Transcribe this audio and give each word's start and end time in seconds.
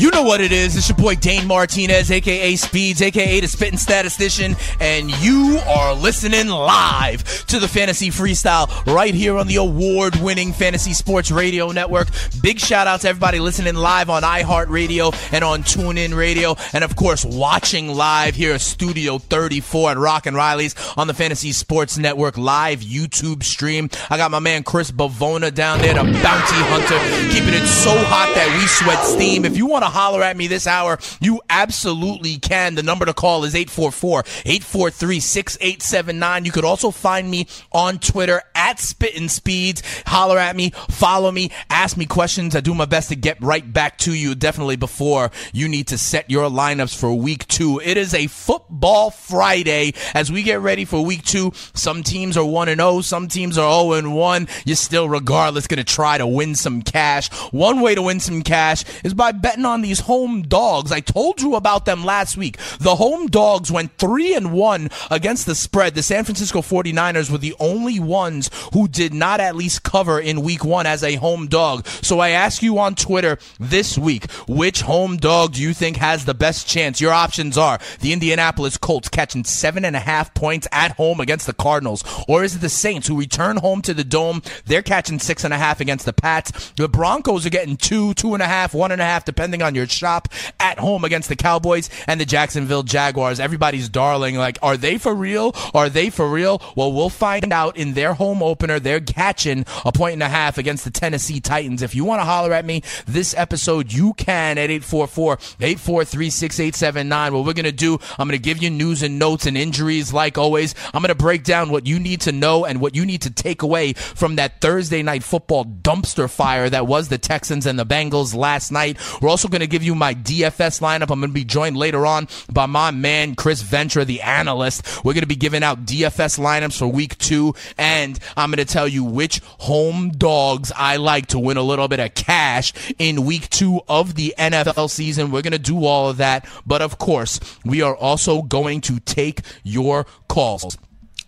You 0.00 0.10
know 0.10 0.22
what 0.22 0.40
it 0.40 0.50
is. 0.50 0.78
It's 0.78 0.88
your 0.88 0.96
boy 0.96 1.16
Dane 1.16 1.46
Martinez, 1.46 2.10
aka 2.10 2.56
Speeds, 2.56 3.02
aka 3.02 3.38
the 3.38 3.46
Spitting 3.46 3.76
Statistician, 3.76 4.56
and 4.80 5.10
you 5.20 5.60
are 5.68 5.92
listening 5.94 6.48
live 6.48 7.22
to 7.48 7.58
the 7.58 7.68
Fantasy 7.68 8.08
Freestyle 8.08 8.70
right 8.86 9.12
here 9.12 9.36
on 9.36 9.46
the 9.46 9.56
award 9.56 10.16
winning 10.16 10.54
Fantasy 10.54 10.94
Sports 10.94 11.30
Radio 11.30 11.70
Network. 11.70 12.08
Big 12.40 12.58
shout 12.58 12.86
out 12.86 13.02
to 13.02 13.10
everybody 13.10 13.40
listening 13.40 13.74
live 13.74 14.08
on 14.08 14.22
iHeartRadio 14.22 15.14
and 15.34 15.44
on 15.44 15.64
TuneIn 15.64 16.16
Radio, 16.16 16.56
and 16.72 16.82
of 16.82 16.96
course, 16.96 17.22
watching 17.22 17.88
live 17.88 18.34
here 18.34 18.54
at 18.54 18.62
Studio 18.62 19.18
34 19.18 19.90
at 19.90 19.98
Rock 19.98 20.24
and 20.24 20.34
Riley's 20.34 20.74
on 20.96 21.08
the 21.08 21.14
Fantasy 21.14 21.52
Sports 21.52 21.98
Network 21.98 22.38
live 22.38 22.80
YouTube 22.80 23.42
stream. 23.42 23.90
I 24.08 24.16
got 24.16 24.30
my 24.30 24.38
man 24.38 24.62
Chris 24.62 24.90
Bavona 24.90 25.52
down 25.52 25.80
there, 25.80 25.92
the 25.92 26.04
bounty 26.04 26.56
hunter, 26.72 27.34
keeping 27.34 27.52
it 27.52 27.66
so 27.66 27.90
hot 28.04 28.32
that 28.34 28.58
we 28.58 28.66
sweat 28.66 29.04
steam. 29.04 29.44
If 29.44 29.58
you 29.58 29.66
want 29.66 29.84
to 29.84 29.89
holler 29.90 30.22
at 30.22 30.36
me 30.36 30.46
this 30.46 30.66
hour, 30.66 30.98
you 31.20 31.40
absolutely 31.48 32.36
can. 32.38 32.74
The 32.74 32.82
number 32.82 33.06
to 33.06 33.14
call 33.14 33.44
is 33.44 33.54
844-843-6879. 33.54 36.44
You 36.44 36.52
could 36.52 36.64
also 36.64 36.90
find 36.90 37.30
me 37.30 37.46
on 37.72 37.98
Twitter 37.98 38.42
at 38.54 38.78
Spittin' 38.78 39.28
Speeds. 39.28 39.82
Holler 40.06 40.38
at 40.38 40.56
me, 40.56 40.70
follow 40.90 41.30
me, 41.30 41.50
ask 41.68 41.96
me 41.96 42.06
questions. 42.06 42.56
I 42.56 42.60
do 42.60 42.74
my 42.74 42.84
best 42.84 43.08
to 43.10 43.16
get 43.16 43.40
right 43.40 43.72
back 43.72 43.98
to 43.98 44.14
you 44.14 44.34
definitely 44.34 44.76
before 44.76 45.30
you 45.52 45.68
need 45.68 45.88
to 45.88 45.98
set 45.98 46.30
your 46.30 46.50
lineups 46.50 46.96
for 46.96 47.14
week 47.14 47.46
two. 47.48 47.80
It 47.82 47.96
is 47.96 48.14
a 48.14 48.26
football 48.26 49.10
Friday 49.10 49.94
as 50.14 50.30
we 50.30 50.42
get 50.42 50.60
ready 50.60 50.84
for 50.84 51.04
week 51.04 51.24
two. 51.24 51.52
Some 51.74 52.02
teams 52.02 52.36
are 52.36 52.44
1 52.44 52.68
and 52.68 52.80
0, 52.80 53.00
some 53.00 53.28
teams 53.28 53.56
are 53.56 53.84
0 53.84 53.94
and 53.94 54.14
1. 54.14 54.48
You're 54.64 54.76
still 54.76 55.08
regardless 55.08 55.66
going 55.66 55.78
to 55.78 55.84
try 55.84 56.18
to 56.18 56.26
win 56.26 56.54
some 56.54 56.82
cash. 56.82 57.30
One 57.52 57.80
way 57.80 57.94
to 57.94 58.02
win 58.02 58.20
some 58.20 58.42
cash 58.42 58.84
is 59.04 59.14
by 59.14 59.32
betting 59.32 59.64
on 59.64 59.69
these 59.80 60.00
home 60.00 60.42
dogs. 60.42 60.92
I 60.92 61.00
told 61.00 61.40
you 61.40 61.54
about 61.54 61.84
them 61.84 62.04
last 62.04 62.36
week. 62.36 62.58
The 62.80 62.96
home 62.96 63.28
dogs 63.28 63.70
went 63.70 63.96
3 63.98 64.34
and 64.34 64.52
1 64.52 64.90
against 65.10 65.46
the 65.46 65.54
spread. 65.54 65.94
The 65.94 66.02
San 66.02 66.24
Francisco 66.24 66.60
49ers 66.60 67.30
were 67.30 67.38
the 67.38 67.54
only 67.60 68.00
ones 68.00 68.50
who 68.72 68.88
did 68.88 69.14
not 69.14 69.38
at 69.38 69.56
least 69.56 69.84
cover 69.84 70.18
in 70.18 70.42
week 70.42 70.64
1 70.64 70.86
as 70.86 71.04
a 71.04 71.14
home 71.14 71.46
dog. 71.46 71.86
So 71.86 72.18
I 72.18 72.30
ask 72.30 72.62
you 72.62 72.78
on 72.78 72.96
Twitter 72.96 73.38
this 73.60 73.96
week, 73.96 74.30
which 74.48 74.82
home 74.82 75.16
dog 75.16 75.54
do 75.54 75.62
you 75.62 75.72
think 75.72 75.96
has 75.98 76.24
the 76.24 76.34
best 76.34 76.68
chance? 76.68 77.00
Your 77.00 77.12
options 77.12 77.56
are 77.56 77.78
the 78.00 78.12
Indianapolis 78.12 78.76
Colts 78.76 79.08
catching 79.08 79.44
seven 79.44 79.84
and 79.84 79.94
a 79.94 80.00
half 80.00 80.34
points 80.34 80.66
at 80.72 80.92
home 80.92 81.20
against 81.20 81.46
the 81.46 81.52
Cardinals, 81.52 82.02
or 82.28 82.42
is 82.42 82.56
it 82.56 82.60
the 82.60 82.68
Saints 82.68 83.06
who 83.06 83.18
return 83.18 83.58
home 83.58 83.82
to 83.82 83.94
the 83.94 84.04
dome? 84.04 84.42
They're 84.64 84.82
catching 84.82 85.18
six 85.18 85.44
and 85.44 85.54
a 85.54 85.58
half 85.58 85.80
against 85.80 86.06
the 86.06 86.12
Pats. 86.12 86.72
The 86.76 86.88
Broncos 86.88 87.46
are 87.46 87.50
getting 87.50 87.76
two, 87.76 88.14
two 88.14 88.34
and 88.34 88.42
a 88.42 88.46
half, 88.46 88.74
one 88.74 88.92
and 88.92 89.00
a 89.00 89.04
half, 89.04 89.24
depending 89.24 89.59
on 89.60 89.74
your 89.74 89.86
shop 89.86 90.28
at 90.58 90.78
home 90.78 91.04
against 91.04 91.28
the 91.28 91.36
Cowboys 91.36 91.90
and 92.06 92.20
the 92.20 92.24
Jacksonville 92.24 92.82
Jaguars. 92.82 93.40
Everybody's 93.40 93.88
darling. 93.88 94.36
Like, 94.36 94.58
are 94.62 94.76
they 94.76 94.98
for 94.98 95.14
real? 95.14 95.54
Are 95.74 95.88
they 95.88 96.10
for 96.10 96.28
real? 96.28 96.62
Well, 96.76 96.92
we'll 96.92 97.10
find 97.10 97.52
out 97.52 97.76
in 97.76 97.94
their 97.94 98.14
home 98.14 98.42
opener. 98.42 98.78
They're 98.78 99.00
catching 99.00 99.64
a 99.84 99.92
point 99.92 100.14
and 100.14 100.22
a 100.22 100.28
half 100.28 100.58
against 100.58 100.84
the 100.84 100.90
Tennessee 100.90 101.40
Titans. 101.40 101.82
If 101.82 101.94
you 101.94 102.04
want 102.04 102.20
to 102.20 102.24
holler 102.24 102.52
at 102.52 102.64
me 102.64 102.82
this 103.06 103.34
episode, 103.36 103.92
you 103.92 104.12
can 104.14 104.58
at 104.58 104.70
844 104.70 105.32
843 105.60 106.30
6879. 106.30 107.32
What 107.32 107.44
we're 107.44 107.52
going 107.52 107.64
to 107.64 107.72
do, 107.72 107.98
I'm 108.18 108.28
going 108.28 108.38
to 108.38 108.42
give 108.42 108.62
you 108.62 108.70
news 108.70 109.02
and 109.02 109.18
notes 109.18 109.46
and 109.46 109.56
injuries 109.56 110.12
like 110.12 110.38
always. 110.38 110.74
I'm 110.92 111.02
going 111.02 111.08
to 111.08 111.14
break 111.14 111.44
down 111.44 111.70
what 111.70 111.86
you 111.86 111.98
need 111.98 112.22
to 112.22 112.32
know 112.32 112.64
and 112.64 112.80
what 112.80 112.94
you 112.94 113.04
need 113.06 113.22
to 113.22 113.30
take 113.30 113.62
away 113.62 113.92
from 113.92 114.36
that 114.36 114.60
Thursday 114.60 115.02
night 115.02 115.22
football 115.22 115.64
dumpster 115.64 116.28
fire 116.30 116.68
that 116.70 116.86
was 116.86 117.08
the 117.08 117.18
Texans 117.18 117.66
and 117.66 117.78
the 117.78 117.86
Bengals 117.86 118.34
last 118.34 118.70
night. 118.70 118.98
We're 119.20 119.28
also 119.28 119.48
going 119.50 119.60
to 119.60 119.66
give 119.66 119.82
you 119.82 119.94
my 119.94 120.14
DFS 120.14 120.80
lineup. 120.80 121.10
I'm 121.10 121.20
going 121.20 121.22
to 121.22 121.28
be 121.28 121.44
joined 121.44 121.76
later 121.76 122.06
on 122.06 122.28
by 122.52 122.66
my 122.66 122.90
man, 122.90 123.34
Chris 123.34 123.62
Ventura, 123.62 124.04
the 124.04 124.22
analyst. 124.22 125.04
We're 125.04 125.12
going 125.12 125.22
to 125.22 125.26
be 125.26 125.36
giving 125.36 125.62
out 125.62 125.84
DFS 125.84 126.38
lineups 126.38 126.78
for 126.78 126.86
week 126.86 127.18
two, 127.18 127.54
and 127.76 128.18
I'm 128.36 128.50
going 128.50 128.64
to 128.64 128.72
tell 128.72 128.88
you 128.88 129.04
which 129.04 129.40
home 129.58 130.10
dogs 130.10 130.72
I 130.76 130.96
like 130.96 131.26
to 131.28 131.38
win 131.38 131.56
a 131.56 131.62
little 131.62 131.88
bit 131.88 132.00
of 132.00 132.14
cash 132.14 132.72
in 132.98 133.24
week 133.24 133.50
two 133.50 133.80
of 133.88 134.14
the 134.14 134.34
NFL 134.38 134.90
season. 134.90 135.30
We're 135.30 135.42
going 135.42 135.52
to 135.52 135.58
do 135.58 135.84
all 135.84 136.08
of 136.08 136.16
that, 136.18 136.48
but 136.66 136.82
of 136.82 136.98
course, 136.98 137.40
we 137.64 137.82
are 137.82 137.96
also 137.96 138.42
going 138.42 138.80
to 138.82 139.00
take 139.00 139.40
your 139.62 140.06
calls. 140.28 140.76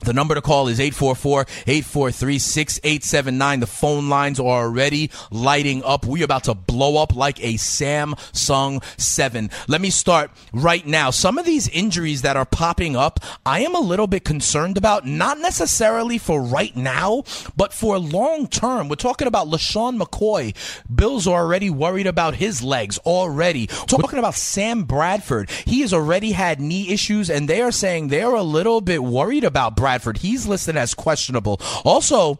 The 0.05 0.13
number 0.13 0.35
to 0.35 0.43
call 0.43 0.67
is 0.67 0.81
844-843-6879. 0.81 3.61
The 3.61 3.69
phone 3.69 4.09
lines 4.09 4.41
are 4.41 4.65
already 4.65 5.13
lighting 5.31 5.85
up. 5.85 6.05
We're 6.05 6.25
about 6.25 6.43
to 6.45 6.55
blow 6.55 7.01
up 7.01 7.15
like 7.15 7.39
a 7.41 7.55
Samsung 7.55 8.83
7. 9.01 9.51
Let 9.69 9.81
me 9.81 9.91
start 9.91 10.33
right 10.53 10.85
now. 10.85 11.11
Some 11.11 11.39
of 11.39 11.47
these 11.47 11.69
injuries 11.69 12.23
that 12.23 12.37
are 12.37 12.45
popping 12.45 12.97
up, 12.97 13.21
I 13.47 13.61
am 13.61 13.77
a 13.77 13.81
little 13.81 14.09
bit 14.09 14.25
concerned 14.25 14.77
about, 14.77 15.07
not 15.07 15.39
necessarily 15.39 16.19
for 16.19 16.43
right 16.43 16.77
now, 16.77 17.23
but 17.57 17.73
for 17.73 17.97
long 17.97 18.49
term. 18.49 18.89
We're 18.89 18.97
talking 18.97 19.29
about 19.29 19.47
LeSean 19.47 20.03
McCoy. 20.03 20.53
Bills 20.93 21.29
are 21.29 21.43
already 21.43 21.71
worried 21.71 22.09
about 22.09 22.35
his 22.35 22.61
legs 22.61 22.99
already. 22.99 23.69
We're 23.71 23.99
talking 23.99 24.19
about 24.19 24.35
Sam 24.35 24.83
Bradford. 24.83 25.49
He 25.65 25.83
has 25.83 25.93
already 25.93 26.33
had 26.33 26.61
knee 26.61 26.91
issues 26.91 27.31
and 27.31 27.49
they 27.49 27.63
are 27.63 27.71
saying 27.71 28.09
they're 28.09 28.35
a 28.35 28.43
little 28.43 28.81
bit 28.81 29.05
worried 29.05 29.45
about 29.45 29.77
Bradford. 29.77 29.92
He's 30.19 30.47
listed 30.47 30.77
as 30.77 30.95
questionable. 30.95 31.61
Also, 31.85 32.39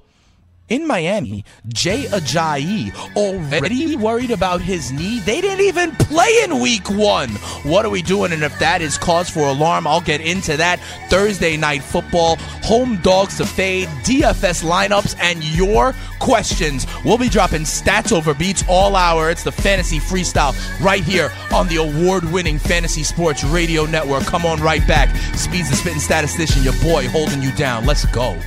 in 0.73 0.87
Miami, 0.87 1.45
Jay 1.69 2.05
Ajayi 2.05 2.95
already 3.15 3.95
worried 3.95 4.31
about 4.31 4.63
his 4.63 4.91
knee. 4.91 5.21
They 5.21 5.43
didn't 5.43 5.67
even 5.67 5.91
play 5.97 6.41
in 6.45 6.61
week 6.61 6.89
one. 6.89 7.29
What 7.63 7.85
are 7.85 7.91
we 7.91 8.01
doing? 8.01 8.33
And 8.33 8.43
if 8.43 8.59
that 8.59 8.81
is 8.81 8.97
cause 8.97 9.29
for 9.29 9.41
alarm, 9.41 9.87
I'll 9.87 10.01
get 10.01 10.23
into 10.23 10.57
that. 10.57 10.81
Thursday 11.11 11.59
night 11.59 11.83
football, 11.83 12.37
home 12.63 12.97
dogs 13.03 13.37
to 13.37 13.45
fade, 13.45 13.87
DFS 14.03 14.65
lineups, 14.65 15.15
and 15.21 15.45
your 15.45 15.95
questions. 16.21 16.87
We'll 17.05 17.19
be 17.19 17.29
dropping 17.29 17.63
stats 17.63 18.11
over 18.11 18.33
beats 18.33 18.65
all 18.67 18.97
hour. 18.97 19.29
It's 19.29 19.45
the 19.45 19.53
fantasy 19.53 19.99
freestyle 19.99 20.55
right 20.81 21.05
here 21.05 21.31
on 21.53 21.69
the 21.69 21.77
award 21.77 22.25
winning 22.33 22.59
Fantasy 22.59 23.03
Sports 23.03 23.45
Radio 23.45 23.85
Network. 23.85 24.25
Come 24.25 24.47
on 24.47 24.59
right 24.63 24.87
back. 24.89 25.15
Speeds 25.37 25.69
the 25.69 25.77
spitting 25.77 26.01
statistician, 26.01 26.63
your 26.63 26.81
boy 26.81 27.09
holding 27.09 27.43
you 27.43 27.53
down. 27.53 27.85
Let's 27.85 28.07
go. 28.07 28.41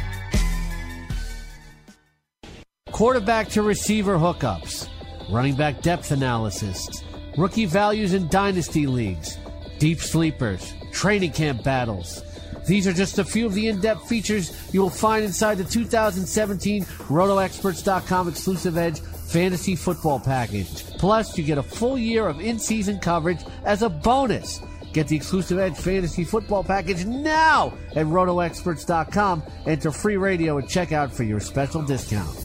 Quarterback 2.95 3.50
to 3.50 3.61
receiver 3.61 4.16
hookups, 4.16 4.88
running 5.29 5.53
back 5.53 5.81
depth 5.81 6.13
analysis, 6.13 7.03
rookie 7.38 7.66
values 7.66 8.13
in 8.13 8.25
dynasty 8.29 8.88
leagues, 8.88 9.38
deep 9.79 10.00
sleepers, 10.00 10.73
training 10.94 11.34
camp 11.34 11.61
battles. 11.61 12.23
These 12.66 12.88
are 12.88 12.94
just 12.94 13.19
a 13.19 13.25
few 13.25 13.47
of 13.47 13.53
the 13.53 13.67
in 13.67 13.81
depth 13.81 14.07
features 14.07 14.73
you 14.73 14.81
will 14.81 14.89
find 14.89 15.25
inside 15.25 15.55
the 15.55 15.66
2017 15.66 16.85
RotoExperts.com 16.85 18.29
exclusive 18.29 18.78
Edge 18.78 19.02
fantasy 19.02 19.75
football 19.75 20.22
package. 20.22 20.85
Plus, 20.97 21.37
you 21.37 21.43
get 21.43 21.58
a 21.58 21.64
full 21.64 21.97
year 21.97 22.29
of 22.29 22.40
in 22.40 22.58
season 22.58 22.97
coverage 22.99 23.43
as 23.66 23.81
a 23.81 23.90
bonus. 23.90 24.61
Get 24.93 25.09
the 25.09 25.17
exclusive 25.17 25.59
Edge 25.59 25.75
fantasy 25.75 26.23
football 26.23 26.64
package 26.64 27.03
now 27.05 27.73
at 27.93 28.05
RotoExperts.com. 28.05 29.43
Enter 29.66 29.91
free 29.91 30.16
radio 30.16 30.59
at 30.59 30.66
checkout 30.66 31.11
for 31.11 31.23
your 31.23 31.41
special 31.41 31.81
discount. 31.81 32.45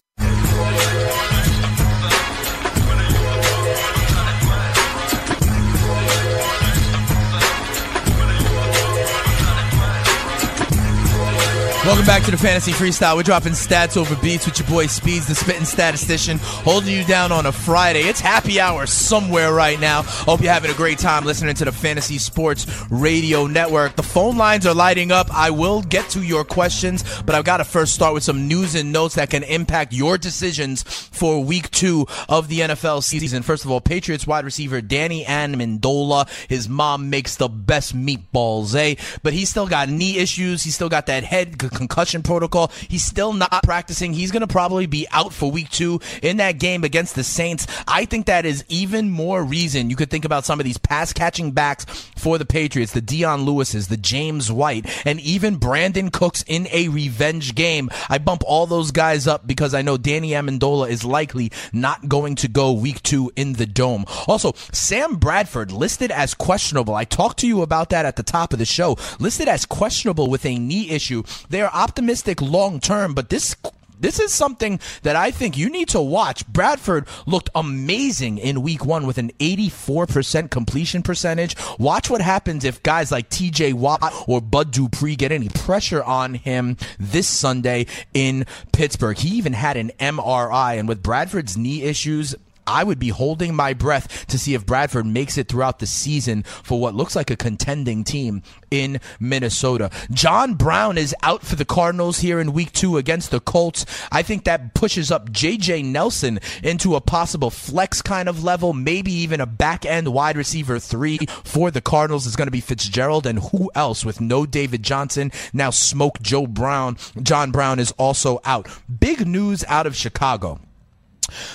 Welcome 11.91 12.07
back 12.07 12.23
to 12.23 12.31
the 12.31 12.37
Fantasy 12.37 12.71
Freestyle. 12.71 13.17
We're 13.17 13.25
dropping 13.25 13.55
stats 13.55 13.97
over 13.97 14.15
beats 14.23 14.47
with 14.47 14.61
your 14.61 14.69
boy 14.69 14.87
Speeds, 14.87 15.27
the 15.27 15.35
spitting 15.35 15.65
statistician, 15.65 16.39
holding 16.41 16.97
you 16.97 17.03
down 17.05 17.33
on 17.33 17.47
a 17.47 17.53
Friday. 17.53 18.03
It's 18.03 18.21
happy 18.21 18.61
hour 18.61 18.87
somewhere 18.87 19.53
right 19.53 19.79
now. 19.81 20.03
Hope 20.03 20.41
you're 20.41 20.53
having 20.53 20.71
a 20.71 20.75
great 20.75 21.01
time 21.01 21.25
listening 21.25 21.57
to 21.57 21.65
the 21.65 21.73
Fantasy 21.73 22.19
Sports 22.19 22.89
Radio 22.93 23.49
Network. 23.49 23.97
The 23.97 24.05
phone 24.05 24.37
lines 24.37 24.69
are 24.69 24.73
lighting 24.73 25.11
up. 25.11 25.35
I 25.35 25.51
will 25.51 25.83
get 25.83 26.09
to 26.11 26.23
your 26.23 26.45
questions, 26.45 27.03
but 27.23 27.35
I've 27.35 27.45
got 27.45 27.57
to 27.57 27.65
first 27.65 27.93
start 27.93 28.15
with 28.15 28.23
some 28.23 28.47
news 28.47 28.77
and 28.77 28.93
notes 28.93 29.17
that 29.17 29.31
can 29.31 29.43
impact 29.43 29.93
your 29.93 30.17
decisions 30.17 30.85
for 30.85 31.43
week 31.43 31.73
two 31.73 32.07
of 32.29 32.47
the 32.47 32.61
NFL 32.61 33.03
season. 33.03 33.43
First 33.43 33.65
of 33.65 33.73
all, 33.73 33.81
Patriots 33.81 34.29
wide 34.29 34.45
receiver 34.45 34.81
Danny 34.81 35.25
Amendola. 35.25 36.29
His 36.49 36.69
mom 36.69 37.11
makes 37.11 37.35
the 37.35 37.49
best 37.49 37.97
meatballs, 37.97 38.77
eh? 38.77 38.95
But 39.25 39.33
he's 39.33 39.49
still 39.49 39.67
got 39.67 39.89
knee 39.89 40.19
issues. 40.19 40.63
He's 40.63 40.77
still 40.77 40.89
got 40.89 41.07
that 41.07 41.25
head 41.25 41.59
concussion 41.81 42.23
protocol. 42.23 42.71
He's 42.89 43.05
still 43.05 43.33
not 43.33 43.63
practicing. 43.63 44.13
He's 44.13 44.31
going 44.31 44.43
to 44.43 44.47
probably 44.47 44.87
be 44.87 45.07
out 45.11 45.33
for 45.33 45.51
week 45.51 45.71
two 45.71 46.01
in 46.23 46.37
that 46.37 46.59
game 46.59 46.85
against 46.85 47.15
the 47.15 47.25
Saints. 47.25 47.67
I 47.89 48.05
think 48.05 48.27
that 48.27 48.45
is 48.45 48.65
even 48.69 49.11
more 49.11 49.43
reason 49.43 49.89
you 49.91 49.97
could 49.97 50.11
think 50.11 50.25
about 50.25 50.45
some 50.45 50.61
of 50.61 50.65
these 50.65 50.79
pass 50.79 51.13
catching 51.13 51.53
backs 51.53 51.85
for 52.17 52.37
the 52.39 52.45
Patriots, 52.45 52.93
the 52.93 53.01
Dion 53.01 53.47
Lewises, 53.47 53.89
the 53.89 53.97
James 53.97 54.53
White, 54.53 54.87
and 55.07 55.19
even 55.21 55.59
Brandin 55.59 56.13
Cooks 56.13 56.45
in 56.47 56.69
a 56.71 56.89
revenge 56.89 57.55
game. 57.55 57.89
I 58.09 58.19
bump 58.19 58.43
all 58.47 58.67
those 58.67 58.91
guys 58.91 59.27
up 59.27 59.47
because 59.47 59.73
I 59.73 59.83
know 59.83 59.97
Danny 59.97 60.31
Amendola 60.31 60.91
is 60.91 61.05
likely 61.05 61.51
not 61.73 62.09
going 62.09 62.37
to 62.37 62.49
go 62.49 62.73
week 62.73 63.03
two 63.03 63.33
in 63.37 63.55
the 63.55 63.67
dome. 63.67 64.05
Also, 64.27 64.53
Sam 64.73 65.17
Bradford 65.17 65.73
listed 65.73 66.11
as 66.11 66.35
questionable. 66.35 66.95
I 66.95 67.05
talked 67.05 67.39
to 67.41 67.47
you 67.47 67.63
about 67.63 67.89
that 67.91 68.05
at 68.05 68.17
the 68.17 68.23
top 68.23 68.53
of 68.53 68.59
the 68.59 68.67
show. 68.67 68.99
Listed 69.19 69.49
as 69.49 69.65
questionable 69.65 70.29
with 70.29 70.45
a 70.45 70.59
knee 70.59 70.91
issue. 70.91 71.23
They 71.49 71.60
are 71.61 71.71
optimistic 71.73 72.41
long 72.41 72.81
term, 72.81 73.15
but 73.15 73.29
this 73.29 73.57
this 74.01 74.19
is 74.19 74.33
something 74.33 74.81
that 75.03 75.15
I 75.15 75.31
think 75.31 75.59
you 75.59 75.69
need 75.69 75.91
to 75.91 76.01
watch. 76.01 76.47
Bradford 76.47 77.07
looked 77.27 77.51
amazing 77.55 78.39
in 78.39 78.63
week 78.63 78.85
one 78.85 79.07
with 79.07 79.19
an 79.19 79.31
84% 79.39 80.51
completion 80.51 81.03
percentage. 81.03 81.55
Watch 81.79 82.09
what 82.09 82.23
happens 82.23 82.65
if 82.65 82.83
guys 82.83 83.13
like 83.13 83.29
TJ 83.29 83.75
Watt 83.75 84.15
or 84.27 84.41
Bud 84.41 84.71
Dupree 84.71 85.17
get 85.17 85.33
any 85.33 85.51
pressure 85.51 86.03
on 86.03 86.33
him 86.33 86.79
this 86.99 87.29
Sunday 87.29 87.87
in 88.15 88.47
Pittsburgh. 88.73 89.19
He 89.19 89.37
even 89.37 89.53
had 89.53 89.77
an 89.77 89.93
MRI, 90.01 90.79
and 90.79 90.89
with 90.89 91.03
Bradford's 91.03 91.59
knee 91.59 91.83
issues, 91.83 92.35
I 92.71 92.85
would 92.85 92.99
be 93.01 93.09
holding 93.09 93.55
my 93.55 93.75
breath 93.75 94.27
to 94.29 94.39
see 94.39 94.55
if 94.55 94.65
Bradford 94.65 95.07
makes 95.07 95.37
it 95.37 95.49
throughout 95.49 95.81
the 95.81 95.87
season 95.87 96.45
for 96.45 96.81
what 96.81 96.95
looks 96.95 97.17
like 97.17 97.31
a 97.31 97.37
contending 97.37 98.05
team 98.05 98.43
in 98.71 99.01
Minnesota. 99.19 99.91
John 100.13 100.55
Brown 100.55 100.97
is 100.97 101.15
out 101.23 101.43
for 101.43 101.57
the 101.57 101.65
Cardinals 101.65 102.21
here 102.21 102.39
in 102.39 102.53
week 102.53 102.73
two 102.73 102.97
against 102.97 103.33
the 103.33 103.41
Colts. 103.41 103.85
I 104.13 104.23
think 104.23 104.45
that 104.45 104.75
pushes 104.75 105.11
up 105.11 105.31
JJ 105.31 105.85
Nelson 105.85 106.39
into 106.63 106.95
a 106.95 107.01
possible 107.01 107.51
flex 107.51 108.01
kind 108.03 108.29
of 108.29 108.45
level, 108.45 108.73
maybe 108.73 109.13
even 109.13 109.41
a 109.41 109.47
back 109.47 109.85
end 109.85 110.13
wide 110.13 110.37
receiver 110.37 110.79
three 110.79 111.19
for 111.43 111.71
the 111.71 111.81
Cardinals 111.81 112.27
is 112.27 112.37
going 112.37 112.47
to 112.47 112.53
be 112.53 112.61
Fitzgerald 112.61 113.27
and 113.27 113.41
who 113.51 113.71
else 113.75 114.05
with 114.05 114.21
no 114.21 114.47
David 114.47 114.83
Johnson. 114.85 115.33
Now 115.53 115.71
smoke 115.71 116.23
Joe 116.23 116.47
Brown. 116.47 116.97
John 117.21 117.51
Brown 117.51 117.81
is 117.81 117.93
also 117.93 118.41
out. 118.45 118.69
Big 119.01 119.27
news 119.27 119.65
out 119.67 119.87
of 119.87 119.97
Chicago. 119.97 120.61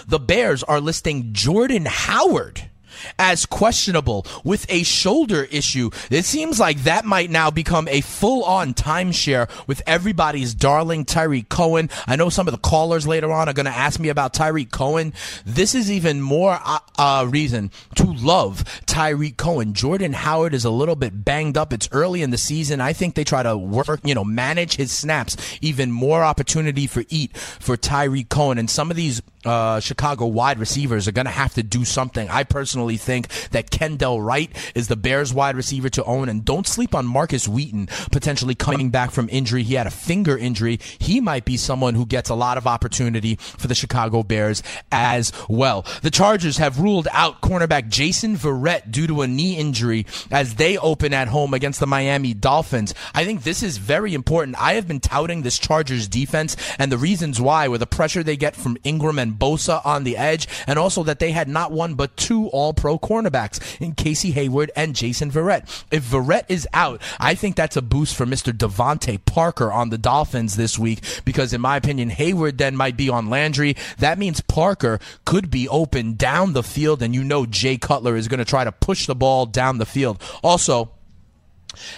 The 0.08 0.20
Bears 0.20 0.64
are 0.64 0.80
listing 0.80 1.34
Jordan 1.34 1.86
Howard 1.86 2.70
as 3.18 3.46
questionable 3.46 4.26
with 4.44 4.66
a 4.70 4.84
shoulder 4.84 5.48
issue. 5.52 5.90
It 6.10 6.26
seems 6.26 6.60
like 6.60 6.84
that 6.84 7.06
might 7.06 7.30
now 7.30 7.52
become 7.52 7.88
a 7.88 8.02
full 8.02 8.44
on 8.44 8.74
timeshare 8.74 9.50
with 9.68 9.82
everybody's 9.88 10.54
darling 10.54 11.06
Tyree 11.06 11.44
Cohen. 11.44 11.90
I 12.08 12.16
know 12.16 12.30
some 12.30 12.48
of 12.48 12.52
the 12.52 12.58
callers 12.58 13.08
later 13.08 13.32
on 13.32 13.50
are 13.50 13.54
going 13.54 13.66
to 13.66 13.72
ask 13.72 14.00
me 14.00 14.10
about 14.10 14.34
Tyree 14.34 14.66
Cohen. 14.66 15.14
This 15.46 15.76
is 15.76 15.92
even 15.92 16.22
more 16.22 16.60
uh, 16.64 16.80
uh, 16.98 17.28
reason 17.30 17.72
to 17.96 18.06
love 18.06 18.64
Tyree 18.86 19.32
Cohen. 19.32 19.74
Jordan 19.74 20.14
Howard 20.14 20.54
is 20.54 20.66
a 20.66 20.70
little 20.70 20.96
bit 20.96 21.24
banged 21.26 21.58
up. 21.58 21.74
It's 21.74 21.90
early 21.92 22.22
in 22.22 22.32
the 22.32 22.38
season. 22.38 22.82
I 22.82 22.94
think 22.94 23.16
they 23.16 23.24
try 23.24 23.44
to 23.44 23.58
work, 23.58 24.02
you 24.04 24.16
know, 24.16 24.24
manage 24.24 24.76
his 24.76 24.92
snaps. 24.92 25.38
Even 25.62 25.92
more 25.92 26.24
opportunity 26.24 26.88
for 26.88 27.04
eat 27.10 27.36
for 27.38 27.78
Tyree 27.78 28.24
Cohen. 28.24 28.58
And 28.58 28.70
some 28.70 28.92
of 28.92 28.98
these 28.98 29.22
uh, 29.46 29.80
Chicago 29.80 30.26
wide 30.26 30.60
receivers 30.60 31.08
are 31.08 31.12
going 31.12 31.26
to 31.26 31.32
have 31.32 31.54
to 31.54 31.64
do 31.64 31.86
something. 31.86 32.30
I 32.30 32.44
personally 32.44 32.95
think 32.98 33.28
that 33.52 33.72
Kendall 33.72 34.22
Wright 34.22 34.52
is 34.74 34.88
the 34.88 34.96
Bears 34.96 35.34
wide 35.34 35.56
receiver 35.56 35.90
to 35.90 36.04
own, 36.04 36.30
and 36.30 36.46
don't 36.46 36.68
sleep 36.68 36.96
on 36.96 37.06
Markus 37.06 37.48
Wheaton 37.48 37.88
potentially 38.12 38.56
coming 38.56 38.90
back 38.90 39.12
from 39.12 39.30
injury. 39.32 39.64
He 39.64 39.76
had 39.76 39.88
a 39.88 39.92
finger 39.92 40.38
injury. 40.38 40.80
He 41.00 41.20
might 41.20 41.46
be 41.46 41.58
someone 41.58 41.96
who 41.96 42.06
gets 42.06 42.30
a 42.30 42.36
lot 42.36 42.58
of 42.58 42.68
opportunity 42.68 43.36
for 43.36 43.68
the 43.68 43.76
Chicago 43.76 44.24
Bears 44.24 44.64
as 44.92 45.32
well. 45.50 45.86
The 46.02 46.12
Chargers 46.12 46.58
have 46.58 46.80
ruled 46.80 47.08
out 47.12 47.42
cornerback 47.42 47.90
Jason 47.90 48.36
Verrett 48.36 48.92
due 48.92 49.08
to 49.08 49.22
a 49.22 49.28
knee 49.28 49.58
injury 49.58 50.06
as 50.32 50.56
they 50.56 50.78
open 50.78 51.14
at 51.14 51.28
home 51.28 51.54
against 51.54 51.80
the 51.80 51.88
Miami 51.88 52.34
Dolphins. 52.34 52.94
I 53.14 53.26
think 53.26 53.44
this 53.44 53.64
is 53.64 53.78
very 53.78 54.14
important. 54.14 54.60
I 54.60 54.74
have 54.74 54.88
been 54.88 55.00
touting 55.00 55.42
this 55.42 55.60
Chargers 55.60 56.08
defense 56.08 56.56
and 56.80 56.92
the 56.92 56.98
reasons 56.98 57.42
why 57.42 57.68
with 57.68 57.80
the 57.80 57.88
pressure 57.88 58.24
they 58.24 58.38
get 58.38 58.56
from 58.56 58.78
Ingram 58.84 59.20
and 59.20 59.34
Bosa 59.34 59.86
on 59.86 60.04
the 60.04 60.18
edge, 60.18 60.48
and 60.68 60.78
also 60.78 61.04
that 61.04 61.20
they 61.20 61.32
had 61.32 61.48
not 61.48 61.72
one 61.72 61.96
but 61.96 62.16
two 62.18 62.48
All 62.48 62.74
Pro 62.76 63.00
cornerbacks 63.00 63.82
in 63.82 63.94
Casey 63.94 64.32
Hayward 64.32 64.72
and 64.76 64.96
Jason 64.96 65.32
Verrett. 65.32 65.84
If 65.92 66.04
Verrett 66.04 66.46
is 66.50 66.68
out, 66.74 67.02
I 67.20 67.36
think 67.36 67.56
that's 67.56 67.78
a 67.78 67.82
boost 67.82 68.16
for 68.16 68.26
Mr. 68.26 68.52
DeVante 68.52 69.24
Parker 69.26 69.72
on 69.72 69.90
the 69.90 69.98
Dolphins 69.98 70.56
this 70.56 70.78
week 70.78 71.02
because, 71.26 71.54
in 71.54 71.62
my 71.62 71.78
opinion, 71.78 72.10
Hayward 72.10 72.58
then 72.58 72.76
might 72.76 72.98
be 72.98 73.10
on 73.10 73.30
Landry. 73.30 73.76
That 73.98 74.20
means 74.20 74.42
Parker 74.42 75.00
could 75.26 75.50
be 75.50 75.68
open 75.70 76.14
down 76.16 76.54
the 76.54 76.64
field, 76.64 77.02
and 77.02 77.14
you 77.14 77.24
know 77.24 77.46
Jay 77.46 77.78
Cutler 77.78 78.16
is 78.16 78.28
going 78.28 78.40
to 78.40 78.46
try 78.46 78.64
to 78.64 78.72
push 78.72 79.06
the 79.06 79.16
ball 79.16 79.46
down 79.46 79.78
the 79.78 79.86
field. 79.86 80.22
Also, 80.44 80.92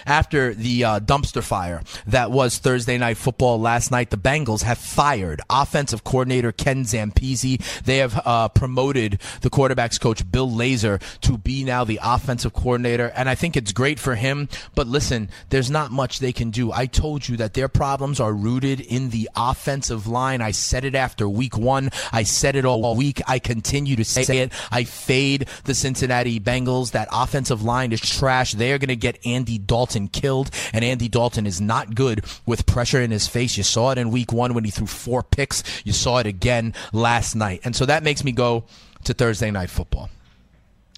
after 0.06 0.54
the 0.54 0.84
uh, 0.84 1.00
dumpster 1.00 1.42
fire 1.42 1.82
that 2.06 2.30
was 2.30 2.58
Thursday 2.58 2.98
night 2.98 3.16
football 3.16 3.60
last 3.60 3.90
night, 3.90 4.10
the 4.10 4.16
Bengals 4.16 4.62
have 4.62 4.78
fired 4.78 5.40
offensive 5.48 6.04
coordinator 6.04 6.52
Ken 6.52 6.84
Zampese. 6.84 7.82
They 7.82 7.98
have 7.98 8.20
uh, 8.24 8.48
promoted 8.48 9.20
the 9.40 9.50
quarterbacks 9.50 10.00
coach 10.00 10.28
Bill 10.30 10.48
Lazor 10.48 11.00
to 11.20 11.38
be 11.38 11.64
now 11.64 11.84
the 11.84 12.00
offensive 12.02 12.52
coordinator, 12.52 13.12
and 13.14 13.28
I 13.28 13.34
think 13.34 13.56
it's 13.56 13.72
great 13.72 13.98
for 13.98 14.14
him. 14.14 14.48
But 14.74 14.86
listen, 14.86 15.30
there's 15.50 15.70
not 15.70 15.90
much 15.90 16.18
they 16.18 16.32
can 16.32 16.50
do. 16.50 16.72
I 16.72 16.86
told 16.86 17.28
you 17.28 17.36
that 17.38 17.54
their 17.54 17.68
problems 17.68 18.20
are 18.20 18.32
rooted 18.32 18.80
in 18.80 19.10
the 19.10 19.28
offensive 19.36 20.06
line. 20.06 20.40
I 20.40 20.50
said 20.50 20.84
it 20.84 20.94
after 20.94 21.28
week 21.28 21.56
one. 21.56 21.90
I 22.12 22.22
said 22.22 22.56
it 22.56 22.64
all 22.64 22.96
week. 22.96 23.20
I 23.26 23.38
continue 23.38 23.96
to 23.96 24.04
say 24.04 24.38
it. 24.38 24.52
I 24.70 24.84
fade 24.84 25.48
the 25.64 25.74
Cincinnati 25.74 26.40
Bengals. 26.40 26.92
That 26.92 27.08
offensive 27.12 27.62
line 27.62 27.92
is 27.92 28.00
trash. 28.00 28.52
They 28.52 28.72
are 28.72 28.78
going 28.78 28.88
to 28.88 28.96
get 28.96 29.24
Andy 29.26 29.58
Dalton 29.68 30.08
killed, 30.08 30.50
and 30.72 30.84
Andy 30.84 31.08
Dalton 31.08 31.46
is 31.46 31.60
not 31.60 31.94
good 31.94 32.24
with 32.44 32.66
pressure 32.66 33.00
in 33.00 33.12
his 33.12 33.28
face. 33.28 33.56
You 33.56 33.62
saw 33.62 33.92
it 33.92 33.98
in 33.98 34.10
week 34.10 34.32
one 34.32 34.52
when 34.54 34.64
he 34.64 34.72
threw 34.72 34.86
four 34.86 35.22
picks. 35.22 35.62
You 35.84 35.92
saw 35.92 36.18
it 36.18 36.26
again 36.26 36.74
last 36.92 37.36
night. 37.36 37.60
And 37.62 37.76
so 37.76 37.86
that 37.86 38.02
makes 38.02 38.24
me 38.24 38.32
go 38.32 38.64
to 39.04 39.14
Thursday 39.14 39.52
night 39.52 39.70
football. 39.70 40.10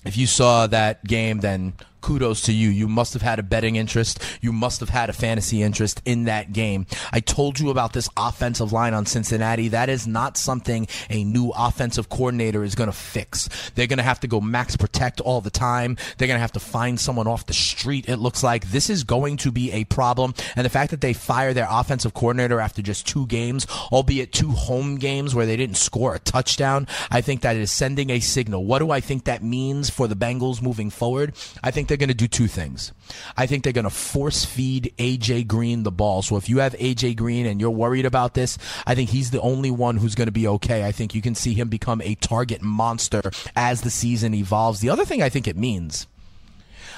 If 0.05 0.17
you 0.17 0.27
saw 0.27 0.67
that 0.69 1.05
game, 1.05 1.41
then 1.41 1.75
kudos 2.01 2.43
to 2.43 2.53
you. 2.53 2.69
You 2.69 2.89
must 2.89 3.13
have 3.13 3.23
had 3.23 3.39
a 3.39 3.43
betting 3.43 3.77
interest. 3.77 4.23
You 4.41 4.53
must 4.53 4.81
have 4.81 4.89
had 4.89 5.11
a 5.11 5.13
fantasy 5.13 5.63
interest 5.63 6.01
in 6.05 6.25
that 6.25 6.53
game. 6.53 6.87
I 7.13 7.21
told 7.21 7.61
you 7.61 7.71
about 7.71 7.93
this 7.93 8.09
offensive 8.17 8.73
line 8.73 8.95
on 8.95 9.07
Cincinnati. 9.07 9.69
That 9.69 9.89
is 9.89 10.07
not 10.07 10.37
something 10.37 10.87
a 11.09 11.25
new 11.25 11.53
offensive 11.57 12.09
coordinator 12.09 12.65
is 12.65 12.75
going 12.75 12.91
to 12.91 12.97
fix. 12.97 13.49
They're 13.75 13.87
going 13.87 13.99
to 13.99 14.03
have 14.03 14.21
to 14.21 14.29
go 14.29 14.41
max 14.41 14.77
protect 14.77 15.21
all 15.21 15.41
the 15.41 15.51
time. 15.51 15.97
They're 16.17 16.29
going 16.29 16.39
to 16.39 16.43
have 16.43 16.53
to 16.53 16.61
find 16.61 16.99
someone 16.99 17.27
off 17.27 17.47
the 17.47 17.53
street. 17.53 18.09
It 18.09 18.17
looks 18.17 18.43
like 18.43 18.71
this 18.71 18.91
is 18.91 19.05
going 19.05 19.37
to 19.39 19.53
be 19.53 19.73
a 19.73 19.85
problem. 19.85 20.35
And 20.57 20.65
the 20.65 20.71
fact 20.71 20.91
that 20.91 21.01
they 21.01 21.13
fire 21.13 21.53
their 21.53 21.69
offensive 21.71 22.15
coordinator 22.15 22.61
after 22.61 22.83
just 22.83 23.07
two 23.07 23.27
games, 23.27 23.67
albeit 23.93 24.33
two 24.33 24.51
home 24.51 24.97
games 24.97 25.35
where 25.35 25.47
they 25.47 25.57
didn't 25.57 25.77
score 25.77 26.15
a 26.15 26.19
touchdown, 26.19 26.87
I 27.11 27.21
think 27.21 27.43
that 27.43 27.57
is 27.57 27.71
sending 27.71 28.11
a 28.11 28.21
signal. 28.21 28.65
What 28.65 28.79
do 28.79 28.91
I 28.91 29.01
think 29.01 29.25
that 29.25 29.43
means 29.43 29.91
for 29.91 30.09
the 30.09 30.17
Bengals 30.17 30.63
moving 30.63 30.91
forward? 30.91 31.35
I 31.63 31.71
think 31.71 31.89
they're 31.91 31.99
going 31.99 32.09
to 32.09 32.15
do 32.15 32.29
two 32.29 32.47
things. 32.47 32.93
I 33.37 33.47
think 33.47 33.65
they're 33.65 33.73
going 33.75 33.85
to 33.85 33.91
force 33.91 34.45
feed 34.45 34.95
AJ 34.97 35.49
Green 35.49 35.83
the 35.83 35.91
ball. 35.91 36.23
So 36.23 36.37
if 36.37 36.49
you 36.49 36.59
have 36.59 36.73
AJ 36.75 37.17
Green 37.17 37.45
and 37.45 37.61
you're 37.61 37.69
worried 37.69 38.07
about 38.07 38.35
this, 38.35 38.57
I 38.87 38.95
think 38.95 39.11
he's 39.11 39.33
the 39.33 39.41
only 39.41 39.71
one 39.71 39.97
who's 39.97 40.15
going 40.15 40.29
to 40.29 40.33
be 40.33 40.47
okay. 40.47 40.85
I 40.85 40.93
think 40.93 41.15
you 41.15 41.21
can 41.21 41.35
see 41.35 41.53
him 41.53 41.69
become 41.69 42.01
a 42.01 42.15
target 42.15 42.63
monster 42.63 43.21
as 43.57 43.83
the 43.83 43.91
season 43.91 44.33
evolves. 44.33 44.81
The 44.81 44.89
other 44.89 45.05
thing 45.05 45.21
I 45.23 45.29
think 45.29 45.49
it 45.49 45.57
means, 45.57 46.07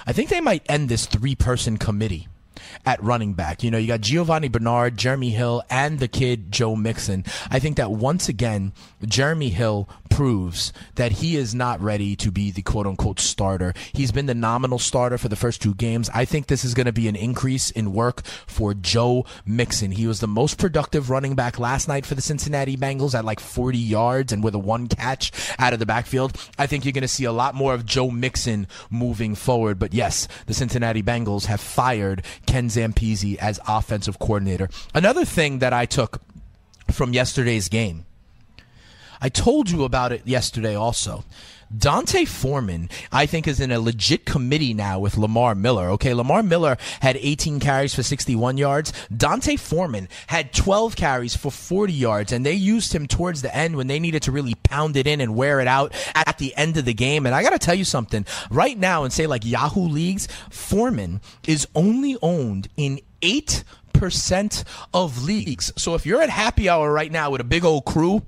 I 0.06 0.12
think 0.12 0.28
they 0.28 0.40
might 0.40 0.66
end 0.68 0.88
this 0.88 1.06
three 1.06 1.34
person 1.34 1.78
committee 1.78 2.28
at 2.84 3.02
running 3.02 3.34
back. 3.34 3.62
You 3.62 3.70
know, 3.70 3.78
you 3.78 3.86
got 3.86 4.00
Giovani 4.00 4.48
Bernard, 4.48 4.96
Jeremy 4.96 5.30
Hill, 5.30 5.62
and 5.70 5.98
the 5.98 6.08
kid 6.08 6.52
Joe 6.52 6.76
Mixon. 6.76 7.24
I 7.50 7.58
think 7.58 7.76
that 7.76 7.90
once 7.90 8.28
again, 8.28 8.72
Jeremy 9.04 9.50
Hill 9.50 9.88
proves 10.12 10.74
that 10.96 11.10
he 11.12 11.36
is 11.36 11.54
not 11.54 11.80
ready 11.80 12.14
to 12.14 12.30
be 12.30 12.50
the 12.50 12.60
quote 12.60 12.86
unquote 12.86 13.18
starter. 13.18 13.72
He's 13.94 14.12
been 14.12 14.26
the 14.26 14.34
nominal 14.34 14.78
starter 14.78 15.16
for 15.16 15.28
the 15.28 15.36
first 15.36 15.62
two 15.62 15.74
games. 15.74 16.10
I 16.12 16.26
think 16.26 16.46
this 16.46 16.66
is 16.66 16.74
going 16.74 16.86
to 16.86 16.92
be 16.92 17.08
an 17.08 17.16
increase 17.16 17.70
in 17.70 17.94
work 17.94 18.22
for 18.46 18.74
Joe 18.74 19.24
Mixon. 19.46 19.90
He 19.90 20.06
was 20.06 20.20
the 20.20 20.28
most 20.28 20.58
productive 20.58 21.08
running 21.08 21.34
back 21.34 21.58
last 21.58 21.88
night 21.88 22.04
for 22.04 22.14
the 22.14 22.20
Cincinnati 22.20 22.76
Bengals 22.76 23.14
at 23.14 23.24
like 23.24 23.40
40 23.40 23.78
yards 23.78 24.32
and 24.32 24.44
with 24.44 24.54
a 24.54 24.58
one 24.58 24.86
catch 24.86 25.32
out 25.58 25.72
of 25.72 25.78
the 25.78 25.86
backfield. 25.86 26.36
I 26.58 26.66
think 26.66 26.84
you're 26.84 26.92
going 26.92 27.02
to 27.02 27.08
see 27.08 27.24
a 27.24 27.32
lot 27.32 27.54
more 27.54 27.72
of 27.72 27.86
Joe 27.86 28.10
Mixon 28.10 28.66
moving 28.90 29.34
forward. 29.34 29.78
But 29.78 29.94
yes, 29.94 30.28
the 30.46 30.54
Cincinnati 30.54 31.02
Bengals 31.02 31.46
have 31.46 31.60
fired 31.60 32.22
Ken 32.44 32.68
Zampese 32.68 33.36
as 33.38 33.58
offensive 33.66 34.18
coordinator. 34.18 34.68
Another 34.94 35.24
thing 35.24 35.60
that 35.60 35.72
I 35.72 35.86
took 35.86 36.20
from 36.90 37.14
yesterday's 37.14 37.70
game 37.70 38.04
I 39.22 39.28
told 39.28 39.70
you 39.70 39.84
about 39.84 40.10
it 40.10 40.26
yesterday 40.26 40.74
also. 40.74 41.24
D'Onta 41.74 42.26
Foreman, 42.26 42.90
I 43.12 43.24
think, 43.24 43.46
is 43.46 43.60
in 43.60 43.70
a 43.70 43.80
legit 43.80 44.26
committee 44.26 44.74
now 44.74 44.98
with 44.98 45.16
Lamar 45.16 45.54
Miller. 45.54 45.90
Okay, 45.90 46.12
Lamar 46.12 46.42
Miller 46.42 46.76
had 47.00 47.16
18 47.16 47.60
carries 47.60 47.94
for 47.94 48.02
61 48.02 48.58
yards. 48.58 48.92
D'Onta 49.16 49.56
Foreman 49.56 50.08
had 50.26 50.52
12 50.52 50.96
carries 50.96 51.36
for 51.36 51.52
40 51.52 51.92
yards, 51.92 52.32
and 52.32 52.44
they 52.44 52.52
used 52.52 52.92
him 52.92 53.06
towards 53.06 53.42
the 53.42 53.56
end 53.56 53.76
when 53.76 53.86
they 53.86 54.00
needed 54.00 54.22
to 54.24 54.32
really 54.32 54.54
pound 54.56 54.96
it 54.96 55.06
in 55.06 55.20
and 55.20 55.36
wear 55.36 55.60
it 55.60 55.68
out 55.68 55.94
at 56.14 56.36
the 56.38 56.54
end 56.56 56.76
of 56.76 56.84
the 56.84 56.92
game. 56.92 57.24
And 57.24 57.34
I 57.34 57.44
got 57.44 57.50
to 57.50 57.58
tell 57.60 57.76
you 57.76 57.84
something 57.84 58.26
right 58.50 58.76
now, 58.76 59.04
and 59.04 59.12
say 59.12 59.28
like 59.28 59.46
Yahoo 59.46 59.86
leagues, 59.88 60.26
Foreman 60.50 61.20
is 61.46 61.66
only 61.76 62.18
owned 62.20 62.68
in 62.76 63.00
eight 63.22 63.62
percent 63.94 64.64
of 64.92 65.22
leagues. 65.22 65.72
So 65.76 65.94
if 65.94 66.04
you're 66.04 66.20
at 66.20 66.28
happy 66.28 66.68
hour 66.68 66.92
right 66.92 67.12
now 67.12 67.30
with 67.30 67.40
a 67.40 67.44
big 67.44 67.64
old 67.64 67.84
crew 67.84 68.22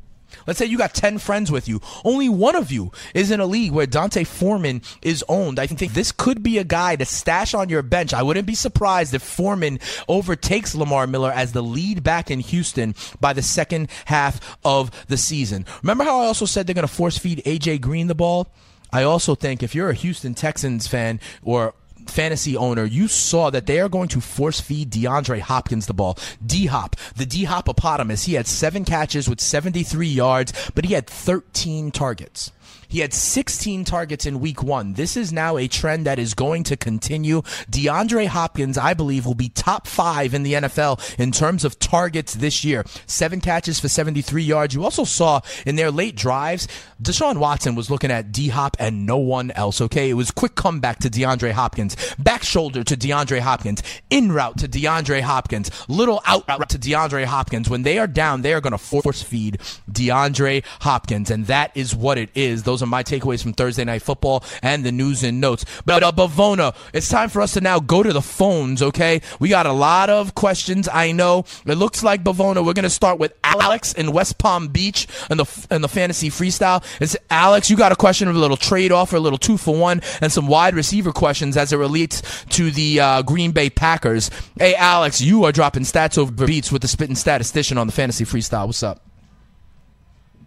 Let's 0.47 0.59
say 0.59 0.67
you 0.67 0.79
got 0.79 0.95
10 0.95 1.19
friends 1.19 1.51
with 1.51 1.69
you. 1.69 1.81
Only 2.05 2.29
one 2.29 2.57
of 2.57 2.71
you 2.71 2.93
is 3.15 3.31
in 3.31 3.41
a 3.41 3.47
league 3.47 3.73
where 3.73 3.87
D'Onta 3.87 4.27
Foreman 4.27 4.83
is 5.03 5.25
owned. 5.29 5.59
I 5.59 5.67
think 5.67 5.93
this 5.93 6.13
could 6.13 6.43
be 6.43 6.59
a 6.59 6.65
guy 6.65 6.97
to 6.97 7.05
stash 7.05 7.55
on 7.55 7.69
your 7.69 7.83
bench. 7.83 8.15
I 8.15 8.23
wouldn't 8.23 8.47
be 8.47 8.55
surprised 8.55 9.15
if 9.15 9.23
Foreman 9.23 9.81
overtakes 10.09 10.75
Lamar 10.75 11.07
Miller 11.07 11.33
as 11.33 11.53
the 11.53 11.63
lead 11.63 12.03
back 12.03 12.31
in 12.31 12.41
Houston 12.41 12.95
by 13.21 13.33
the 13.33 13.43
second 13.43 13.91
half 14.07 14.59
of 14.65 14.91
the 15.09 15.17
season. 15.17 15.67
Remember 15.83 16.05
how 16.05 16.21
I 16.21 16.27
also 16.27 16.47
said 16.47 16.67
they're 16.67 16.75
going 16.75 16.87
to 16.87 16.93
force 16.93 17.19
feed 17.19 17.43
AJ 17.45 17.81
Green 17.81 18.07
the 18.07 18.15
ball? 18.15 18.49
I 18.93 19.03
also 19.03 19.35
think 19.35 19.63
if 19.63 19.75
you're 19.75 19.91
a 19.91 19.95
Houston 19.95 20.35
Texans 20.35 20.87
fan 20.87 21.19
or 21.43 21.75
fantasy 22.07 22.57
owner, 22.57 22.85
you 22.85 23.09
saw 23.09 23.51
that 23.51 23.67
they 23.67 23.81
are 23.81 23.89
going 23.89 24.09
to 24.09 24.21
force 24.21 24.61
feed 24.61 24.91
DeAndre 24.91 25.41
Hopkins 25.41 25.87
the 25.87 25.95
ball. 25.95 26.19
D 26.45 26.67
Hop, 26.67 26.97
the 27.17 27.27
D 27.27 27.45
Hopopotamus, 27.45 28.25
he 28.25 28.35
had 28.35 28.47
seven 28.47 28.85
catches 28.85 29.29
with 29.29 29.41
73 29.41 30.07
yards, 30.07 30.53
but 30.75 30.85
he 30.85 30.95
had 30.95 31.07
13 31.07 31.91
targets. 31.91 32.53
He 32.95 33.01
had 33.01 33.13
16 33.13 33.85
targets 33.85 34.25
in 34.25 34.39
week 34.39 34.63
one. 34.63 34.93
This 34.93 35.17
is 35.17 35.33
now 35.33 35.57
a 35.57 35.67
trend 35.67 36.07
that 36.07 36.21
is 36.21 36.33
going 36.33 36.63
to 36.63 36.77
continue. 36.77 37.43
DeAndre 37.69 38.29
Hopkins, 38.29 38.79
I 38.79 38.95
believe, 38.95 39.27
will 39.27 39.35
be 39.35 39.49
top 39.49 39.89
five 39.89 40.33
in 40.33 40.45
the 40.45 40.53
NFL 40.53 41.19
in 41.19 41.33
terms 41.33 41.65
of 41.65 41.81
targets 41.81 42.35
this 42.35 42.65
year. 42.65 42.85
Seven 43.07 43.41
catches 43.41 43.81
for 43.81 43.89
73 43.89 44.45
yards. 44.45 44.77
You 44.77 44.85
also 44.85 45.03
saw 45.03 45.41
in 45.67 45.75
their 45.75 45.91
late 45.91 46.15
drives, 46.15 46.69
Deshaun 47.03 47.39
Watson 47.39 47.75
was 47.75 47.91
looking 47.91 48.13
at 48.13 48.31
D 48.31 48.47
Hop 48.47 48.77
and 48.79 49.07
no 49.07 49.19
one 49.19 49.51
else, 49.51 49.81
okay? 49.81 50.09
It 50.09 50.15
was 50.15 50.31
quick 50.31 50.55
comeback 50.55 51.01
to 51.01 51.11
DeAndre 51.11 51.51
Hopkins, 51.51 51.97
back 52.21 52.45
shoulder 52.45 52.85
to 52.85 52.97
DeAndre 52.97 53.41
Hopkins, 53.41 53.83
in 54.09 54.31
route 54.31 54.59
to 54.59 54.69
DeAndre 54.69 55.21
Hopkins, 55.21 55.69
little 55.89 56.23
out 56.27 56.47
route 56.49 56.69
to 56.69 56.79
DeAndre 56.79 57.25
Hopkins. 57.25 57.69
When 57.69 57.83
they 57.83 57.99
are 57.99 58.07
down, 58.07 58.43
they 58.43 58.55
are 58.55 58.61
going 58.61 58.71
to 58.71 58.79
force 58.79 59.21
feed 59.21 59.59
DeAndre 59.91 60.65
Hopkins, 60.83 61.33
and 61.33 61.49
that 61.49 61.73
is 61.75 61.93
what 61.93 62.19
it 62.19 62.31
is. 62.37 62.63
Those 62.63 62.84
my 62.89 63.03
takeaways 63.03 63.43
from 63.43 63.53
Thursday 63.53 63.85
Night 63.85 64.03
Football 64.03 64.45
and 64.63 64.85
the 64.85 64.93
news 64.93 65.23
and 65.23 65.41
notes. 65.41 65.65
But 65.85 66.03
uh, 66.03 66.13
Bavona, 66.13 66.75
it's 66.93 67.09
time 67.09 67.29
for 67.29 67.43
us 67.43 67.55
to 67.55 67.61
now 67.61 67.81
go 67.81 68.03
to 68.03 68.13
the 68.13 68.23
phones, 68.23 68.83
okay? 68.83 69.21
We 69.39 69.49
got 69.49 69.67
a 69.67 69.73
lot 69.73 70.11
of 70.11 70.35
questions, 70.35 70.89
I 70.93 71.13
know. 71.13 71.45
It 71.67 71.75
looks 71.75 72.03
like 72.03 72.25
Bavona, 72.25 72.65
we're 72.65 72.73
going 72.73 72.85
to 72.85 72.91
start 72.91 73.19
with 73.19 73.33
Alex 73.43 73.93
in 73.93 74.13
West 74.13 74.39
Palm 74.39 74.69
Beach 74.69 75.07
and 75.31 75.41
the, 75.41 75.67
and 75.71 75.83
the 75.83 75.89
fantasy 75.89 76.31
freestyle. 76.31 76.85
It's 77.01 77.17
Alex, 77.31 77.71
you 77.71 77.77
got 77.77 77.93
a 77.93 77.97
question 77.97 78.29
of 78.29 78.37
a 78.37 78.39
little 78.39 78.57
trade 78.57 78.93
offer, 78.93 79.17
a 79.17 79.21
little 79.21 79.39
two 79.39 79.57
for 79.57 79.77
one, 79.77 80.01
and 80.21 80.33
some 80.33 80.47
wide 80.47 80.75
receiver 80.75 81.13
questions 81.13 81.57
as 81.57 81.73
it 81.73 81.77
relates 81.77 82.45
to 82.51 82.71
the 82.71 83.01
uh, 83.01 83.23
Green 83.23 83.53
Bay 83.53 83.71
Packers. 83.71 84.31
Hey, 84.59 84.75
Alex, 84.75 85.21
you 85.21 85.45
are 85.45 85.53
dropping 85.53 85.83
stats 85.85 86.19
over 86.19 86.33
beats 86.47 86.71
with 86.71 86.83
the 86.83 86.89
spitting 86.89 87.17
statistician 87.17 87.79
on 87.79 87.87
the 87.87 87.93
fantasy 87.93 88.25
freestyle. 88.25 88.67
What's 88.67 88.83
up? 88.83 89.01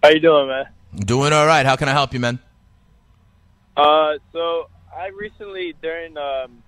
How 0.04 0.10
you 0.10 0.20
doing, 0.20 0.48
man? 0.48 0.66
Doing 0.96 1.34
all 1.34 1.46
right. 1.46 1.66
How 1.66 1.76
can 1.76 1.90
I 1.90 1.92
help 1.92 2.14
you, 2.14 2.20
man? 2.20 2.40
Uh, 3.76 4.14
so 4.34 4.70
I 4.96 5.08
recently 5.08 5.76
during 5.82 6.18
um, 6.18 6.64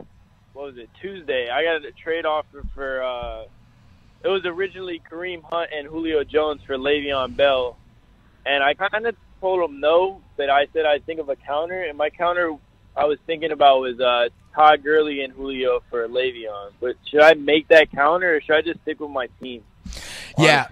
what 0.54 0.66
was 0.66 0.78
it 0.78 0.90
Tuesday? 1.02 1.50
I 1.50 1.64
got 1.64 1.86
a 1.86 1.92
trade 1.92 2.26
offer 2.26 2.64
for. 2.76 3.02
Uh, 3.02 3.44
it 4.24 4.28
was 4.28 4.46
originally 4.46 5.02
Kareem 5.10 5.42
Hunt 5.44 5.70
and 5.74 5.88
Julio 5.88 6.24
Jones 6.24 6.62
for 6.68 6.76
Le'Veon 6.76 7.36
Bell, 7.36 7.78
and 8.46 8.64
I 8.64 8.74
kind 8.74 9.08
of 9.08 9.16
told 9.40 9.68
him 9.68 9.80
no. 9.80 10.22
But 10.38 10.50
I 10.50 10.68
said 10.74 10.86
I'd 10.86 11.06
think 11.06 11.20
of 11.20 11.30
a 11.30 11.36
counter, 11.36 11.84
and 11.84 11.98
my 11.98 12.10
counter 12.10 12.54
I 12.96 13.06
was 13.06 13.18
thinking 13.26 13.52
about 13.52 13.80
was 13.80 14.00
uh, 14.00 14.30
Todd 14.54 14.84
Gurley 14.84 15.24
and 15.24 15.34
Julio 15.34 15.82
for 15.90 16.08
Le'Veon. 16.08 16.72
But 16.80 16.98
should 17.10 17.22
I 17.22 17.34
make 17.34 17.70
that 17.70 17.92
counter, 17.92 18.36
or 18.36 18.42
should 18.42 18.56
I 18.56 18.62
just 18.62 18.82
stick 18.82 19.00
with 19.00 19.10
my 19.10 19.28
team? 19.42 19.64
Yeah. 20.38 20.68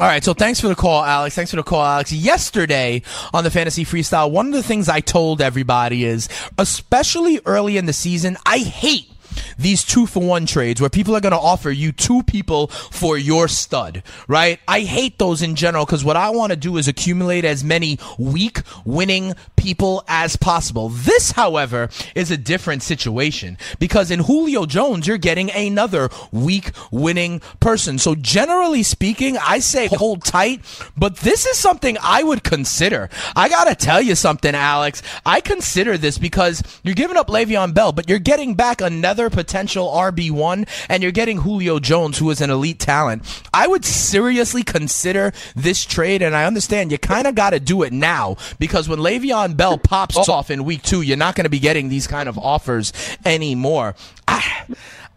All 0.00 0.06
right, 0.06 0.24
so 0.24 0.32
thanks 0.32 0.58
for 0.58 0.68
the 0.68 0.74
call, 0.74 1.04
Alex. 1.04 1.34
Thanks 1.34 1.50
for 1.50 1.58
the 1.58 1.62
call, 1.62 1.84
Alex. 1.84 2.10
Yesterday 2.10 3.02
on 3.34 3.44
the 3.44 3.50
Fantasy 3.50 3.84
Freestyle, 3.84 4.30
one 4.30 4.46
of 4.46 4.54
the 4.54 4.62
things 4.62 4.88
I 4.88 5.00
told 5.00 5.42
everybody 5.42 6.06
is, 6.06 6.30
especially 6.56 7.38
early 7.44 7.76
in 7.76 7.84
the 7.84 7.92
season, 7.92 8.38
I 8.46 8.60
hate 8.60 9.10
these 9.58 9.84
two 9.84 10.06
for 10.06 10.22
one 10.22 10.46
trades 10.46 10.80
where 10.80 10.90
people 10.90 11.14
are 11.16 11.20
going 11.20 11.32
to 11.32 11.38
offer 11.38 11.70
you 11.70 11.92
two 11.92 12.22
people 12.22 12.68
for 12.68 13.18
your 13.18 13.48
stud, 13.48 14.02
right? 14.28 14.60
I 14.66 14.80
hate 14.80 15.18
those 15.18 15.42
in 15.42 15.54
general 15.54 15.84
because 15.84 16.04
what 16.04 16.16
I 16.16 16.30
want 16.30 16.50
to 16.50 16.56
do 16.56 16.76
is 16.76 16.88
accumulate 16.88 17.44
as 17.44 17.62
many 17.64 17.98
weak 18.18 18.60
winning 18.84 19.34
people 19.56 20.04
as 20.08 20.36
possible. 20.36 20.88
This, 20.88 21.32
however, 21.32 21.90
is 22.14 22.30
a 22.30 22.36
different 22.36 22.82
situation 22.82 23.58
because 23.78 24.10
in 24.10 24.20
Julio 24.20 24.66
Jones, 24.66 25.06
you're 25.06 25.18
getting 25.18 25.50
another 25.50 26.08
weak 26.32 26.70
winning 26.90 27.40
person. 27.60 27.98
So 27.98 28.14
generally 28.14 28.82
speaking, 28.82 29.36
I 29.36 29.58
say 29.58 29.86
hold 29.86 30.24
tight, 30.24 30.62
but 30.96 31.16
this 31.18 31.46
is 31.46 31.58
something 31.58 31.96
I 32.02 32.22
would 32.22 32.42
consider. 32.42 33.10
I 33.36 33.48
got 33.48 33.64
to 33.64 33.74
tell 33.74 34.00
you 34.00 34.14
something, 34.14 34.54
Alex. 34.54 35.02
I 35.26 35.40
consider 35.40 35.98
this 35.98 36.18
because 36.18 36.62
you're 36.82 36.94
giving 36.94 37.16
up 37.16 37.28
Le'Veon 37.28 37.74
Bell, 37.74 37.92
but 37.92 38.08
you're 38.08 38.18
getting 38.18 38.54
back 38.54 38.80
another 38.80 39.19
potential 39.28 39.88
RB1 39.88 40.66
and 40.88 41.02
you're 41.02 41.12
getting 41.12 41.38
Julio 41.38 41.78
Jones, 41.78 42.18
who 42.18 42.30
is 42.30 42.40
an 42.40 42.48
elite 42.48 42.78
talent. 42.78 43.22
I 43.52 43.66
would 43.66 43.84
seriously 43.84 44.62
consider 44.62 45.32
this 45.54 45.84
trade, 45.84 46.22
and 46.22 46.34
I 46.34 46.44
understand 46.44 46.92
you 46.92 46.98
kind 46.98 47.26
of 47.26 47.34
got 47.34 47.50
to 47.50 47.60
do 47.60 47.82
it 47.82 47.92
now 47.92 48.36
because 48.58 48.88
when 48.88 49.00
Le'Veon 49.00 49.56
Bell 49.56 49.76
pops 49.76 50.16
oh. 50.16 50.32
off 50.32 50.50
in 50.50 50.64
week 50.64 50.82
two, 50.82 51.02
you're 51.02 51.16
not 51.16 51.34
going 51.34 51.44
to 51.44 51.50
be 51.50 51.58
getting 51.58 51.88
these 51.88 52.06
kind 52.06 52.28
of 52.28 52.38
offers 52.38 52.92
anymore. 53.24 53.94
I, 54.26 54.64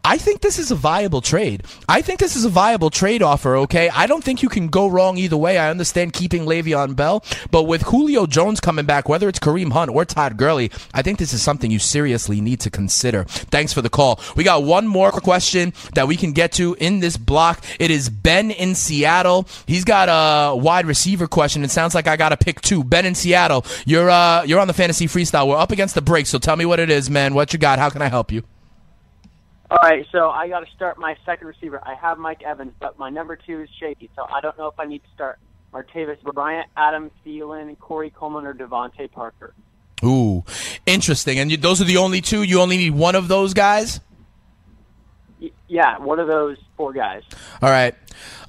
I 0.06 0.18
think 0.18 0.42
this 0.42 0.60
is 0.60 0.70
a 0.70 0.76
viable 0.76 1.22
trade. 1.22 1.64
I 1.88 2.02
think 2.02 2.20
this 2.20 2.36
is 2.36 2.44
a 2.44 2.50
viable 2.50 2.90
trade 2.90 3.24
offer, 3.24 3.56
okay? 3.56 3.90
I 3.90 4.06
don't 4.06 4.22
think 4.22 4.44
you 4.44 4.50
can 4.50 4.68
go 4.68 4.88
wrong 4.88 5.18
either 5.18 5.38
way. 5.38 5.58
I 5.58 5.70
understand 5.70 6.12
keeping 6.12 6.44
Le'Veon 6.44 6.94
Bell, 6.94 7.24
but 7.52 7.64
with 7.64 7.84
Julio 7.84 8.26
Jones 8.26 8.60
coming 8.60 8.86
back, 8.86 9.08
whether 9.08 9.30
it's 9.30 9.40
Kareem 9.40 9.72
Hunt 9.72 9.90
or 9.90 10.04
Todd 10.04 10.36
Gurley, 10.36 10.72
I 10.94 11.04
think 11.04 11.20
this 11.20 11.32
is 11.32 11.42
something 11.42 11.72
you 11.72 11.80
seriously 11.80 12.42
need 12.42 12.60
to 12.62 12.70
consider. 12.70 13.24
Thanks 13.24 13.72
for 13.72 13.82
the 13.82 13.90
call. 13.90 14.20
We 14.36 14.44
got 14.44 14.64
one 14.64 14.88
more 14.88 15.10
question 15.10 15.72
that 15.96 16.06
we 16.06 16.18
can 16.18 16.34
get 16.34 16.52
to 16.54 16.76
in 16.82 17.00
this 17.00 17.16
block. 17.16 17.64
It 17.80 17.90
is 17.90 18.10
Ben 18.10 18.52
in 18.52 18.76
Seattle. 18.76 19.48
He's 19.68 19.86
got 19.86 20.10
a 20.10 20.54
wide 20.54 20.86
receiver 20.86 21.28
question. 21.28 21.64
It 21.64 21.72
sounds 21.72 21.96
like 21.96 22.08
I 22.08 22.18
got 22.18 22.30
to 22.30 22.38
pick 22.38 22.60
two. 22.60 22.84
Ben 22.84 23.06
in 23.06 23.16
Seattle, 23.16 23.66
you're 23.86 24.10
uh, 24.10 24.44
you're 24.44 24.60
on 24.60 24.68
the 24.68 24.74
fantasy 24.74 25.08
freestyle. 25.08 25.48
We're 25.48 25.58
up 25.58 25.72
against 25.72 25.96
the 25.96 26.02
break, 26.02 26.28
so 26.28 26.40
tell 26.40 26.58
me 26.58 26.66
what 26.66 26.82
it 26.82 26.90
is, 26.90 27.10
man. 27.10 27.34
What 27.34 27.54
you 27.54 27.60
got? 27.60 27.80
How 27.80 27.90
can 27.90 28.02
I 28.02 28.10
help 28.10 28.30
you? 28.30 28.44
All 29.74 29.80
right, 29.82 30.06
so 30.12 30.30
I 30.30 30.48
got 30.50 30.60
to 30.60 30.72
start 30.76 31.00
my 31.00 31.16
second 31.26 31.48
receiver. 31.48 31.82
I 31.84 31.96
have 31.96 32.20
Mike 32.20 32.44
Evans, 32.44 32.74
but 32.80 33.00
my 33.00 33.10
number 33.10 33.36
two 33.36 33.62
is 33.62 33.70
shaky, 33.80 34.08
so 34.16 34.24
I 34.32 34.40
don't 34.40 34.56
know 34.56 34.68
if 34.68 34.80
I 34.80 34.86
need 34.86 35.00
to 35.00 35.10
start 35.16 35.40
Martavis 35.74 36.22
Bryant, 36.22 36.68
Adam 36.78 37.10
Thielen, 37.26 37.76
Corey 37.80 38.12
Coleman, 38.12 38.46
or 38.46 38.54
DeVante 38.54 39.12
Parker. 39.12 39.56
Ooh, 40.06 40.44
interesting. 40.86 41.40
And 41.40 41.50
you, 41.50 41.58
those 41.58 41.82
are 41.82 41.86
the 41.86 41.98
only 41.98 42.22
two. 42.22 42.44
You 42.44 42.62
only 42.62 42.78
need 42.78 42.92
one 42.92 43.16
of 43.16 43.28
those 43.28 43.56
guys. 43.56 44.00
Y- 45.42 45.50
yeah, 45.68 45.98
one 45.98 46.20
of 46.20 46.28
those 46.28 46.58
four 46.78 46.94
guys. 46.94 47.24
All 47.60 47.72
right. 47.72 47.96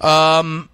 Um, 0.03 0.69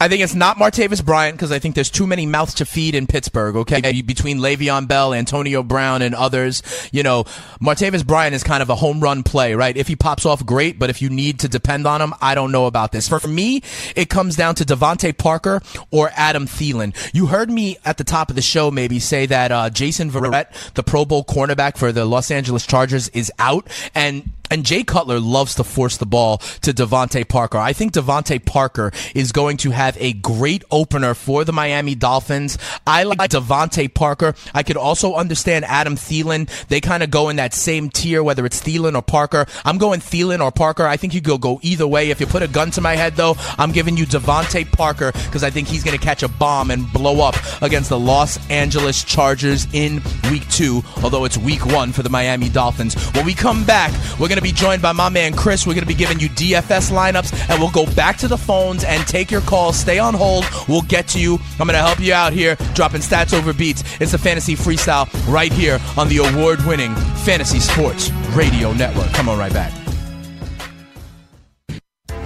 I 0.00 0.08
think 0.08 0.22
it's 0.22 0.34
not 0.34 0.56
Martavis 0.56 1.04
Bryant 1.04 1.36
because 1.36 1.52
I 1.52 1.58
think 1.58 1.74
there's 1.74 1.90
too 1.90 2.06
many 2.06 2.24
mouths 2.24 2.54
to 2.54 2.64
feed 2.64 2.94
in 2.94 3.06
Pittsburgh. 3.06 3.54
Okay, 3.56 4.00
between 4.00 4.38
Le'Veon 4.38 4.88
Bell, 4.88 5.12
Antonio 5.12 5.62
Brown, 5.62 6.00
and 6.00 6.14
others, 6.14 6.62
you 6.90 7.02
know, 7.02 7.24
Martavis 7.60 8.06
Bryant 8.06 8.34
is 8.34 8.42
kind 8.42 8.62
of 8.62 8.70
a 8.70 8.74
home 8.74 9.00
run 9.00 9.22
play, 9.22 9.54
right? 9.54 9.76
If 9.76 9.88
he 9.88 9.96
pops 9.96 10.24
off, 10.24 10.44
great. 10.46 10.78
But 10.78 10.88
if 10.88 11.02
you 11.02 11.10
need 11.10 11.40
to 11.40 11.48
depend 11.48 11.86
on 11.86 12.00
him, 12.00 12.14
I 12.22 12.34
don't 12.34 12.50
know 12.50 12.64
about 12.64 12.92
this. 12.92 13.08
For 13.08 13.20
me, 13.28 13.62
it 13.94 14.08
comes 14.08 14.36
down 14.36 14.54
to 14.54 14.64
DeVante 14.64 15.16
Parker 15.18 15.60
or 15.90 16.10
Adam 16.14 16.46
Thielen. 16.46 16.96
You 17.12 17.26
heard 17.26 17.50
me 17.50 17.76
at 17.84 17.98
the 17.98 18.04
top 18.04 18.30
of 18.30 18.36
the 18.36 18.42
show 18.42 18.70
maybe 18.70 18.98
say 18.98 19.26
that 19.26 19.52
uh, 19.52 19.68
Jason 19.68 20.10
Verrett, 20.10 20.72
the 20.72 20.82
Pro 20.82 21.04
Bowl 21.04 21.24
cornerback 21.24 21.76
for 21.76 21.92
the 21.92 22.06
Los 22.06 22.30
Angeles 22.30 22.66
Chargers, 22.66 23.08
is 23.10 23.30
out, 23.38 23.68
and 23.94 24.32
and 24.50 24.64
Jay 24.64 24.82
Cutler 24.82 25.20
loves 25.20 25.54
to 25.56 25.64
force 25.64 25.96
the 25.96 26.06
ball 26.06 26.38
to 26.62 26.72
DeVante 26.72 27.28
Parker. 27.28 27.58
I 27.58 27.72
think 27.72 27.92
DeVante 27.92 28.44
Parker 28.44 28.92
is 29.14 29.32
going 29.32 29.56
to 29.58 29.70
have 29.70 29.96
a 30.00 30.12
great 30.14 30.64
opener 30.70 31.14
for 31.14 31.44
the 31.44 31.52
Miami 31.52 31.94
Dolphins. 31.94 32.58
I 32.86 33.04
like 33.04 33.18
DeVante 33.18 33.92
Parker. 33.92 34.34
I 34.54 34.62
could 34.62 34.76
also 34.76 35.14
understand 35.14 35.64
Adam 35.66 35.96
Thielen. 35.96 36.48
They 36.68 36.80
kind 36.80 37.02
of 37.02 37.10
go 37.10 37.28
in 37.28 37.36
that 37.36 37.54
same 37.54 37.90
tier, 37.90 38.22
whether 38.22 38.44
it's 38.44 38.60
Thielen 38.60 38.94
or 38.96 39.02
Parker. 39.02 39.46
I'm 39.64 39.78
going 39.78 40.00
Thielen 40.00 40.40
or 40.40 40.50
Parker. 40.50 40.86
I 40.86 40.96
think 40.96 41.14
you 41.14 41.20
go 41.20 41.38
go 41.38 41.60
either 41.62 41.86
way. 41.86 42.10
If 42.10 42.20
you 42.20 42.26
put 42.26 42.42
a 42.42 42.48
gun 42.48 42.70
to 42.72 42.80
my 42.80 42.96
head, 42.96 43.16
though, 43.16 43.36
I'm 43.58 43.72
giving 43.72 43.96
you 43.96 44.06
DeVante 44.06 44.70
Parker 44.72 45.12
because 45.12 45.44
I 45.44 45.50
think 45.50 45.68
he's 45.68 45.84
going 45.84 45.96
to 45.96 46.04
catch 46.04 46.22
a 46.22 46.28
bomb 46.28 46.70
and 46.70 46.90
blow 46.92 47.20
up 47.20 47.36
against 47.62 47.90
the 47.90 47.98
Los 47.98 48.38
Angeles 48.50 49.04
Chargers 49.04 49.66
in 49.72 50.02
week 50.30 50.48
two, 50.48 50.82
although 51.02 51.24
it's 51.24 51.38
week 51.38 51.64
one 51.66 51.92
for 51.92 52.02
the 52.02 52.10
Miami 52.10 52.48
Dolphins. 52.48 52.94
When 53.12 53.26
we 53.26 53.34
come 53.34 53.64
back, 53.64 53.92
we're 54.18 54.28
going 54.28 54.36
to 54.36 54.39
be 54.42 54.52
joined 54.52 54.82
by 54.82 54.92
my 54.92 55.08
man 55.08 55.34
Chris. 55.34 55.66
We're 55.66 55.74
going 55.74 55.82
to 55.82 55.88
be 55.88 55.94
giving 55.94 56.20
you 56.20 56.28
DFS 56.30 56.90
lineups, 56.90 57.50
and 57.50 57.60
we'll 57.60 57.70
go 57.70 57.86
back 57.94 58.16
to 58.18 58.28
the 58.28 58.38
phones 58.38 58.84
and 58.84 59.06
take 59.06 59.30
your 59.30 59.40
calls. 59.42 59.76
Stay 59.76 59.98
on 59.98 60.14
hold. 60.14 60.44
We'll 60.68 60.82
get 60.82 61.08
to 61.08 61.20
you. 61.20 61.38
I'm 61.58 61.66
going 61.66 61.78
to 61.78 61.86
help 61.86 62.00
you 62.00 62.12
out 62.12 62.32
here, 62.32 62.56
dropping 62.74 63.00
stats 63.00 63.32
over 63.32 63.52
beats. 63.52 63.82
It's 64.00 64.12
the 64.12 64.18
Fantasy 64.18 64.54
Freestyle 64.56 65.08
right 65.32 65.52
here 65.52 65.78
on 65.96 66.08
the 66.08 66.18
award 66.18 66.64
winning 66.64 66.94
Fantasy 67.24 67.60
Sports 67.60 68.10
Radio 68.34 68.72
Network. 68.72 69.12
Come 69.12 69.28
on 69.28 69.38
right 69.38 69.52
back. 69.52 69.72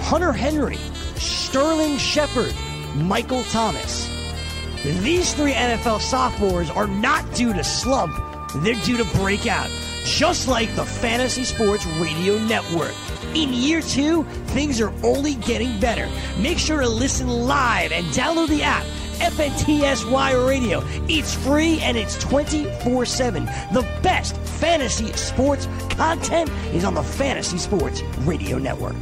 Hunter 0.05 0.31
Henry, 0.31 0.77
Sterling 1.15 1.97
Shepard, 1.97 2.53
Michael 2.95 3.43
Thomas. 3.45 4.07
These 4.83 5.33
three 5.33 5.53
NFL 5.53 5.99
sophomores 5.99 6.69
are 6.69 6.85
not 6.85 7.33
due 7.33 7.53
to 7.53 7.63
slump, 7.63 8.15
they're 8.57 8.75
due 8.83 8.97
to 8.97 9.17
break 9.17 9.47
out, 9.47 9.67
just 10.05 10.47
like 10.47 10.73
the 10.75 10.85
Fantasy 10.85 11.43
Sports 11.43 11.85
Radio 11.99 12.37
Network. 12.37 12.93
In 13.33 13.51
year 13.53 13.81
two, 13.81 14.23
things 14.53 14.79
are 14.79 14.93
only 15.03 15.35
getting 15.35 15.79
better. 15.79 16.07
Make 16.39 16.59
sure 16.59 16.81
to 16.81 16.87
listen 16.87 17.27
live 17.27 17.91
and 17.91 18.05
download 18.07 18.49
the 18.49 18.63
app. 18.63 18.85
FNTSY 19.15 20.47
Radio. 20.47 20.83
It's 21.07 21.33
free 21.33 21.79
and 21.79 21.97
it's 21.97 22.17
24 22.19 23.05
7. 23.05 23.45
The 23.73 23.87
best 24.03 24.37
fantasy 24.37 25.11
sports 25.13 25.67
content 25.91 26.49
is 26.73 26.83
on 26.83 26.93
the 26.93 27.03
Fantasy 27.03 27.57
Sports 27.57 28.01
Radio 28.25 28.57
Network. 28.57 28.95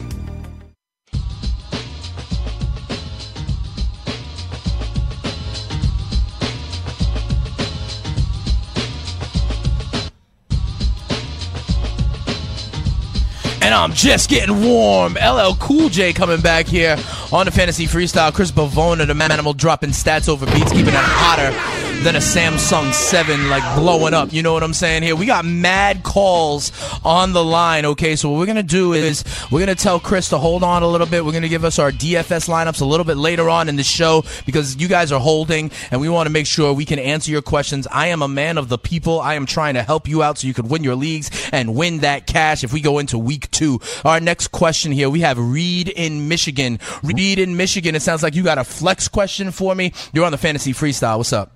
And 13.74 13.82
I'm 13.82 13.94
just 13.94 14.30
getting 14.30 14.62
warm. 14.62 15.16
LL 15.16 15.56
Cool 15.56 15.90
J 15.90 16.14
coming 16.14 16.42
back 16.42 16.68
here 16.68 16.96
on 17.32 17.48
the 17.48 17.52
Fantasy 17.52 17.88
Freestyle. 17.88 18.32
Chris 18.32 18.52
Bavona, 18.52 19.08
the 19.08 19.14
manimal, 19.14 19.58
dropping 19.58 19.90
stats 19.90 20.30
over 20.30 20.46
beats, 20.46 20.72
keeping 20.72 20.94
it 20.94 20.94
hotter 20.94 21.83
than 22.04 22.16
a 22.18 22.20
Samsung 22.20 22.94
7, 22.94 23.50
like 23.50 23.64
blowing 23.78 24.14
up. 24.14 24.34
You 24.34 24.44
know 24.44 24.52
what 24.52 24.62
I'm 24.62 24.74
saying 24.74 25.04
here? 25.04 25.16
We 25.16 25.26
got 25.26 25.46
mad 25.46 26.04
calls 26.04 26.74
on 27.06 27.32
the 27.32 27.44
line, 27.44 27.86
okay? 27.86 28.18
So 28.18 28.30
what 28.30 28.40
we're 28.40 28.46
going 28.46 28.58
to 28.58 28.64
do 28.64 28.92
is 28.92 29.24
we're 29.50 29.66
going 29.66 29.74
to 29.74 29.82
tell 29.82 30.02
Chris 30.02 30.28
to 30.30 30.38
hold 30.38 30.64
on 30.64 30.84
a 30.84 30.88
little 30.88 31.08
bit. 31.08 31.24
We're 31.24 31.32
going 31.32 31.44
to 31.44 31.50
give 31.50 31.64
us 31.64 31.80
our 31.80 31.92
DFS 31.92 32.50
lineups 32.50 32.82
a 32.82 32.86
little 32.86 33.06
bit 33.06 33.16
later 33.16 33.50
on 33.50 33.70
in 33.70 33.78
the 33.78 33.84
show 33.84 34.26
because 34.46 34.76
you 34.76 34.90
guys 34.90 35.14
are 35.14 35.20
holding 35.20 35.72
and 35.92 36.02
we 36.02 36.10
want 36.10 36.28
to 36.28 36.30
make 36.30 36.46
sure 36.46 36.74
we 36.74 36.84
can 36.84 37.00
answer 37.00 37.32
your 37.32 37.42
questions. 37.42 37.88
I 37.90 38.08
am 38.08 38.22
a 38.22 38.28
man 38.28 38.58
of 38.58 38.68
the 38.68 38.78
people. 38.78 39.22
I 39.22 39.36
am 39.36 39.46
trying 39.46 39.76
to 39.76 39.84
help 39.84 40.06
you 40.06 40.24
out 40.24 40.40
so 40.40 40.48
you 40.48 40.54
can 40.54 40.68
win 40.68 40.84
your 40.84 40.96
leagues 40.96 41.32
and 41.54 41.74
win 41.74 42.00
that 42.00 42.28
cash 42.28 42.66
if 42.66 42.74
we 42.74 42.82
go 42.82 43.00
into 43.00 43.18
week 43.18 43.50
two. 43.52 43.80
Our 44.04 44.20
next 44.20 44.50
question 44.50 44.92
here, 44.92 45.10
we 45.10 45.22
have 45.22 45.38
Reed 45.40 45.88
in 45.88 46.28
Michigan. 46.28 46.80
Reed 47.02 47.40
in 47.40 47.56
Michigan, 47.56 47.96
it 47.96 48.02
sounds 48.02 48.24
like 48.24 48.36
you 48.36 48.44
got 48.44 48.58
a 48.58 48.66
flex 48.66 49.08
question 49.08 49.52
for 49.52 49.74
me. 49.74 49.94
You're 50.12 50.26
on 50.26 50.34
the 50.34 50.38
Fantasy 50.38 50.74
Freestyle. 50.74 51.18
What's 51.18 51.32
up? 51.32 51.53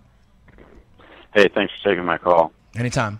Hey, 1.37 1.49
thanks 1.53 1.71
for 1.75 1.89
taking 1.89 2.03
my 2.03 2.17
call. 2.17 2.51
Anytime. 2.75 3.19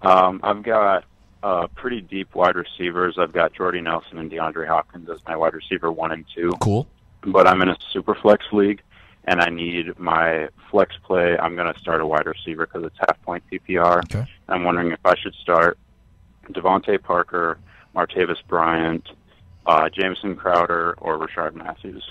Um, 0.00 0.40
I've 0.42 0.62
got 0.62 1.04
uh, 1.42 1.66
pretty 1.74 2.00
deep 2.00 2.34
wide 2.34 2.56
receivers. 2.56 3.18
I've 3.18 3.34
got 3.34 3.52
Jordy 3.52 3.82
Nelson 3.82 4.16
and 4.16 4.30
DeAndre 4.30 4.66
Hopkins 4.66 5.10
as 5.10 5.18
my 5.26 5.36
wide 5.36 5.52
receiver 5.52 5.92
one 5.92 6.12
and 6.12 6.24
two. 6.34 6.52
Cool. 6.62 6.86
But 7.20 7.46
I'm 7.46 7.60
in 7.60 7.68
a 7.68 7.76
super 7.92 8.14
flex 8.14 8.46
league, 8.52 8.80
and 9.24 9.42
I 9.42 9.50
need 9.50 9.98
my 9.98 10.48
flex 10.70 10.96
play. 11.04 11.36
I'm 11.36 11.54
going 11.56 11.70
to 11.70 11.78
start 11.78 12.00
a 12.00 12.06
wide 12.06 12.24
receiver 12.24 12.64
because 12.64 12.84
it's 12.86 12.96
half 13.00 13.20
point 13.20 13.44
PPR. 13.52 13.98
Okay. 14.04 14.26
I'm 14.48 14.64
wondering 14.64 14.92
if 14.92 15.00
I 15.04 15.14
should 15.14 15.34
start 15.34 15.76
DeVante 16.52 17.02
Parker, 17.02 17.58
Martavis 17.94 18.38
Bryant, 18.48 19.06
uh, 19.66 19.90
Jamison 19.90 20.36
Crowder, 20.36 20.94
or 21.02 21.18
Rishard 21.18 21.54
Matthews. 21.54 22.10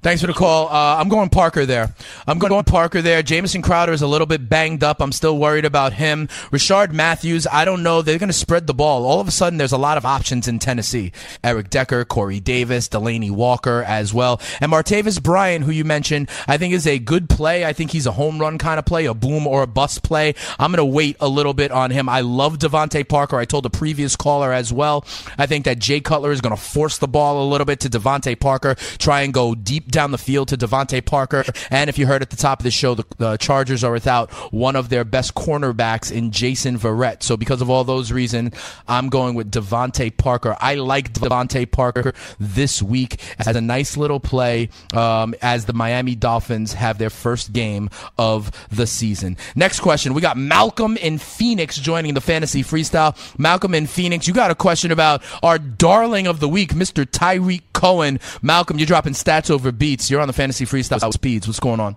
Thanks 0.00 0.20
for 0.20 0.28
the 0.28 0.32
call. 0.32 0.68
Uh, 0.68 0.96
I'm 0.96 1.08
going 1.08 1.28
Parker 1.28 1.66
there. 1.66 1.92
I'm 2.26 2.38
going 2.38 2.64
Parker 2.64 3.02
there. 3.02 3.22
Jamison 3.22 3.62
Crowder 3.62 3.92
is 3.92 4.02
a 4.02 4.06
little 4.06 4.26
bit 4.26 4.48
banged 4.48 4.84
up. 4.84 5.00
I'm 5.00 5.12
still 5.12 5.38
worried 5.38 5.64
about 5.64 5.92
him. 5.92 6.28
Rishard 6.52 6.92
Matthews, 6.92 7.46
I 7.50 7.64
don't 7.64 7.82
know. 7.82 8.02
They're 8.02 8.18
going 8.18 8.28
to 8.28 8.32
spread 8.32 8.66
the 8.66 8.74
ball. 8.74 9.04
All 9.04 9.20
of 9.20 9.26
a 9.26 9.32
sudden, 9.32 9.58
there's 9.58 9.72
a 9.72 9.78
lot 9.78 9.98
of 9.98 10.06
options 10.06 10.46
in 10.46 10.60
Tennessee. 10.60 11.12
Eric 11.42 11.70
Decker, 11.70 12.04
Corey 12.04 12.38
Davis, 12.38 12.88
Delanie 12.88 13.30
Walker 13.30 13.82
as 13.86 14.14
well. 14.14 14.40
And 14.60 14.70
Martavis 14.70 15.22
Bryant, 15.22 15.64
who 15.64 15.72
you 15.72 15.84
mentioned, 15.84 16.30
I 16.46 16.58
think 16.58 16.74
is 16.74 16.86
a 16.86 16.98
good 16.98 17.28
play. 17.28 17.64
I 17.64 17.72
think 17.72 17.90
he's 17.90 18.06
a 18.06 18.12
home 18.12 18.38
run 18.38 18.58
kind 18.58 18.78
of 18.78 18.84
play, 18.84 19.06
a 19.06 19.14
boom 19.14 19.46
or 19.46 19.62
a 19.62 19.66
bust 19.66 20.04
play. 20.04 20.34
I'm 20.58 20.70
going 20.70 20.78
to 20.78 20.84
wait 20.84 21.16
a 21.18 21.28
little 21.28 21.54
bit 21.54 21.72
on 21.72 21.90
him. 21.90 22.08
I 22.08 22.20
love 22.20 22.58
DeVante 22.58 23.08
Parker. 23.08 23.36
I 23.36 23.44
told 23.44 23.64
the 23.64 23.70
previous 23.70 24.14
caller 24.14 24.52
as 24.52 24.72
well. 24.72 25.04
I 25.36 25.46
think 25.46 25.64
that 25.64 25.80
Jay 25.80 26.00
Cutler 26.00 26.30
is 26.30 26.40
going 26.40 26.54
to 26.54 26.60
force 26.60 26.98
the 26.98 27.08
ball 27.08 27.44
a 27.44 27.48
little 27.48 27.64
bit 27.64 27.80
to 27.80 27.90
DeVante 27.90 28.38
Parker, 28.38 28.76
try 28.98 29.22
and 29.22 29.34
go 29.34 29.54
deep 29.54 29.87
down 29.90 30.10
the 30.10 30.18
field 30.18 30.48
to 30.48 30.56
DeVante 30.56 31.04
Parker. 31.04 31.44
And 31.70 31.88
if 31.90 31.98
you 31.98 32.06
heard 32.06 32.22
at 32.22 32.30
the 32.30 32.36
top 32.36 32.60
of 32.60 32.64
the 32.64 32.70
show, 32.70 32.94
the, 32.94 33.04
the 33.16 33.36
Chargers 33.36 33.84
are 33.84 33.92
without 33.92 34.30
one 34.52 34.76
of 34.76 34.88
their 34.88 35.04
best 35.04 35.34
cornerbacks 35.34 36.12
in 36.12 36.30
Jason 36.30 36.78
Verrett. 36.78 37.22
So 37.22 37.36
because 37.36 37.60
of 37.60 37.70
all 37.70 37.84
those 37.84 38.12
reasons, 38.12 38.54
I'm 38.86 39.08
going 39.08 39.34
with 39.34 39.50
DeVante 39.50 40.16
Parker. 40.16 40.56
I 40.60 40.74
like 40.76 41.12
DeVante 41.12 41.70
Parker 41.70 42.12
this 42.38 42.82
week 42.82 43.20
as 43.38 43.56
a 43.56 43.60
nice 43.60 43.96
little 43.96 44.20
play 44.20 44.68
um, 44.94 45.34
as 45.42 45.64
the 45.64 45.72
Miami 45.72 46.14
Dolphins 46.14 46.72
have 46.74 46.98
their 46.98 47.10
first 47.10 47.52
game 47.52 47.90
of 48.18 48.50
the 48.70 48.86
season. 48.86 49.36
Next 49.54 49.80
question. 49.80 50.14
We 50.14 50.20
got 50.20 50.36
Malcolm 50.36 50.96
in 50.96 51.18
Phoenix 51.18 51.76
joining 51.76 52.14
the 52.14 52.20
fantasy 52.20 52.62
freestyle. 52.62 53.16
Malcolm 53.38 53.74
in 53.74 53.86
Phoenix, 53.86 54.26
you 54.26 54.34
got 54.34 54.50
a 54.50 54.54
question 54.54 54.92
about 54.92 55.22
our 55.42 55.58
darling 55.58 56.26
of 56.26 56.40
the 56.40 56.48
week, 56.48 56.74
Mr. 56.74 57.04
Tyreek 57.04 57.62
Cohen. 57.72 58.18
Malcolm, 58.42 58.78
you're 58.78 58.86
dropping 58.86 59.12
stats 59.12 59.50
over 59.50 59.72
beats. 59.78 60.10
You're 60.10 60.20
on 60.20 60.28
the 60.28 60.32
fantasy 60.32 60.64
freestyle 60.64 61.12
speeds. 61.12 61.46
What's 61.46 61.60
going 61.60 61.80
on? 61.80 61.96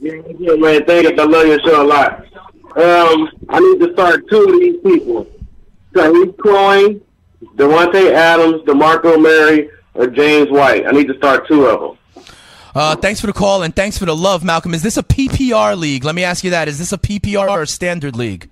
Yeah, 0.00 0.14
yeah, 0.38 0.54
man. 0.54 0.84
Thank 0.84 1.08
you. 1.08 1.16
I 1.20 1.24
love 1.24 1.46
your 1.46 1.60
show 1.60 1.82
a 1.82 1.86
lot. 1.86 2.24
Um, 2.76 3.28
I 3.48 3.58
need 3.58 3.80
to 3.80 3.92
start 3.92 4.28
two 4.28 4.42
of 4.42 4.60
these 4.60 4.80
people: 4.82 5.26
Tyreek 5.92 6.38
Cohen, 6.38 7.00
Davante 7.56 8.12
Adams, 8.12 8.62
DeMarco 8.62 9.20
Murray, 9.20 9.70
or 9.94 10.06
James 10.06 10.50
White. 10.50 10.86
I 10.86 10.92
need 10.92 11.08
to 11.08 11.16
start 11.16 11.48
two 11.48 11.66
of 11.66 11.80
them. 11.80 12.24
Uh, 12.74 12.94
thanks 12.94 13.20
for 13.20 13.26
the 13.26 13.32
call 13.32 13.62
and 13.62 13.74
thanks 13.74 13.98
for 13.98 14.06
the 14.06 14.14
love, 14.14 14.44
Malcolm. 14.44 14.72
Is 14.72 14.82
this 14.82 14.96
a 14.96 15.02
PPR 15.02 15.76
league? 15.76 16.04
Let 16.04 16.14
me 16.14 16.22
ask 16.22 16.44
you 16.44 16.50
that. 16.50 16.68
Is 16.68 16.78
this 16.78 16.92
a 16.92 16.98
PPR 16.98 17.48
or 17.48 17.62
a 17.62 17.66
standard 17.66 18.14
league? 18.14 18.48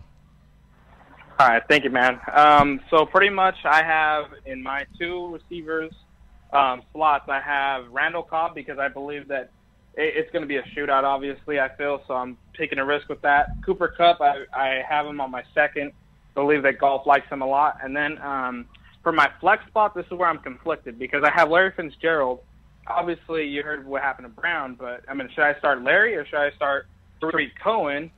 All 1.39 1.47
right, 1.47 1.61
thank 1.69 1.83
you, 1.83 1.91
man. 1.91 2.19
Um, 2.33 2.79
so 2.89 3.05
pretty 3.05 3.29
much, 3.29 3.55
I 3.63 3.83
have 3.83 4.25
in 4.45 4.63
my 4.63 4.87
two 4.99 5.27
receivers 5.27 5.93
um, 6.53 6.81
slots, 6.93 7.25
I 7.27 7.39
have 7.39 7.91
Randall 7.91 8.23
Cobb 8.23 8.55
because 8.55 8.79
I 8.79 8.87
believe 8.87 9.27
that 9.27 9.51
it, 9.95 10.13
it's 10.15 10.31
going 10.31 10.41
to 10.41 10.47
be 10.47 10.57
a 10.57 10.63
shootout. 10.75 11.03
Obviously, 11.03 11.59
I 11.59 11.69
feel 11.75 12.01
so. 12.07 12.13
I'm 12.13 12.37
taking 12.57 12.79
a 12.79 12.85
risk 12.85 13.09
with 13.09 13.21
that. 13.21 13.57
Cooper 13.65 13.89
Kupp, 13.89 14.21
I, 14.21 14.45
I 14.53 14.81
have 14.87 15.05
him 15.05 15.19
on 15.19 15.31
my 15.31 15.43
second. 15.53 15.91
Believe 16.35 16.63
that 16.63 16.79
Goff 16.79 17.05
likes 17.05 17.27
him 17.29 17.41
a 17.41 17.47
lot, 17.47 17.77
and 17.83 17.95
then 17.95 18.19
um, 18.19 18.67
for 19.01 19.11
my 19.11 19.27
flex 19.41 19.65
spot, 19.67 19.95
this 19.95 20.05
is 20.05 20.11
where 20.11 20.29
I'm 20.29 20.37
conflicted 20.37 20.99
because 20.99 21.23
I 21.23 21.31
have 21.31 21.49
Larry 21.49 21.71
Fitzgerald. 21.75 22.41
Obviously, 22.85 23.47
you 23.47 23.63
heard 23.63 23.87
what 23.87 24.03
happened 24.03 24.25
to 24.25 24.41
Brown, 24.41 24.75
but 24.75 25.03
I 25.09 25.15
mean, 25.15 25.29
should 25.33 25.43
I 25.43 25.57
start 25.57 25.81
Larry 25.81 26.15
or 26.15 26.25
should 26.25 26.39
I 26.39 26.51
start 26.51 26.87
Tarik 27.19 27.51
Cohen? 27.61 28.11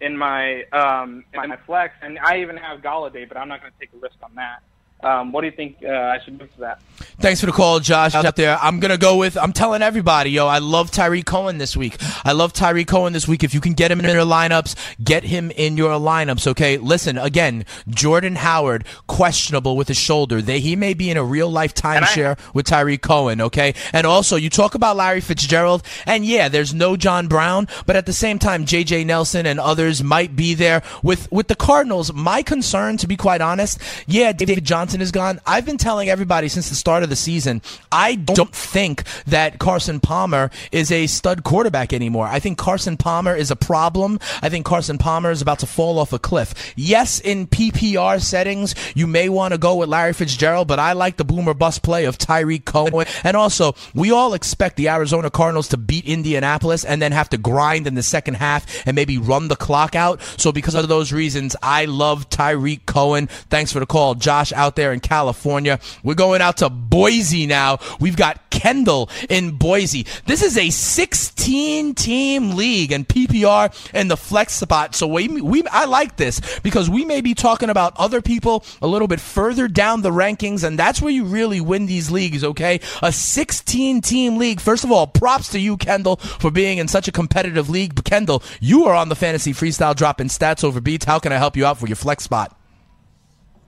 in 0.00 0.16
my 0.16 0.62
um 0.72 1.24
in 1.32 1.48
my 1.48 1.58
flex, 1.66 1.94
and 2.02 2.18
I 2.18 2.40
even 2.40 2.56
have 2.56 2.80
Golladay, 2.80 3.28
but 3.28 3.36
I'm 3.36 3.48
not 3.48 3.60
going 3.60 3.72
to 3.72 3.78
take 3.78 3.90
a 3.94 3.98
risk 3.98 4.16
on 4.22 4.34
that. 4.36 4.60
Um, 5.02 5.32
what 5.32 5.40
do 5.42 5.46
you 5.46 5.52
think 5.52 5.76
uh, 5.84 5.88
I 5.88 6.20
should 6.24 6.38
do 6.38 6.46
for 6.54 6.60
that? 6.60 6.80
Thanks 7.18 7.40
for 7.40 7.46
the 7.46 7.52
call, 7.52 7.80
Josh. 7.80 8.14
Out 8.14 8.36
there, 8.36 8.58
I'm 8.60 8.80
gonna 8.80 8.98
go 8.98 9.16
with. 9.16 9.36
I'm 9.36 9.52
telling 9.52 9.82
everybody, 9.82 10.30
yo, 10.30 10.46
I 10.46 10.58
love 10.58 10.90
Tyree 10.90 11.22
Cohen 11.22 11.58
this 11.58 11.76
week. 11.76 11.96
I 12.24 12.32
love 12.32 12.52
Tyree 12.52 12.84
Cohen 12.84 13.12
this 13.12 13.26
week. 13.28 13.42
If 13.42 13.54
you 13.54 13.60
can 13.60 13.72
get 13.74 13.90
him 13.90 14.00
in 14.00 14.06
your 14.10 14.24
lineups, 14.24 14.74
get 15.02 15.24
him 15.24 15.50
in 15.50 15.76
your 15.76 15.92
lineups. 15.92 16.46
Okay, 16.46 16.76
listen 16.78 17.18
again. 17.18 17.64
Jordan 17.88 18.36
Howard 18.36 18.84
questionable 19.06 19.76
with 19.76 19.88
his 19.88 19.96
shoulder. 19.96 20.42
They 20.42 20.60
he 20.60 20.76
may 20.76 20.94
be 20.94 21.10
in 21.10 21.16
a 21.16 21.24
real 21.24 21.50
life 21.50 21.74
timeshare 21.74 22.38
with 22.54 22.66
Tyree 22.66 22.98
Cohen. 22.98 23.40
Okay, 23.40 23.74
and 23.92 24.06
also 24.06 24.36
you 24.36 24.50
talk 24.50 24.74
about 24.74 24.96
Larry 24.96 25.20
Fitzgerald, 25.20 25.82
and 26.06 26.24
yeah, 26.24 26.48
there's 26.48 26.74
no 26.74 26.96
John 26.96 27.28
Brown, 27.28 27.68
but 27.86 27.96
at 27.96 28.06
the 28.06 28.12
same 28.12 28.38
time, 28.38 28.64
J.J. 28.64 29.04
Nelson 29.04 29.46
and 29.46 29.60
others 29.60 30.02
might 30.02 30.36
be 30.36 30.54
there 30.54 30.82
with 31.02 31.30
with 31.32 31.48
the 31.48 31.54
Cardinals. 31.54 32.12
My 32.12 32.42
concern, 32.42 32.96
to 32.98 33.06
be 33.06 33.16
quite 33.16 33.40
honest, 33.40 33.78
yeah, 34.06 34.32
David 34.32 34.64
Johnson 34.64 34.89
is 34.98 35.12
gone. 35.12 35.38
I've 35.46 35.64
been 35.64 35.78
telling 35.78 36.08
everybody 36.08 36.48
since 36.48 36.68
the 36.68 36.74
start 36.74 37.02
of 37.02 37.08
the 37.08 37.16
season, 37.16 37.62
I 37.92 38.16
don't 38.16 38.52
think 38.52 39.04
that 39.26 39.58
Carson 39.58 40.00
Palmer 40.00 40.50
is 40.72 40.90
a 40.90 41.06
stud 41.06 41.44
quarterback 41.44 41.92
anymore. 41.92 42.26
I 42.26 42.40
think 42.40 42.58
Carson 42.58 42.96
Palmer 42.96 43.36
is 43.36 43.50
a 43.50 43.56
problem. 43.56 44.18
I 44.42 44.48
think 44.48 44.66
Carson 44.66 44.98
Palmer 44.98 45.30
is 45.30 45.40
about 45.40 45.60
to 45.60 45.66
fall 45.66 45.98
off 45.98 46.12
a 46.12 46.18
cliff. 46.18 46.72
Yes, 46.76 47.20
in 47.20 47.46
PPR 47.46 48.20
settings, 48.20 48.74
you 48.96 49.06
may 49.06 49.28
want 49.28 49.52
to 49.52 49.58
go 49.58 49.76
with 49.76 49.88
Larry 49.88 50.12
Fitzgerald, 50.14 50.66
but 50.66 50.80
I 50.80 50.94
like 50.94 51.18
the 51.18 51.24
boomer 51.24 51.54
bust 51.54 51.82
play 51.82 52.06
of 52.06 52.18
Tarik 52.18 52.64
Cohen. 52.64 53.06
And 53.22 53.36
also, 53.36 53.74
we 53.94 54.10
all 54.10 54.34
expect 54.34 54.76
the 54.76 54.88
Arizona 54.88 55.30
Cardinals 55.30 55.68
to 55.68 55.76
beat 55.76 56.06
Indianapolis 56.06 56.84
and 56.84 57.02
then 57.02 57.12
have 57.12 57.28
to 57.30 57.38
grind 57.38 57.86
in 57.86 57.94
the 57.94 58.02
second 58.02 58.34
half 58.34 58.86
and 58.86 58.94
maybe 58.94 59.18
run 59.18 59.48
the 59.48 59.56
clock 59.56 59.94
out. 59.94 60.20
So 60.38 60.50
because 60.52 60.74
of 60.74 60.88
those 60.88 61.12
reasons, 61.12 61.54
I 61.62 61.84
love 61.84 62.30
Tarik 62.30 62.86
Cohen. 62.86 63.26
Thanks 63.26 63.72
for 63.72 63.78
the 63.78 63.86
call. 63.86 64.14
Josh 64.14 64.52
out 64.52 64.76
there 64.76 64.79
in 64.88 65.00
California. 65.00 65.78
We're 66.02 66.14
going 66.14 66.40
out 66.40 66.58
to 66.58 66.70
Boise 66.70 67.46
now. 67.46 67.78
We've 68.00 68.16
got 68.16 68.50
Kendall 68.50 69.08
in 69.28 69.52
Boise. 69.52 70.06
This 70.26 70.42
is 70.42 70.58
a 70.58 70.68
16 70.70 71.94
team 71.94 72.56
league 72.56 72.92
and 72.92 73.08
PPR 73.08 73.90
and 73.94 74.10
the 74.10 74.16
flex 74.16 74.54
spot. 74.54 74.94
So 74.94 75.06
we, 75.06 75.28
we 75.28 75.62
I 75.70 75.86
like 75.86 76.16
this 76.16 76.60
because 76.60 76.90
we 76.90 77.04
may 77.04 77.20
be 77.20 77.32
talking 77.34 77.70
about 77.70 77.94
other 77.96 78.20
people 78.20 78.64
a 78.82 78.86
little 78.86 79.08
bit 79.08 79.20
further 79.20 79.66
down 79.66 80.02
the 80.02 80.10
rankings 80.10 80.62
and 80.62 80.78
that's 80.78 81.00
where 81.00 81.12
you 81.12 81.24
really 81.24 81.60
win 81.60 81.86
these 81.86 82.10
leagues, 82.10 82.44
okay? 82.44 82.80
A 83.02 83.12
16 83.12 84.02
team 84.02 84.36
league. 84.36 84.60
First 84.60 84.84
of 84.84 84.92
all, 84.92 85.06
props 85.06 85.48
to 85.50 85.58
you 85.58 85.76
Kendall 85.76 86.16
for 86.16 86.50
being 86.50 86.78
in 86.78 86.88
such 86.88 87.08
a 87.08 87.12
competitive 87.12 87.70
league. 87.70 88.04
Kendall, 88.04 88.42
you 88.60 88.84
are 88.84 88.94
on 88.94 89.08
the 89.08 89.16
fantasy 89.16 89.52
freestyle 89.52 89.96
dropping 89.96 90.28
stats 90.28 90.64
over 90.64 90.80
beats. 90.80 91.06
How 91.06 91.18
can 91.18 91.32
I 91.32 91.36
help 91.36 91.56
you 91.56 91.64
out 91.64 91.78
for 91.78 91.86
your 91.86 91.96
flex 91.96 92.24
spot? 92.24 92.59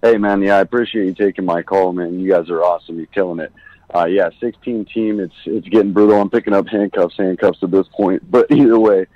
Hey 0.04 0.18
man, 0.18 0.42
yeah, 0.42 0.56
I 0.56 0.60
appreciate 0.62 1.04
you 1.04 1.14
taking 1.14 1.44
my 1.44 1.62
call, 1.62 1.92
man. 1.92 2.18
You 2.18 2.28
guys 2.28 2.50
are 2.50 2.60
awesome. 2.64 2.96
You're 2.96 3.06
killing 3.06 3.38
it. 3.38 3.52
Uh, 3.94 4.06
yeah, 4.06 4.30
16 4.40 4.86
team. 4.86 5.20
It's 5.20 5.34
it's 5.44 5.68
getting 5.68 5.92
brutal. 5.92 6.20
I'm 6.20 6.28
picking 6.28 6.52
up 6.52 6.66
handcuffs, 6.66 7.16
handcuffs 7.16 7.62
at 7.62 7.70
this 7.70 7.86
point. 7.86 8.22
But 8.30 8.50
either 8.50 8.80
way, 8.80 9.06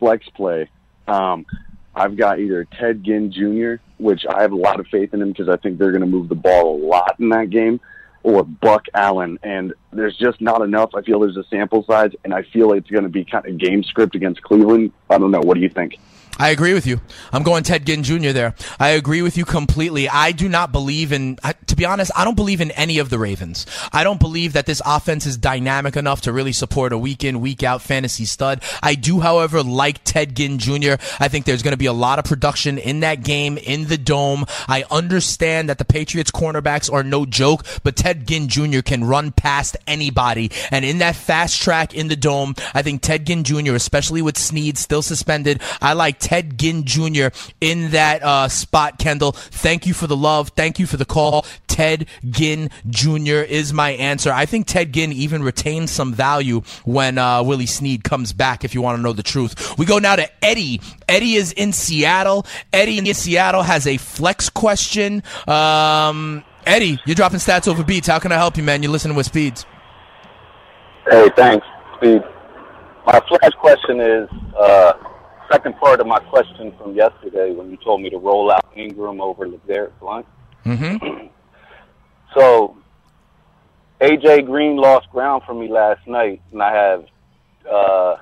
flex 0.00 0.28
play. 0.30 0.68
Um, 1.06 1.46
I've 1.94 2.16
got 2.16 2.40
either 2.40 2.64
Ted 2.64 3.04
Ginn 3.04 3.30
Jr., 3.30 3.80
which 3.98 4.26
I 4.26 4.42
have 4.42 4.50
a 4.50 4.56
lot 4.56 4.80
of 4.80 4.88
faith 4.88 5.14
in 5.14 5.22
him 5.22 5.28
because 5.28 5.48
I 5.48 5.56
think 5.56 5.78
they're 5.78 5.92
going 5.92 6.00
to 6.00 6.06
move 6.08 6.28
the 6.28 6.34
ball 6.34 6.82
a 6.82 6.84
lot 6.84 7.14
in 7.20 7.28
that 7.28 7.50
game, 7.50 7.78
or 8.24 8.42
Buck 8.42 8.86
Allen. 8.92 9.38
And 9.44 9.72
there's 9.92 10.16
just 10.16 10.40
not 10.40 10.62
enough. 10.62 10.90
I 10.96 11.02
feel 11.02 11.20
there's 11.20 11.36
a 11.36 11.44
sample 11.44 11.84
size, 11.84 12.10
and 12.24 12.34
I 12.34 12.42
feel 12.42 12.72
it's 12.72 12.90
going 12.90 13.04
to 13.04 13.08
be 13.08 13.24
kind 13.24 13.46
of 13.46 13.56
game 13.56 13.84
script 13.84 14.16
against 14.16 14.42
Cleveland. 14.42 14.90
I 15.08 15.18
don't 15.18 15.30
know. 15.30 15.42
What 15.42 15.54
do 15.54 15.60
you 15.60 15.68
think? 15.68 15.96
I 16.38 16.50
agree 16.50 16.74
with 16.74 16.86
you. 16.86 17.00
I'm 17.32 17.44
going 17.44 17.62
Ted 17.62 17.86
Ginn 17.86 18.02
Jr. 18.02 18.30
there. 18.30 18.54
I 18.80 18.90
agree 18.90 19.22
with 19.22 19.38
you 19.38 19.44
completely. 19.44 20.08
I 20.08 20.32
do 20.32 20.48
not 20.48 20.72
believe 20.72 21.12
in, 21.12 21.36
to 21.66 21.76
be 21.76 21.84
honest, 21.84 22.10
I 22.16 22.24
don't 22.24 22.34
believe 22.34 22.60
in 22.60 22.72
any 22.72 22.98
of 22.98 23.08
the 23.08 23.18
Ravens. 23.18 23.66
I 23.92 24.02
don't 24.02 24.18
believe 24.18 24.52
that 24.54 24.66
this 24.66 24.82
offense 24.84 25.26
is 25.26 25.36
dynamic 25.36 25.96
enough 25.96 26.22
to 26.22 26.32
really 26.32 26.52
support 26.52 26.92
a 26.92 26.98
week 26.98 27.22
in, 27.22 27.40
week 27.40 27.62
out 27.62 27.82
fantasy 27.82 28.24
stud. 28.24 28.62
I 28.82 28.96
do, 28.96 29.20
however, 29.20 29.62
like 29.62 30.02
Ted 30.02 30.34
Ginn 30.34 30.58
Jr. 30.58 30.94
I 31.20 31.28
think 31.28 31.44
there's 31.44 31.62
going 31.62 31.72
to 31.72 31.78
be 31.78 31.86
a 31.86 31.92
lot 31.92 32.18
of 32.18 32.24
production 32.24 32.78
in 32.78 33.00
that 33.00 33.22
game 33.22 33.56
in 33.56 33.86
the 33.86 33.98
dome. 33.98 34.44
I 34.66 34.84
understand 34.90 35.68
that 35.68 35.78
the 35.78 35.84
Patriots 35.84 36.32
cornerbacks 36.32 36.92
are 36.92 37.04
no 37.04 37.26
joke, 37.26 37.64
but 37.84 37.96
Ted 37.96 38.26
Ginn 38.26 38.48
Jr. 38.48 38.80
can 38.80 39.04
run 39.04 39.30
past 39.30 39.76
anybody. 39.86 40.50
And 40.72 40.84
in 40.84 40.98
that 40.98 41.14
fast 41.14 41.62
track 41.62 41.94
in 41.94 42.08
the 42.08 42.16
dome, 42.16 42.56
I 42.74 42.82
think 42.82 43.02
Ted 43.02 43.26
Ginn 43.26 43.44
Jr., 43.44 43.74
especially 43.74 44.20
with 44.20 44.36
Snead 44.36 44.78
still 44.78 45.02
suspended, 45.02 45.62
I 45.80 45.92
like 45.92 46.18
Ted 46.24 46.58
Ginn 46.58 46.84
Jr. 46.84 47.26
in 47.60 47.90
that 47.90 48.22
uh, 48.22 48.48
spot, 48.48 48.98
Kendall. 48.98 49.32
Thank 49.32 49.86
you 49.86 49.92
for 49.92 50.06
the 50.06 50.16
love. 50.16 50.48
Thank 50.56 50.78
you 50.78 50.86
for 50.86 50.96
the 50.96 51.04
call. 51.04 51.44
Ted 51.66 52.06
Ginn 52.30 52.70
Jr. 52.88 53.44
is 53.44 53.74
my 53.74 53.90
answer. 53.90 54.32
I 54.32 54.46
think 54.46 54.66
Ted 54.66 54.94
Ginn 54.94 55.12
even 55.12 55.42
retains 55.42 55.90
some 55.90 56.14
value 56.14 56.62
when 56.86 57.18
uh, 57.18 57.42
Willie 57.42 57.66
Snead 57.66 58.04
comes 58.04 58.32
back, 58.32 58.64
if 58.64 58.74
you 58.74 58.80
want 58.80 58.96
to 58.96 59.02
know 59.02 59.12
the 59.12 59.22
truth. 59.22 59.76
We 59.76 59.84
go 59.84 59.98
now 59.98 60.16
to 60.16 60.26
Eddie. 60.42 60.80
Eddie 61.06 61.34
is 61.34 61.52
in 61.52 61.74
Seattle. 61.74 62.46
Eddie 62.72 62.98
in 62.98 63.12
Seattle 63.12 63.62
has 63.62 63.86
a 63.86 63.98
flex 63.98 64.48
question. 64.48 65.22
Um, 65.46 66.42
Eddie, 66.64 66.98
you're 67.04 67.16
dropping 67.16 67.40
stats 67.40 67.68
over 67.68 67.84
beats. 67.84 68.08
How 68.08 68.18
can 68.18 68.32
I 68.32 68.36
help 68.36 68.56
you, 68.56 68.62
man? 68.62 68.82
You're 68.82 68.92
listening 68.92 69.14
with 69.14 69.26
speeds. 69.26 69.66
Hey, 71.06 71.28
thanks, 71.36 71.66
Speed. 71.96 72.22
My 73.04 73.20
flash 73.28 73.52
question 73.60 74.00
is 74.00 74.28
uh, 74.58 74.94
second 75.54 75.76
part 75.76 76.00
of 76.00 76.06
my 76.08 76.18
question 76.18 76.72
from 76.78 76.94
yesterday 76.94 77.52
when 77.52 77.70
you 77.70 77.76
told 77.76 78.02
me 78.02 78.10
to 78.10 78.18
roll 78.18 78.50
out 78.50 78.64
Ingram 78.74 79.20
over 79.20 79.46
LeGarrette 79.46 79.92
Blunt. 80.00 80.26
Mm-hmm. 80.64 81.26
So 82.36 82.76
AJ 84.00 84.46
Green 84.46 84.74
lost 84.76 85.08
ground 85.10 85.44
for 85.46 85.54
me 85.54 85.68
last 85.68 86.04
night, 86.08 86.42
and 86.50 86.60
I 86.60 86.74
have 86.74 87.04
uh, 87.70 88.16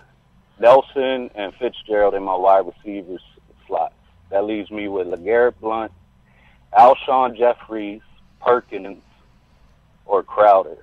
Nelson 0.61 1.31
and 1.35 1.55
Fitzgerald 1.55 2.13
in 2.13 2.23
my 2.23 2.37
wide 2.37 2.67
receivers 2.67 3.23
slots. 3.67 3.95
That 4.29 4.45
leaves 4.45 4.71
me 4.71 4.89
with 4.89 5.07
LeGarrette 5.07 5.55
Blunt, 5.63 5.93
Alshon 6.79 7.39
Jeffries, 7.39 8.03
Perkins, 8.43 9.03
or 10.05 10.23
Crowder. 10.23 10.77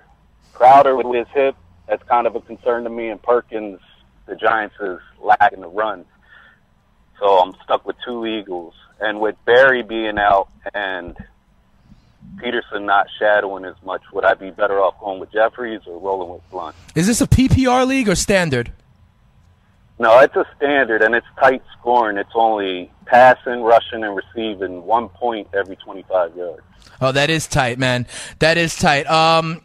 Crowder 0.52 0.96
with 0.96 1.14
his 1.14 1.28
hip, 1.32 1.54
that's 1.86 2.02
kind 2.08 2.26
of 2.26 2.34
a 2.34 2.40
concern 2.40 2.82
to 2.82 2.90
me, 2.90 3.10
and 3.10 3.22
Perkins, 3.22 3.78
the 4.26 4.34
Giants 4.34 4.74
is 4.80 4.98
lacking 5.22 5.60
the 5.60 5.68
run. 5.68 6.04
So 7.20 7.38
I'm 7.38 7.54
stuck 7.62 7.86
with 7.86 7.96
two 8.04 8.26
Eagles. 8.26 8.74
And 9.00 9.20
with 9.20 9.36
Barry 9.44 9.82
being 9.82 10.18
out 10.18 10.48
and 10.74 11.16
Peterson 12.38 12.86
not 12.86 13.06
shadowing 13.18 13.64
as 13.64 13.76
much, 13.84 14.02
would 14.12 14.24
I 14.24 14.34
be 14.34 14.50
better 14.50 14.80
off 14.80 14.98
going 15.00 15.20
with 15.20 15.30
Jeffries 15.30 15.82
or 15.86 15.98
rolling 15.98 16.30
with 16.30 16.50
Blunt? 16.50 16.74
Is 16.94 17.06
this 17.06 17.20
a 17.20 17.26
PPR 17.26 17.86
league 17.86 18.08
or 18.08 18.14
standard? 18.14 18.72
No, 19.98 20.18
it's 20.20 20.34
a 20.34 20.46
standard 20.56 21.02
and 21.02 21.14
it's 21.14 21.26
tight 21.38 21.62
scoring. 21.78 22.16
It's 22.16 22.30
only 22.34 22.90
passing, 23.04 23.60
rushing, 23.60 24.02
and 24.02 24.16
receiving 24.16 24.84
one 24.84 25.10
point 25.10 25.48
every 25.54 25.76
25 25.76 26.36
yards. 26.36 26.62
Oh, 27.02 27.12
that 27.12 27.28
is 27.28 27.46
tight, 27.46 27.78
man. 27.78 28.06
That 28.38 28.56
is 28.56 28.76
tight. 28.76 29.06
Um, 29.06 29.62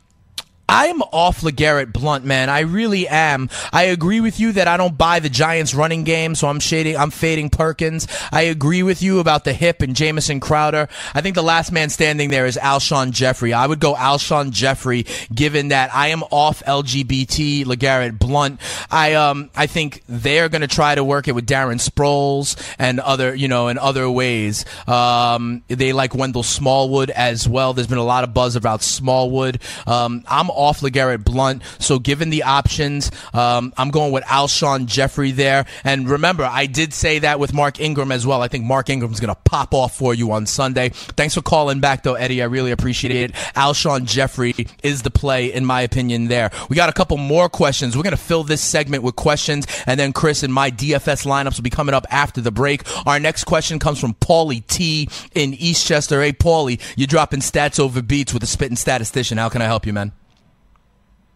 I'm 0.68 1.02
off 1.04 1.42
LeGarrette 1.42 1.94
Blunt, 1.94 2.26
man. 2.26 2.50
I 2.50 2.62
really 2.62 3.08
am. 3.08 3.50
I 3.72 3.84
agree 3.84 4.20
with 4.20 4.40
you 4.40 4.52
that 4.54 4.68
I 4.68 4.78
don't 4.78 4.98
buy 4.98 5.20
the 5.20 5.30
Giants 5.30 5.76
running 5.76 6.04
game, 6.04 6.34
so 6.34 6.48
I'm 6.48 6.60
shading 6.60 6.98
I'm 6.98 7.12
fading 7.12 7.50
Perkins. 7.50 8.08
I 8.32 8.44
agree 8.44 8.82
with 8.82 9.02
you 9.04 9.20
about 9.20 9.44
the 9.44 9.54
hip 9.54 9.82
and 9.82 9.96
Jamison 9.96 10.40
Crowder. 10.40 10.88
I 11.14 11.22
think 11.22 11.36
the 11.36 11.44
last 11.44 11.72
man 11.72 11.90
standing 11.90 12.30
there 12.30 12.46
is 12.46 12.58
Alshon 12.58 13.12
Jeffery. 13.12 13.54
I 13.54 13.68
would 13.68 13.80
go 13.80 13.94
Alshon 13.94 14.52
Jeffery 14.52 15.06
given 15.34 15.68
that 15.68 15.94
I 15.94 16.08
am 16.08 16.24
off 16.32 16.64
LGBT 16.66 17.66
LeGarrette 17.66 18.18
Blunt. 18.18 18.60
I 18.90 19.14
um 19.14 19.52
I 19.56 19.68
think 19.68 20.02
they're 20.08 20.50
gonna 20.50 20.68
try 20.68 20.96
to 20.96 21.04
work 21.04 21.28
it 21.28 21.34
with 21.34 21.46
Darren 21.46 21.80
Sproles 21.80 22.56
and 22.80 23.00
other 23.00 23.36
you 23.36 23.48
know 23.48 23.68
in 23.68 23.78
other 23.78 24.10
ways. 24.10 24.66
Um 24.88 25.64
they 25.68 25.94
like 25.94 26.16
Wendell 26.16 26.44
Smallwood 26.44 27.12
as 27.12 27.48
well. 27.48 27.74
There's 27.74 27.88
been 27.88 27.98
a 28.00 28.04
lot 28.04 28.24
of 28.24 28.34
buzz 28.34 28.56
about 28.56 28.82
Smallwood. 28.82 29.62
Um 29.86 30.24
I'm 30.28 30.50
off 30.56 30.82
LeGarrette 30.82 31.24
Blunt. 31.24 31.62
So 31.80 32.00
given 32.00 32.30
the 32.30 32.44
options, 32.44 33.12
um, 33.34 33.74
I'm 33.78 33.92
going 33.92 34.12
with 34.12 34.24
Alshon 34.26 34.86
Jeffery 34.86 35.32
there. 35.32 35.66
And 35.84 36.10
remember, 36.10 36.44
I 36.44 36.66
did 36.66 36.94
say 36.94 37.20
that 37.20 37.40
with 37.40 37.54
Mark 37.54 37.80
Ingram 37.80 38.12
as 38.12 38.26
well. 38.26 38.42
I 38.42 38.48
think 38.48 38.66
Mark 38.66 38.90
Ingram's 38.90 39.20
going 39.20 39.34
to 39.34 39.42
pop 39.46 39.74
off 39.74 39.98
for 39.98 40.14
you 40.14 40.32
on 40.32 40.46
Sunday. 40.46 40.90
Thanks 40.90 41.36
for 41.36 41.42
calling 41.42 41.80
back, 41.80 42.04
though, 42.04 42.16
Eddie. 42.16 42.42
I 42.42 42.46
really 42.46 42.72
appreciate 42.72 43.16
it. 43.16 43.34
Alshon 43.56 44.06
Jeffery 44.06 44.68
is 44.84 45.02
the 45.02 45.12
play, 45.12 45.52
in 45.54 45.66
my 45.66 45.82
opinion, 45.82 46.28
there. 46.28 46.52
We 46.70 46.76
got 46.76 46.90
a 46.90 46.94
couple 46.94 47.18
more 47.18 47.50
questions. 47.50 47.96
We're 47.96 48.04
going 48.04 48.12
to 48.12 48.18
fill 48.18 48.44
this 48.44 48.62
segment 48.62 49.04
with 49.04 49.16
questions, 49.16 49.66
and 49.86 50.00
then 50.00 50.14
Chris 50.14 50.44
and 50.44 50.54
my 50.54 50.72
DFS 50.72 51.26
lineups 51.26 51.58
will 51.58 51.64
be 51.64 51.70
coming 51.70 51.96
up 51.96 52.06
after 52.10 52.42
the 52.42 52.52
break. 52.52 52.84
Our 53.06 53.20
next 53.20 53.46
question 53.46 53.80
comes 53.80 54.00
from 54.00 54.14
Paulie 54.16 54.66
T 54.68 55.10
in 55.34 55.54
Eastchester. 55.54 56.24
Hey, 56.24 56.34
Paulie, 56.34 56.82
you're 56.96 57.08
dropping 57.08 57.42
stats 57.42 57.80
over 57.80 58.02
beats 58.02 58.34
with 58.34 58.44
a 58.44 58.48
spitting 58.48 58.78
statistician. 58.78 59.38
How 59.38 59.50
can 59.50 59.62
I 59.62 59.66
help 59.66 59.86
you, 59.86 59.94
man? 59.94 60.12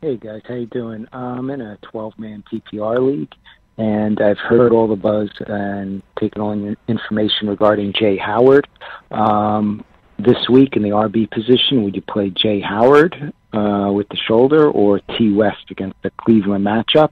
Hey 0.02 0.16
guys, 0.16 0.42
how 0.48 0.54
you 0.54 0.66
doing? 0.68 1.08
I'm 1.12 1.50
in 1.50 1.60
a 1.60 1.78
12-man 1.92 2.46
PPR 2.50 3.06
league, 3.06 3.34
and 3.78 4.22
I've 4.22 4.38
heard 4.38 4.72
all 4.72 4.88
the 4.88 4.96
buzz 4.96 5.30
and 5.46 6.02
taken 6.18 6.42
all 6.42 6.56
your 6.56 6.78
information 6.88 7.50
regarding 7.50 7.92
Jay 7.92 8.16
Howard. 8.16 8.66
Um, 9.12 9.84
this 10.18 10.38
week 10.50 10.78
in 10.78 10.84
the 10.84 10.92
RB 10.92 11.30
position, 11.30 11.84
would 11.84 11.98
you 11.98 12.02
play 12.02 12.30
Jay 12.30 12.62
Howard 12.62 13.34
uh, 13.52 13.92
with 13.92 14.08
the 14.08 14.16
shoulder 14.16 14.72
or 14.72 15.02
T 15.18 15.34
West 15.34 15.70
against 15.70 16.02
the 16.02 16.12
Cleveland 16.12 16.66
matchup? 16.66 17.12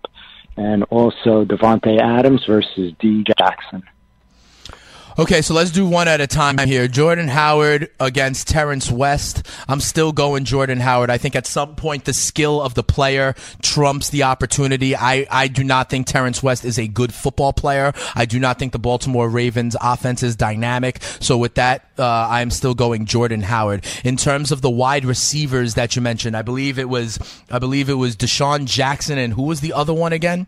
And 0.56 0.84
also 0.86 1.44
Davante 1.44 2.00
Adams 2.00 2.46
versus 2.46 2.94
D 3.02 3.26
Jackson. 3.38 3.84
Okay, 5.20 5.42
so 5.42 5.56
let's 5.56 5.72
do 5.72 5.88
one 5.88 6.08
at 6.08 6.22
a 6.22 6.28
time 6.28 6.60
here. 6.60 6.88
Jordan 6.88 7.28
Howard 7.28 7.90
against 8.00 8.48
Terrance 8.48 8.92
West. 8.92 9.48
I'm 9.68 9.80
still 9.80 10.12
going 10.12 10.46
Jordan 10.46 10.80
Howard. 10.80 11.10
I 11.10 11.18
think 11.18 11.36
at 11.36 11.48
some 11.48 11.76
point 11.76 12.06
the 12.06 12.14
skill 12.14 12.62
of 12.62 12.76
the 12.76 12.84
player 12.84 13.34
trumps 13.64 14.12
the 14.12 14.22
opportunity. 14.22 14.96
I, 14.96 15.26
I 15.32 15.48
do 15.48 15.64
not 15.64 15.90
think 15.90 16.06
Terrance 16.06 16.44
West 16.44 16.64
is 16.64 16.78
a 16.78 16.88
good 16.88 17.16
football 17.16 17.52
player. 17.52 17.94
I 18.14 18.26
do 18.26 18.40
not 18.40 18.60
think 18.60 18.74
the 18.74 18.80
Baltimore 18.80 19.28
Ravens 19.28 19.76
offense 19.82 20.22
is 20.22 20.36
dynamic. 20.36 21.02
So 21.20 21.36
with 21.36 21.56
that, 21.56 21.90
uh, 21.98 22.28
I'm 22.30 22.52
still 22.52 22.76
going 22.76 23.06
Jordan 23.06 23.42
Howard. 23.42 23.86
In 24.04 24.18
terms 24.18 24.52
of 24.52 24.62
the 24.62 24.70
wide 24.70 25.04
receivers 25.04 25.74
that 25.74 25.96
you 25.96 26.02
mentioned, 26.04 26.38
I 26.38 26.44
believe 26.44 26.78
it 26.78 26.90
was 26.90 27.18
I 27.50 27.58
believe 27.58 27.90
it 27.90 27.96
was 27.96 28.16
DeSean 28.16 28.66
Jackson 28.66 29.18
and 29.18 29.34
who 29.34 29.42
was 29.42 29.62
the 29.62 29.74
other 29.74 29.96
one 29.96 30.14
again? 30.14 30.46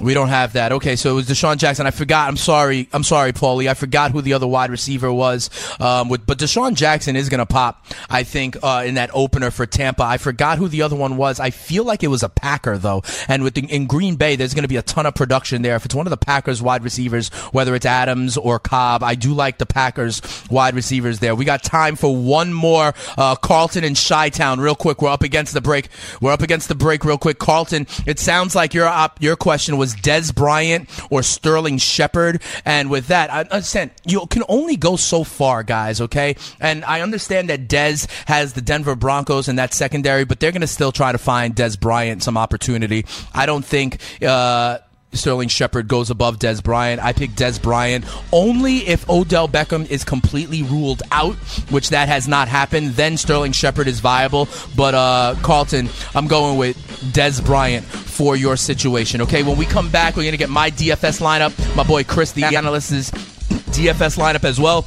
We 0.00 0.14
don't 0.14 0.28
have 0.28 0.54
that. 0.54 0.72
Okay, 0.72 0.96
so 0.96 1.10
it 1.10 1.14
was 1.14 1.28
DeSean 1.28 1.58
Jackson. 1.58 1.86
I 1.86 1.90
forgot. 1.90 2.28
I'm 2.28 2.36
sorry. 2.36 2.88
I'm 2.92 3.04
sorry, 3.04 3.32
Paulie. 3.32 3.68
I 3.68 3.74
forgot 3.74 4.12
who 4.12 4.22
the 4.22 4.32
other 4.32 4.46
wide 4.46 4.70
receiver 4.70 5.12
was. 5.12 5.50
Um, 5.80 6.08
with, 6.08 6.26
but 6.26 6.38
DeSean 6.38 6.74
Jackson 6.74 7.16
is 7.16 7.28
going 7.28 7.38
to 7.38 7.46
pop, 7.46 7.84
I 8.08 8.22
think, 8.22 8.56
uh, 8.62 8.84
in 8.86 8.94
that 8.94 9.10
opener 9.12 9.50
for 9.50 9.66
Tampa. 9.66 10.02
I 10.02 10.16
forgot 10.16 10.58
who 10.58 10.68
the 10.68 10.82
other 10.82 10.96
one 10.96 11.16
was. 11.16 11.38
I 11.40 11.50
feel 11.50 11.84
like 11.84 12.02
it 12.02 12.08
was 12.08 12.22
a 12.22 12.28
Packer, 12.28 12.78
though. 12.78 13.02
And 13.28 13.42
with 13.42 13.54
the, 13.54 13.62
in 13.66 13.86
Green 13.86 14.16
Bay, 14.16 14.36
there's 14.36 14.54
going 14.54 14.62
to 14.64 14.68
be 14.68 14.76
a 14.76 14.82
ton 14.82 15.06
of 15.06 15.14
production 15.14 15.62
there. 15.62 15.76
If 15.76 15.84
it's 15.84 15.94
one 15.94 16.06
of 16.06 16.10
the 16.10 16.16
Packers 16.16 16.62
wide 16.62 16.82
receivers, 16.82 17.28
whether 17.52 17.74
it's 17.74 17.86
Adams 17.86 18.36
or 18.36 18.58
Cobb, 18.58 19.02
I 19.02 19.14
do 19.14 19.34
like 19.34 19.58
the 19.58 19.66
Packers 19.66 20.22
wide 20.50 20.74
receivers 20.74 21.18
there. 21.18 21.34
We 21.34 21.44
got 21.44 21.62
time 21.62 21.96
for 21.96 22.14
one 22.14 22.52
more. 22.52 22.94
Uh, 23.18 23.36
Carlton 23.36 23.84
and 23.84 23.96
Chi 23.96 24.30
Town, 24.30 24.60
real 24.60 24.74
quick. 24.74 25.02
We're 25.02 25.10
up 25.10 25.22
against 25.22 25.52
the 25.52 25.60
break. 25.60 25.88
We're 26.20 26.32
up 26.32 26.42
against 26.42 26.68
the 26.68 26.74
break, 26.74 27.04
real 27.04 27.18
quick. 27.18 27.38
Carlton, 27.38 27.86
it 28.06 28.18
sounds 28.18 28.54
like 28.54 28.74
your 28.74 28.86
op- 28.86 29.20
your 29.20 29.36
question 29.36 29.76
was 29.76 29.89
Dez 29.96 30.34
Bryant 30.34 30.88
or 31.10 31.22
Sterling 31.22 31.78
Shepard. 31.78 32.42
And 32.64 32.90
with 32.90 33.08
that, 33.08 33.32
I 33.32 33.40
understand 33.42 33.90
you 34.04 34.26
can 34.26 34.42
only 34.48 34.76
go 34.76 34.96
so 34.96 35.24
far, 35.24 35.62
guys, 35.62 36.00
okay? 36.00 36.36
And 36.60 36.84
I 36.84 37.00
understand 37.00 37.50
that 37.50 37.68
Dez 37.68 38.08
has 38.26 38.52
the 38.52 38.60
Denver 38.60 38.96
Broncos 38.96 39.48
in 39.48 39.56
that 39.56 39.74
secondary, 39.74 40.24
but 40.24 40.40
they're 40.40 40.52
going 40.52 40.60
to 40.60 40.66
still 40.66 40.92
try 40.92 41.12
to 41.12 41.18
find 41.18 41.54
Dez 41.54 41.78
Bryant 41.78 42.22
some 42.22 42.36
opportunity. 42.36 43.04
I 43.34 43.46
don't 43.46 43.64
think. 43.64 43.98
Uh, 44.22 44.78
Sterling 45.12 45.48
Shepard 45.48 45.88
goes 45.88 46.10
above 46.10 46.38
Dez 46.38 46.62
Bryant. 46.62 47.02
I 47.02 47.12
pick 47.12 47.30
Dez 47.32 47.60
Bryant 47.60 48.04
only 48.32 48.78
if 48.78 49.08
Odell 49.10 49.48
Beckham 49.48 49.88
is 49.90 50.04
completely 50.04 50.62
ruled 50.62 51.02
out, 51.10 51.34
which 51.70 51.90
that 51.90 52.08
has 52.08 52.28
not 52.28 52.48
happened. 52.48 52.90
Then 52.90 53.16
Sterling 53.16 53.52
Shepard 53.52 53.88
is 53.88 54.00
viable. 54.00 54.48
But 54.76 54.94
uh, 54.94 55.34
Carlton, 55.42 55.88
I'm 56.14 56.26
going 56.26 56.58
with 56.58 56.76
Dez 57.12 57.44
Bryant 57.44 57.84
for 57.84 58.36
your 58.36 58.56
situation. 58.56 59.20
Okay, 59.22 59.42
when 59.42 59.58
we 59.58 59.64
come 59.66 59.90
back, 59.90 60.16
we're 60.16 60.24
gonna 60.24 60.36
get 60.36 60.50
my 60.50 60.70
DFS 60.70 61.20
lineup. 61.20 61.76
My 61.76 61.84
boy 61.84 62.04
Chris, 62.04 62.32
the 62.32 62.44
analyst's 62.44 63.10
DFS 63.10 64.18
lineup 64.18 64.44
as 64.44 64.60
well. 64.60 64.86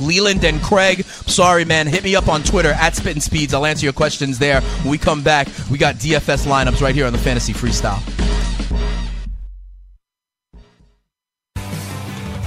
Leland 0.00 0.42
and 0.44 0.60
Craig. 0.62 1.04
Sorry, 1.04 1.64
man. 1.64 1.86
Hit 1.86 2.02
me 2.04 2.16
up 2.16 2.28
on 2.28 2.42
Twitter 2.42 2.70
at 2.70 2.96
Spittin' 2.96 3.20
Speeds. 3.20 3.52
I'll 3.52 3.66
answer 3.66 3.84
your 3.84 3.92
questions 3.92 4.38
there. 4.38 4.62
When 4.62 4.90
we 4.90 4.98
come 4.98 5.22
back, 5.22 5.46
we 5.70 5.76
got 5.78 5.96
DFS 5.96 6.46
lineups 6.46 6.80
right 6.80 6.94
here 6.94 7.06
on 7.06 7.12
the 7.12 7.18
Fantasy 7.18 7.52
Freestyle. 7.52 8.00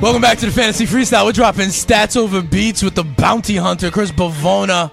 Welcome 0.00 0.22
back 0.22 0.38
to 0.38 0.46
the 0.46 0.52
Fantasy 0.52 0.86
Freestyle. 0.86 1.26
We're 1.26 1.32
dropping 1.32 1.68
stats 1.68 2.16
over 2.16 2.42
beats 2.42 2.82
with 2.82 2.94
the 2.94 3.04
bounty 3.04 3.56
hunter, 3.56 3.90
Chris 3.90 4.10
Bavona. 4.10 4.90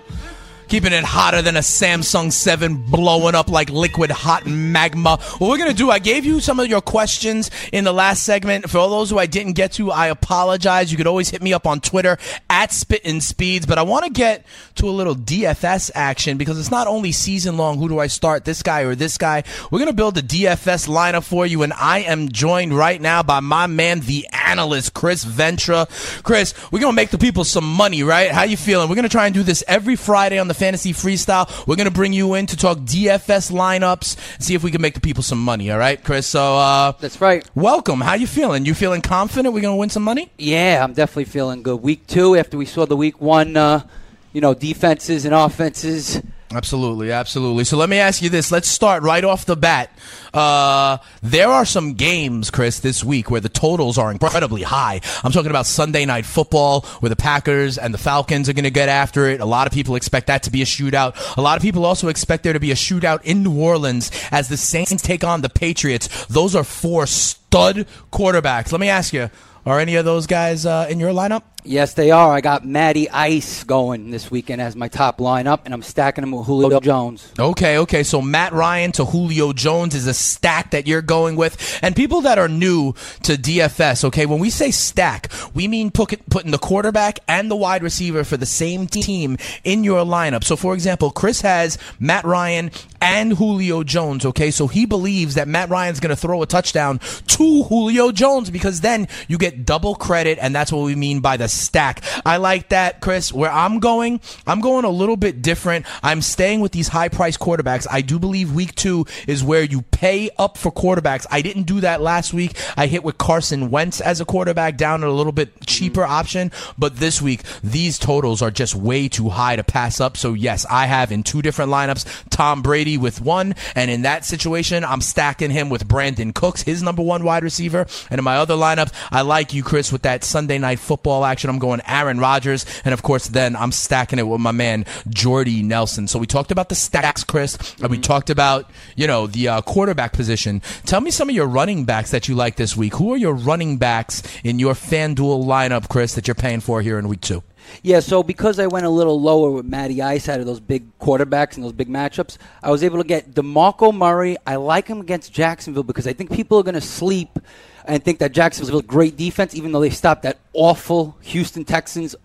Keeping 0.68 0.94
it 0.94 1.04
hotter 1.04 1.42
than 1.42 1.56
a 1.56 1.62
Samsung 1.62 2.32
7 2.32 2.76
blowing 2.76 3.36
up 3.36 3.50
like 3.50 3.70
liquid 3.70 4.12
hot 4.12 4.46
magma. 4.46 5.18
What 5.38 5.50
we're 5.50 5.58
going 5.58 5.72
to 5.72 5.76
do, 5.76 5.90
I 5.90 6.00
gave 6.00 6.26
you 6.26 6.40
some 6.40 6.60
of 6.60 6.68
your 6.68 6.82
questions 6.82 7.50
in 7.72 7.84
the 7.84 7.94
last 7.94 8.24
segment. 8.24 8.70
For 8.70 8.78
all 8.78 8.90
those 8.90 9.10
who 9.10 9.18
I 9.18 9.26
didn't 9.26 9.54
get 9.54 9.74
to, 9.74 9.92
I 9.92 10.08
apologize. 10.08 10.92
You 10.92 10.98
could 10.98 11.08
always 11.08 11.30
hit 11.30 11.42
me 11.42 11.54
up 11.54 11.66
on 11.66 11.80
Twitter 11.80 12.18
at 12.50 12.72
Spittin' 12.72 13.22
Speeds, 13.22 13.66
but 13.66 13.78
I 13.78 13.84
want 13.84 14.06
to 14.06 14.12
get 14.12 14.46
to 14.76 14.90
a 14.90 14.92
little 14.92 15.16
DFS 15.16 15.92
action 15.96 16.38
because 16.38 16.60
it's 16.60 16.72
not 16.72 16.88
only 16.88 17.12
season 17.12 17.58
long, 17.58 17.78
who 17.78 17.88
do 17.88 18.00
I 18.00 18.08
start, 18.08 18.46
this 18.46 18.62
guy 18.62 18.82
or 18.82 18.96
this 18.96 19.18
guy. 19.18 19.44
We're 19.72 19.80
going 19.80 19.88
to 19.88 19.94
build 19.94 20.18
a 20.18 20.22
DFS 20.22 20.88
lineup 20.88 21.24
for 21.24 21.46
you, 21.46 21.64
and 21.64 21.74
I 21.74 22.00
am 22.00 22.30
joined 22.30 22.74
right 22.74 23.00
now 23.00 23.24
by 23.24 23.40
my 23.40 23.68
man, 23.68 24.02
the 24.02 24.28
analyst, 24.32 24.94
Chris 24.94 25.24
Ventra. 25.24 25.88
Chris, 26.24 26.54
we're 26.72 26.80
going 26.80 26.92
to 26.92 26.96
make 26.96 27.10
the 27.10 27.18
people 27.18 27.44
some 27.44 27.66
money, 27.66 28.04
right? 28.04 28.32
How 28.32 28.44
you 28.44 28.58
feeling? 28.58 28.90
We're 28.90 28.96
going 28.96 29.04
to 29.04 29.10
try 29.10 29.26
and 29.26 29.34
do 29.34 29.44
this 29.44 29.64
every 29.68 29.96
Friday 29.96 30.40
on 30.40 30.48
the 30.48 30.57
Fantasy 30.58 30.94
Freestyle. 30.94 31.48
We're 31.68 31.76
going 31.76 31.88
to 31.88 31.94
bring 31.94 32.14
you 32.14 32.34
in 32.34 32.48
to 32.48 32.58
talk 32.58 32.80
DFS 32.80 33.52
lineups, 33.52 34.18
see 34.42 34.56
if 34.56 34.64
we 34.64 34.72
can 34.72 34.82
make 34.82 34.96
the 34.96 35.00
people 35.00 35.24
some 35.24 35.42
money. 35.44 35.72
All 35.72 35.78
right, 35.78 36.04
Chris. 36.04 36.28
So 36.28 36.58
uh, 36.58 36.94
that's 37.00 37.22
right. 37.22 37.48
Welcome. 37.56 38.02
How 38.02 38.16
you 38.16 38.28
feeling? 38.28 38.66
You 38.66 38.74
feeling 38.74 39.02
confident 39.02 39.54
we're 39.54 39.62
going 39.62 39.76
to 39.76 39.80
win 39.80 39.90
some 39.90 40.04
money? 40.04 40.32
Yeah, 40.38 40.84
I'm 40.84 40.94
definitely 40.94 41.26
feeling 41.26 41.64
good. 41.64 41.82
Week 41.82 42.06
two, 42.08 42.36
after 42.36 42.58
we 42.58 42.66
saw 42.66 42.86
the 42.86 42.98
week 42.98 43.22
one, 43.22 43.56
uh, 43.56 43.88
you 44.34 44.42
know, 44.42 44.54
defenses 44.54 45.26
and 45.26 45.34
offenses. 45.34 46.22
Absolutely, 46.54 47.12
absolutely. 47.12 47.66
So 47.66 47.76
let 47.76 47.90
me 47.90 47.98
ask 47.98 48.22
you 48.22 48.30
this. 48.30 48.52
Let's 48.54 48.70
start 48.70 49.04
right 49.04 49.24
off 49.24 49.46
the 49.46 49.58
bat. 49.58 49.92
Uh, 50.34 50.98
there 51.22 51.50
are 51.50 51.66
some 51.66 51.94
games, 51.94 52.50
Chris, 52.50 52.80
this 52.80 53.04
week 53.04 53.30
where 53.30 53.42
the 53.42 53.50
totals 53.50 53.98
are 53.98 54.12
incredibly 54.12 54.64
high. 54.64 55.02
I'm 55.24 55.34
talking 55.34 55.50
about 55.50 55.66
Sunday 55.66 56.06
night 56.06 56.26
football 56.26 56.82
where 57.02 57.10
the 57.10 57.18
Packers 57.18 57.78
and 57.78 57.94
the 57.94 57.98
Falcons 57.98 58.48
are 58.48 58.54
going 58.54 58.64
to 58.64 58.72
get 58.72 58.88
after 58.88 59.28
it. 59.28 59.42
A 59.42 59.46
lot 59.46 59.68
of 59.68 59.74
people 59.74 59.96
expect 59.96 60.28
that 60.28 60.44
to 60.44 60.52
be 60.52 60.62
a 60.62 60.66
shootout. 60.66 61.36
A 61.36 61.42
lot 61.42 61.58
of 61.58 61.64
people 61.64 61.86
also 61.86 62.08
expect 62.08 62.44
there 62.44 62.54
to 62.54 62.62
be 62.62 62.72
a 62.72 62.76
shootout 62.76 63.24
in 63.24 63.44
New 63.44 63.60
Orleans 63.60 64.10
as 64.32 64.48
the 64.48 64.58
Saints 64.58 65.02
take 65.02 65.26
on 65.26 65.42
the 65.42 65.50
Patriots. 65.50 66.26
Those 66.28 66.56
are 66.56 66.64
four 66.64 67.08
stud 67.08 67.88
quarterbacks. 68.12 68.72
Let 68.72 68.80
me 68.80 68.88
ask 68.88 69.12
you, 69.12 69.30
are 69.66 69.82
any 69.82 69.96
of 69.96 70.06
those 70.06 70.28
guys 70.28 70.66
uh, 70.66 70.88
in 70.90 70.98
your 70.98 71.12
lineup? 71.12 71.44
Yes, 71.68 71.96
they 71.96 72.12
are. 72.12 72.32
I 72.32 72.40
got 72.40 72.66
Matty 72.66 73.10
Ice 73.10 73.66
going 73.66 74.10
this 74.10 74.32
weekend 74.32 74.62
as 74.62 74.76
my 74.76 74.88
top 74.88 75.18
lineup, 75.18 75.62
and 75.66 75.74
I'm 75.74 75.82
stacking 75.82 76.24
him 76.24 76.32
with 76.32 76.46
Julio 76.46 76.80
Jones. 76.80 77.30
Okay, 77.38 77.78
okay. 77.80 78.04
So 78.04 78.22
Matt 78.22 78.54
Ryan 78.54 78.94
to 78.94 79.04
Julio 79.04 79.52
Jones 79.52 79.94
is 79.94 80.08
a 80.08 80.14
stack 80.14 80.72
that 80.72 80.88
you're 80.88 81.02
going 81.02 81.36
with. 81.36 81.78
And 81.82 81.94
people 81.94 82.22
that 82.22 82.40
are 82.40 82.48
new 82.48 82.94
to 83.24 83.34
DFS, 83.34 84.06
okay, 84.06 84.26
when 84.26 84.40
we 84.40 84.50
say 84.50 84.72
stack, 84.72 85.30
we 85.54 85.68
mean 85.68 85.92
putting 85.92 86.52
the 86.52 86.58
quarterback 86.58 87.20
and 87.28 87.52
the 87.52 87.56
wide 87.58 87.84
receiver 87.84 88.24
for 88.24 88.38
the 88.38 88.46
same 88.46 88.88
team 88.88 89.38
in 89.66 89.84
your 89.84 90.06
lineup. 90.06 90.46
So, 90.46 90.56
for 90.56 90.74
example, 90.74 91.12
Chris 91.12 91.42
has 91.42 91.78
Matt 92.00 92.24
Ryan 92.24 92.72
and 93.02 93.34
Julio 93.34 93.84
Jones, 93.84 94.26
okay? 94.26 94.52
So 94.52 94.68
he 94.68 94.86
believes 94.86 95.36
that 95.36 95.50
Matt 95.50 95.70
Ryan's 95.70 96.00
going 96.00 96.16
to 96.16 96.16
throw 96.16 96.42
a 96.42 96.46
touchdown 96.46 97.00
to 97.00 97.64
Julio 97.64 98.14
Jones 98.14 98.50
because 98.50 98.80
then 98.80 99.10
you 99.28 99.38
get 99.38 99.66
double 99.66 99.96
credit, 99.96 100.40
and 100.42 100.56
that's 100.56 100.72
what 100.72 100.86
we 100.86 100.96
mean 100.96 101.20
by 101.20 101.36
the 101.36 101.57
stack. 101.58 102.04
I 102.26 102.38
like 102.38 102.70
that, 102.70 103.02
Chris. 103.02 103.34
Where 103.34 103.52
I'm 103.52 103.80
going, 103.80 104.22
I'm 104.46 104.62
going 104.62 104.86
a 104.86 104.90
little 104.90 105.18
bit 105.18 105.42
different. 105.42 105.86
I'm 106.04 106.22
staying 106.22 106.62
with 106.62 106.72
these 106.72 106.88
high 106.88 107.10
price 107.10 107.38
quarterbacks. 107.38 107.88
I 107.90 108.02
do 108.02 108.20
believe 108.20 108.54
week 108.54 108.76
two 108.76 109.06
is 109.28 109.44
where 109.44 109.64
you 109.64 109.82
pay 109.82 110.30
up 110.38 110.58
for 110.58 110.72
quarterbacks. 110.72 111.26
I 111.32 111.42
didn't 111.42 111.64
do 111.64 111.82
that 111.82 112.02
last 112.02 112.34
week. 112.34 112.58
I 112.76 112.88
hit 112.88 113.04
with 113.04 113.18
Carson 113.18 113.70
Wentz 113.70 114.02
as 114.02 114.22
a 114.22 114.26
quarterback 114.26 114.78
down 114.78 115.04
at 115.04 115.10
a 115.10 115.14
little 115.14 115.32
bit 115.32 115.66
cheaper 115.66 116.02
mm. 116.02 116.10
option. 116.10 116.52
But 116.78 116.98
this 116.98 117.22
week, 117.22 117.42
these 117.64 117.98
totals 117.98 118.42
are 118.42 118.52
just 118.52 118.76
way 118.76 119.08
too 119.08 119.30
high 119.30 119.56
to 119.56 119.64
pass 119.64 120.00
up. 120.00 120.18
So, 120.18 120.34
yes, 120.34 120.66
I 120.70 120.86
have 120.86 121.12
in 121.12 121.24
two 121.24 121.42
different 121.42 121.72
lineups 121.72 122.06
Tom 122.30 122.62
Brady 122.62 122.98
with 122.98 123.22
one. 123.22 123.56
And 123.76 123.90
in 123.90 124.04
that 124.04 124.26
situation, 124.26 124.84
I'm 124.84 125.02
stacking 125.02 125.52
him 125.52 125.70
with 125.70 125.88
Brandin 125.88 126.34
Cooks, 126.34 126.64
his 126.64 126.84
number 126.84 127.02
one 127.02 127.24
wide 127.24 127.44
receiver. 127.44 127.86
And 128.10 128.20
in 128.20 128.24
my 128.24 128.38
other 128.38 128.56
lineup, 128.56 128.92
I 129.12 129.22
like 129.22 129.54
you, 129.54 129.64
Chris, 129.64 129.92
with 129.92 130.04
that 130.04 130.24
Sunday 130.24 130.58
night 130.58 130.80
football 130.80 131.26
action. 131.26 131.37
I'm 131.46 131.60
going 131.60 131.82
Aaron 131.86 132.20
Rodgers. 132.20 132.66
And 132.84 132.94
of 132.94 133.02
course, 133.02 133.28
then 133.28 133.56
I'm 133.56 133.72
stacking 133.72 134.20
it 134.20 134.28
with 134.28 134.42
my 134.42 134.52
man, 134.52 134.86
Jordy 135.10 135.64
Nelson. 135.64 136.08
So 136.08 136.20
we 136.20 136.28
talked 136.28 136.52
about 136.52 136.70
the 136.70 136.76
stacks, 136.76 137.24
Chris. 137.24 137.58
And 137.82 137.90
we 137.90 138.00
talked 138.00 138.30
about, 138.30 138.70
you 138.96 139.08
know, 139.08 139.28
the 139.28 139.48
uh, 139.48 139.62
quarterback 139.62 140.14
position. 140.14 140.62
Tell 140.86 141.02
me 141.02 141.12
some 141.12 141.30
of 141.30 141.36
your 141.36 141.48
running 141.48 141.86
backs 141.86 142.12
that 142.12 142.28
you 142.28 142.36
like 142.36 142.56
this 142.56 142.76
week. 142.76 142.96
Who 142.96 143.14
are 143.14 143.18
your 143.18 143.34
running 143.34 143.78
backs 143.78 144.24
in 144.44 144.60
your 144.60 144.74
FanDuel 144.74 145.46
lineup, 145.46 145.90
Chris, 145.90 146.16
that 146.16 146.28
you're 146.28 146.36
paying 146.36 146.60
for 146.60 146.82
here 146.82 146.98
in 147.00 147.08
week 147.08 147.22
two? 147.22 147.44
Yeah, 147.82 148.00
so 148.00 148.24
because 148.24 148.60
I 148.60 148.68
went 148.68 148.86
a 148.86 148.90
little 148.90 149.20
lower 149.20 149.52
with 149.52 149.66
Matty 149.66 150.02
Ice 150.02 150.30
out 150.30 150.40
of 150.40 150.46
those 150.46 150.60
big 150.60 150.98
quarterbacks 151.00 151.56
and 151.56 151.64
those 151.64 151.74
big 151.74 151.90
matchups, 151.90 152.38
I 152.64 152.72
was 152.72 152.84
able 152.84 152.98
to 152.98 153.04
get 153.04 153.34
DeMarco 153.34 153.94
Murray. 153.94 154.38
I 154.46 154.56
like 154.56 154.88
him 154.88 155.02
against 155.02 155.34
Jacksonville 155.34 155.84
because 155.84 156.08
I 156.08 156.14
think 156.14 156.32
people 156.32 156.58
are 156.60 156.64
going 156.64 156.76
to 156.76 156.82
sleep 156.82 157.40
and 157.88 158.04
think 158.04 158.20
that 158.20 158.32
Jacksonville's 158.32 158.84
a 158.84 158.86
great 158.86 159.18
defense, 159.18 159.56
even 159.56 159.72
though 159.72 159.80
they 159.80 159.90
stopped 159.90 160.24
that 160.24 160.38
awful 160.54 161.18
Houston 161.22 161.66
Texans 161.66 162.16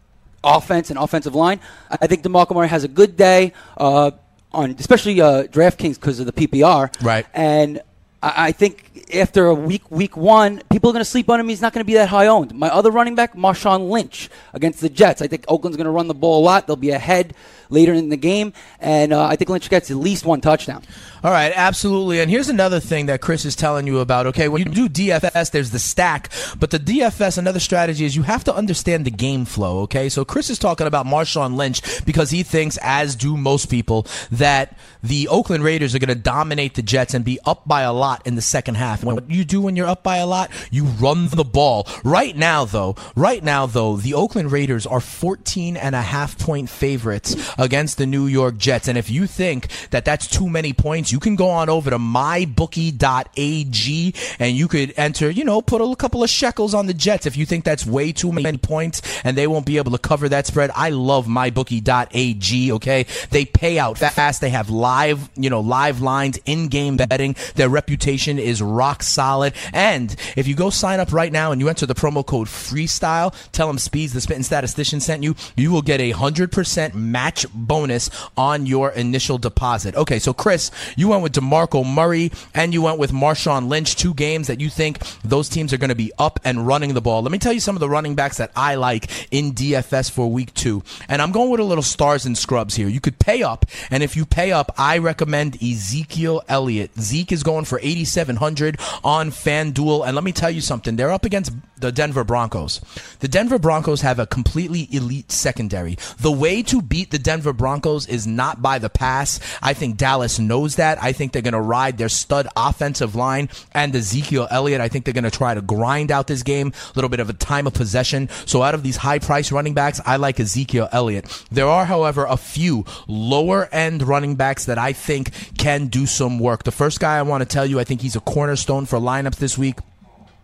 offense 0.44 0.90
and 0.90 0.98
offensive 0.98 1.34
line. 1.34 1.60
I 1.90 2.06
think 2.06 2.22
DeMarco 2.22 2.54
Murray 2.54 2.68
has 2.68 2.84
a 2.84 2.88
good 2.88 3.16
day 3.16 3.52
uh, 3.76 4.10
on, 4.52 4.72
especially 4.78 5.20
uh, 5.20 5.44
DraftKings 5.44 5.94
because 5.94 6.20
of 6.20 6.26
the 6.26 6.32
PPR. 6.32 6.92
Right. 7.02 7.26
And 7.32 7.80
I, 8.22 8.46
I 8.48 8.52
think 8.52 8.92
after 9.14 9.46
a 9.46 9.54
week, 9.54 9.90
week 9.90 10.16
one, 10.16 10.62
people 10.70 10.90
are 10.90 10.92
going 10.92 11.04
to 11.04 11.10
sleep 11.10 11.28
on 11.28 11.40
him. 11.40 11.48
He's 11.48 11.60
not 11.60 11.72
going 11.72 11.80
to 11.80 11.86
be 11.86 11.94
that 11.94 12.08
high 12.08 12.26
owned. 12.26 12.54
My 12.54 12.68
other 12.68 12.90
running 12.90 13.14
back, 13.14 13.34
Marshawn 13.34 13.90
Lynch, 13.90 14.30
against 14.52 14.80
the 14.80 14.88
Jets. 14.88 15.20
I 15.20 15.26
think 15.26 15.44
Oakland's 15.48 15.76
going 15.76 15.86
to 15.86 15.90
run 15.90 16.08
the 16.08 16.14
ball 16.14 16.42
a 16.42 16.44
lot. 16.44 16.66
They'll 16.66 16.76
be 16.76 16.90
ahead 16.90 17.34
later 17.72 17.94
in 17.94 18.10
the 18.10 18.16
game, 18.16 18.52
and 18.80 19.12
uh, 19.12 19.24
I 19.24 19.36
think 19.36 19.48
Lynch 19.48 19.70
gets 19.70 19.90
at 19.90 19.96
least 19.96 20.26
one 20.26 20.42
touchdown. 20.42 20.82
All 21.24 21.30
right, 21.30 21.52
absolutely. 21.54 22.20
And 22.20 22.30
here's 22.30 22.48
another 22.48 22.80
thing 22.80 23.06
that 23.06 23.20
Chris 23.20 23.44
is 23.44 23.56
telling 23.56 23.86
you 23.86 24.00
about. 24.00 24.26
Okay, 24.26 24.48
when 24.48 24.62
you 24.62 24.68
do 24.68 24.88
DFS, 24.88 25.50
there's 25.50 25.70
the 25.70 25.78
stack, 25.78 26.30
but 26.58 26.70
the 26.70 26.78
DFS, 26.78 27.38
another 27.38 27.60
strategy 27.60 28.04
is 28.04 28.14
you 28.14 28.24
have 28.24 28.44
to 28.44 28.54
understand 28.54 29.04
the 29.06 29.10
game 29.10 29.44
flow. 29.44 29.80
Okay, 29.82 30.08
so 30.08 30.24
Chris 30.24 30.50
is 30.50 30.58
talking 30.58 30.86
about 30.86 31.06
Marshawn 31.06 31.56
Lynch 31.56 32.04
because 32.04 32.30
he 32.30 32.42
thinks, 32.42 32.78
as 32.82 33.16
do 33.16 33.36
most 33.36 33.70
people, 33.70 34.06
that 34.30 34.76
the 35.02 35.28
Oakland 35.28 35.64
Raiders 35.64 35.94
are 35.94 35.98
going 35.98 36.08
to 36.08 36.14
dominate 36.14 36.74
the 36.74 36.82
Jets 36.82 37.14
and 37.14 37.24
be 37.24 37.38
up 37.46 37.66
by 37.66 37.82
a 37.82 37.92
lot 37.92 38.11
in 38.26 38.34
the 38.34 38.42
second 38.42 38.74
half. 38.74 39.04
What 39.04 39.30
you 39.30 39.44
do 39.44 39.62
when 39.62 39.76
you're 39.76 39.86
up 39.86 40.02
by 40.02 40.18
a 40.18 40.26
lot, 40.26 40.50
you 40.70 40.84
run 40.84 41.28
the 41.28 41.44
ball. 41.44 41.86
Right 42.04 42.36
now, 42.36 42.64
though, 42.64 42.96
right 43.16 43.42
now, 43.42 43.66
though, 43.66 43.96
the 43.96 44.14
Oakland 44.14 44.52
Raiders 44.52 44.86
are 44.86 45.00
14 45.00 45.76
and 45.76 45.94
a 45.94 46.02
half 46.02 46.38
point 46.38 46.68
favorites 46.68 47.52
against 47.58 47.98
the 47.98 48.06
New 48.06 48.26
York 48.26 48.58
Jets. 48.58 48.88
And 48.88 48.98
if 48.98 49.10
you 49.10 49.26
think 49.26 49.68
that 49.90 50.04
that's 50.04 50.26
too 50.26 50.48
many 50.48 50.72
points, 50.72 51.12
you 51.12 51.20
can 51.20 51.36
go 51.36 51.48
on 51.48 51.68
over 51.68 51.90
to 51.90 51.98
mybookie.ag 51.98 54.14
and 54.38 54.56
you 54.56 54.68
could 54.68 54.94
enter, 54.96 55.30
you 55.30 55.44
know, 55.44 55.62
put 55.62 55.80
a 55.80 55.96
couple 55.96 56.22
of 56.22 56.30
shekels 56.30 56.74
on 56.74 56.86
the 56.86 56.94
Jets 56.94 57.26
if 57.26 57.36
you 57.36 57.46
think 57.46 57.64
that's 57.64 57.86
way 57.86 58.12
too 58.12 58.32
many 58.32 58.58
points 58.58 59.02
and 59.24 59.36
they 59.36 59.46
won't 59.46 59.66
be 59.66 59.76
able 59.76 59.92
to 59.92 59.98
cover 59.98 60.28
that 60.28 60.46
spread. 60.46 60.70
I 60.74 60.90
love 60.90 61.26
mybookie.ag, 61.26 62.72
okay? 62.72 63.06
They 63.30 63.44
pay 63.44 63.78
out 63.78 63.98
fast. 63.98 64.40
They 64.40 64.50
have 64.50 64.70
live, 64.70 65.30
you 65.36 65.50
know, 65.50 65.60
live 65.60 66.00
lines, 66.00 66.38
in-game 66.44 66.96
betting. 66.96 67.36
Their 67.54 67.68
reputation 67.68 68.01
is 68.06 68.62
rock 68.62 69.02
solid. 69.02 69.54
And 69.72 70.14
if 70.36 70.46
you 70.46 70.54
go 70.54 70.70
sign 70.70 71.00
up 71.00 71.12
right 71.12 71.32
now 71.32 71.52
and 71.52 71.60
you 71.60 71.68
enter 71.68 71.86
the 71.86 71.94
promo 71.94 72.24
code 72.24 72.48
freestyle, 72.48 73.34
tell 73.52 73.66
them 73.66 73.78
Speeds, 73.78 74.12
the 74.12 74.20
spitting 74.20 74.42
statistician 74.42 75.00
sent 75.00 75.22
you, 75.22 75.34
you 75.56 75.70
will 75.70 75.82
get 75.82 76.00
a 76.00 76.12
100% 76.12 76.94
match 76.94 77.46
bonus 77.54 78.10
on 78.36 78.66
your 78.66 78.90
initial 78.90 79.38
deposit. 79.38 79.94
Okay, 79.94 80.18
so 80.18 80.32
Chris, 80.32 80.70
you 80.96 81.08
went 81.08 81.22
with 81.22 81.32
DeMarco 81.32 81.84
Murray 81.86 82.30
and 82.54 82.72
you 82.72 82.82
went 82.82 82.98
with 82.98 83.12
Marshawn 83.12 83.68
Lynch, 83.68 83.96
two 83.96 84.14
games 84.14 84.46
that 84.48 84.60
you 84.60 84.68
think 84.68 84.98
those 85.24 85.48
teams 85.48 85.72
are 85.72 85.78
going 85.78 85.88
to 85.88 85.94
be 85.94 86.12
up 86.18 86.40
and 86.44 86.66
running 86.66 86.94
the 86.94 87.00
ball. 87.00 87.22
Let 87.22 87.32
me 87.32 87.38
tell 87.38 87.52
you 87.52 87.60
some 87.60 87.76
of 87.76 87.80
the 87.80 87.88
running 87.88 88.14
backs 88.14 88.38
that 88.38 88.52
I 88.56 88.74
like 88.74 89.10
in 89.32 89.52
DFS 89.52 90.10
for 90.10 90.30
week 90.30 90.52
two. 90.54 90.82
And 91.08 91.22
I'm 91.22 91.32
going 91.32 91.50
with 91.50 91.60
a 91.60 91.64
little 91.64 91.82
stars 91.82 92.26
and 92.26 92.36
scrubs 92.36 92.74
here. 92.74 92.88
You 92.88 93.00
could 93.00 93.18
pay 93.18 93.42
up, 93.42 93.66
and 93.90 94.02
if 94.02 94.16
you 94.16 94.24
pay 94.24 94.52
up, 94.52 94.74
I 94.78 94.98
recommend 94.98 95.62
Ezekiel 95.62 96.42
Elliott. 96.48 96.90
Zeke 96.98 97.32
is 97.32 97.42
going 97.42 97.64
for 97.64 97.78
8,700 97.92 98.80
on 99.04 99.30
FanDuel. 99.30 100.06
And 100.06 100.14
let 100.14 100.24
me 100.24 100.32
tell 100.32 100.50
you 100.50 100.60
something, 100.60 100.96
they're 100.96 101.10
up 101.10 101.24
against 101.24 101.52
the 101.82 101.92
Denver 101.92 102.24
Broncos. 102.24 102.80
The 103.20 103.28
Denver 103.28 103.58
Broncos 103.58 104.00
have 104.00 104.18
a 104.18 104.26
completely 104.26 104.88
elite 104.90 105.30
secondary. 105.30 105.98
The 106.18 106.32
way 106.32 106.62
to 106.62 106.80
beat 106.80 107.10
the 107.10 107.18
Denver 107.18 107.52
Broncos 107.52 108.06
is 108.06 108.26
not 108.26 108.62
by 108.62 108.78
the 108.78 108.88
pass. 108.88 109.40
I 109.60 109.74
think 109.74 109.96
Dallas 109.96 110.38
knows 110.38 110.76
that. 110.76 111.02
I 111.02 111.12
think 111.12 111.32
they're 111.32 111.42
going 111.42 111.52
to 111.52 111.60
ride 111.60 111.98
their 111.98 112.08
stud 112.08 112.48
offensive 112.56 113.14
line 113.14 113.50
and 113.72 113.94
Ezekiel 113.94 114.48
Elliott. 114.50 114.80
I 114.80 114.88
think 114.88 115.04
they're 115.04 115.12
going 115.12 115.24
to 115.24 115.30
try 115.30 115.54
to 115.54 115.60
grind 115.60 116.10
out 116.10 116.28
this 116.28 116.42
game, 116.42 116.68
a 116.68 116.92
little 116.94 117.10
bit 117.10 117.20
of 117.20 117.28
a 117.28 117.34
time 117.34 117.66
of 117.66 117.74
possession. 117.74 118.28
So 118.46 118.62
out 118.62 118.74
of 118.74 118.82
these 118.82 118.96
high 118.96 119.18
price 119.18 119.52
running 119.52 119.74
backs, 119.74 120.00
I 120.06 120.16
like 120.16 120.38
Ezekiel 120.38 120.88
Elliott. 120.92 121.44
There 121.50 121.66
are, 121.66 121.84
however, 121.84 122.24
a 122.26 122.36
few 122.36 122.84
lower 123.08 123.68
end 123.72 124.02
running 124.04 124.36
backs 124.36 124.66
that 124.66 124.78
I 124.78 124.92
think 124.92 125.32
can 125.58 125.88
do 125.88 126.06
some 126.06 126.38
work. 126.38 126.62
The 126.62 126.70
first 126.70 127.00
guy 127.00 127.18
I 127.18 127.22
want 127.22 127.42
to 127.42 127.48
tell 127.48 127.66
you, 127.66 127.80
I 127.80 127.84
think 127.84 128.02
he's 128.02 128.16
a 128.16 128.20
cornerstone 128.20 128.86
for 128.86 128.98
lineups 129.00 129.36
this 129.36 129.58
week 129.58 129.78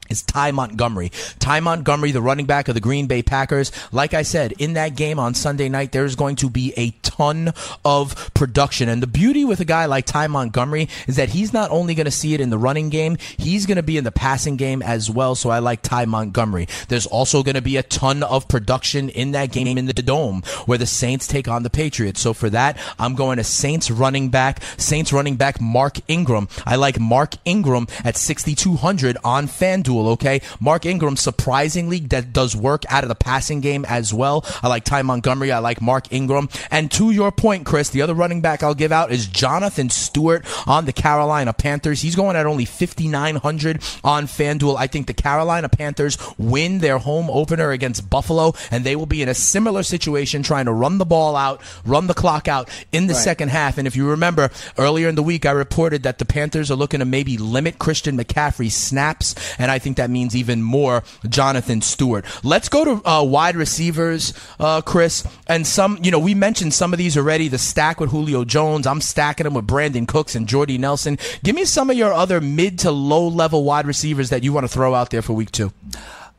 is 0.08 0.22
Ty 0.22 0.52
Montgomery. 0.52 1.10
Ty 1.38 1.60
Montgomery, 1.60 2.12
the 2.12 2.22
running 2.22 2.46
back 2.46 2.68
of 2.68 2.74
the 2.74 2.80
Green 2.80 3.06
Bay 3.06 3.22
Packers. 3.22 3.72
Like 3.92 4.14
I 4.14 4.22
said, 4.22 4.52
in 4.58 4.74
that 4.74 4.96
game 4.96 5.18
on 5.18 5.34
Sunday 5.34 5.68
night, 5.68 5.92
there's 5.92 6.16
going 6.16 6.36
to 6.36 6.50
be 6.50 6.72
a 6.76 6.90
ton 7.02 7.52
of 7.84 8.32
production. 8.34 8.88
And 8.88 9.02
the 9.02 9.06
beauty 9.06 9.44
with 9.44 9.60
a 9.60 9.64
guy 9.64 9.86
like 9.86 10.06
Ty 10.06 10.28
Montgomery 10.28 10.88
is 11.06 11.16
that 11.16 11.30
he's 11.30 11.52
not 11.52 11.70
only 11.70 11.94
going 11.94 12.06
to 12.06 12.10
see 12.10 12.34
it 12.34 12.40
in 12.40 12.50
the 12.50 12.58
running 12.58 12.88
game, 12.88 13.16
he's 13.36 13.66
going 13.66 13.76
to 13.76 13.82
be 13.82 13.96
in 13.96 14.04
the 14.04 14.12
passing 14.12 14.56
game 14.56 14.82
as 14.82 15.10
well. 15.10 15.34
So 15.34 15.50
I 15.50 15.58
like 15.58 15.82
Ty 15.82 16.06
Montgomery. 16.06 16.68
There's 16.88 17.06
also 17.06 17.42
going 17.42 17.54
to 17.54 17.62
be 17.62 17.76
a 17.76 17.82
ton 17.82 18.22
of 18.22 18.48
production 18.48 19.08
in 19.08 19.32
that 19.32 19.52
game 19.52 19.78
in 19.78 19.86
the 19.86 19.92
Dome 19.92 20.42
where 20.66 20.78
the 20.78 20.86
Saints 20.86 21.26
take 21.26 21.48
on 21.48 21.62
the 21.62 21.70
Patriots. 21.70 22.20
So 22.20 22.32
for 22.32 22.50
that, 22.50 22.78
I'm 22.98 23.14
going 23.14 23.38
to 23.38 23.44
Saints 23.44 23.90
running 23.90 24.28
back, 24.28 24.62
Saints 24.76 25.12
running 25.12 25.36
back 25.36 25.60
Mark 25.60 25.98
Ingram. 26.08 26.48
I 26.64 26.76
like 26.76 26.98
Mark 27.00 27.34
Ingram 27.44 27.86
at 28.04 28.16
6,200 28.16 29.16
on 29.24 29.46
FanDuel 29.46 29.97
okay? 30.08 30.40
Mark 30.60 30.86
Ingram 30.86 31.16
surprisingly 31.16 31.98
that 32.00 32.32
does 32.32 32.54
work 32.54 32.84
out 32.88 33.02
of 33.04 33.08
the 33.08 33.14
passing 33.14 33.60
game 33.60 33.84
as 33.86 34.14
well. 34.14 34.44
I 34.62 34.68
like 34.68 34.84
Ty 34.84 35.02
Montgomery. 35.02 35.50
I 35.50 35.58
like 35.58 35.80
Mark 35.80 36.12
Ingram. 36.12 36.48
And 36.70 36.90
to 36.92 37.10
your 37.10 37.32
point, 37.32 37.66
Chris, 37.66 37.90
the 37.90 38.02
other 38.02 38.14
running 38.14 38.40
back 38.40 38.62
I'll 38.62 38.74
give 38.74 38.92
out 38.92 39.10
is 39.10 39.26
Jonathan 39.26 39.90
Stewart 39.90 40.44
on 40.66 40.84
the 40.84 40.92
Carolina 40.92 41.52
Panthers. 41.52 42.02
He's 42.02 42.14
going 42.16 42.36
at 42.36 42.46
only 42.46 42.64
5,900 42.64 43.82
on 44.04 44.26
FanDuel. 44.26 44.76
I 44.76 44.86
think 44.86 45.06
the 45.06 45.14
Carolina 45.14 45.68
Panthers 45.68 46.18
win 46.38 46.78
their 46.78 46.98
home 46.98 47.28
opener 47.30 47.70
against 47.70 48.08
Buffalo, 48.10 48.54
and 48.70 48.84
they 48.84 48.96
will 48.96 49.06
be 49.06 49.22
in 49.22 49.28
a 49.28 49.34
similar 49.34 49.82
situation 49.82 50.42
trying 50.42 50.66
to 50.66 50.72
run 50.72 50.98
the 50.98 51.06
ball 51.06 51.36
out, 51.36 51.60
run 51.84 52.06
the 52.06 52.14
clock 52.14 52.48
out 52.48 52.68
in 52.92 53.06
the 53.06 53.14
Right. 53.14 53.22
second 53.24 53.48
half. 53.48 53.78
And 53.78 53.86
if 53.86 53.96
you 53.96 54.08
remember, 54.08 54.50
earlier 54.76 55.08
in 55.08 55.14
the 55.14 55.22
week, 55.22 55.46
I 55.46 55.50
reported 55.50 56.02
that 56.02 56.18
the 56.18 56.24
Panthers 56.24 56.70
are 56.70 56.76
looking 56.76 57.00
to 57.00 57.06
maybe 57.06 57.36
limit 57.38 57.78
Christian 57.78 58.16
McCaffrey's 58.16 58.74
snaps, 58.76 59.34
and 59.58 59.70
I 59.70 59.78
think 59.78 59.87
that 59.96 60.10
means 60.10 60.36
even 60.36 60.62
more 60.62 61.02
Jonathan 61.28 61.80
Stewart. 61.80 62.24
Let's 62.44 62.68
go 62.68 62.84
to 62.84 63.08
uh, 63.08 63.22
wide 63.24 63.56
receivers, 63.56 64.32
uh, 64.60 64.80
Chris, 64.82 65.26
and 65.46 65.66
some. 65.66 65.98
You 66.02 66.10
know, 66.10 66.18
we 66.18 66.34
mentioned 66.34 66.74
some 66.74 66.92
of 66.92 66.98
these 66.98 67.16
already. 67.16 67.48
The 67.48 67.58
stack 67.58 67.98
with 68.00 68.10
Julio 68.10 68.44
Jones. 68.44 68.86
I'm 68.86 69.00
stacking 69.00 69.44
them 69.44 69.54
with 69.54 69.66
Brandin 69.66 70.06
Cooks 70.06 70.34
and 70.34 70.46
Jordy 70.46 70.78
Nelson. 70.78 71.18
Give 71.42 71.56
me 71.56 71.64
some 71.64 71.90
of 71.90 71.96
your 71.96 72.12
other 72.12 72.40
mid 72.40 72.78
to 72.80 72.90
low 72.90 73.26
level 73.28 73.64
wide 73.64 73.86
receivers 73.86 74.30
that 74.30 74.42
you 74.44 74.52
want 74.52 74.64
to 74.64 74.68
throw 74.72 74.94
out 74.94 75.10
there 75.10 75.22
for 75.22 75.32
week 75.32 75.50
two. 75.50 75.72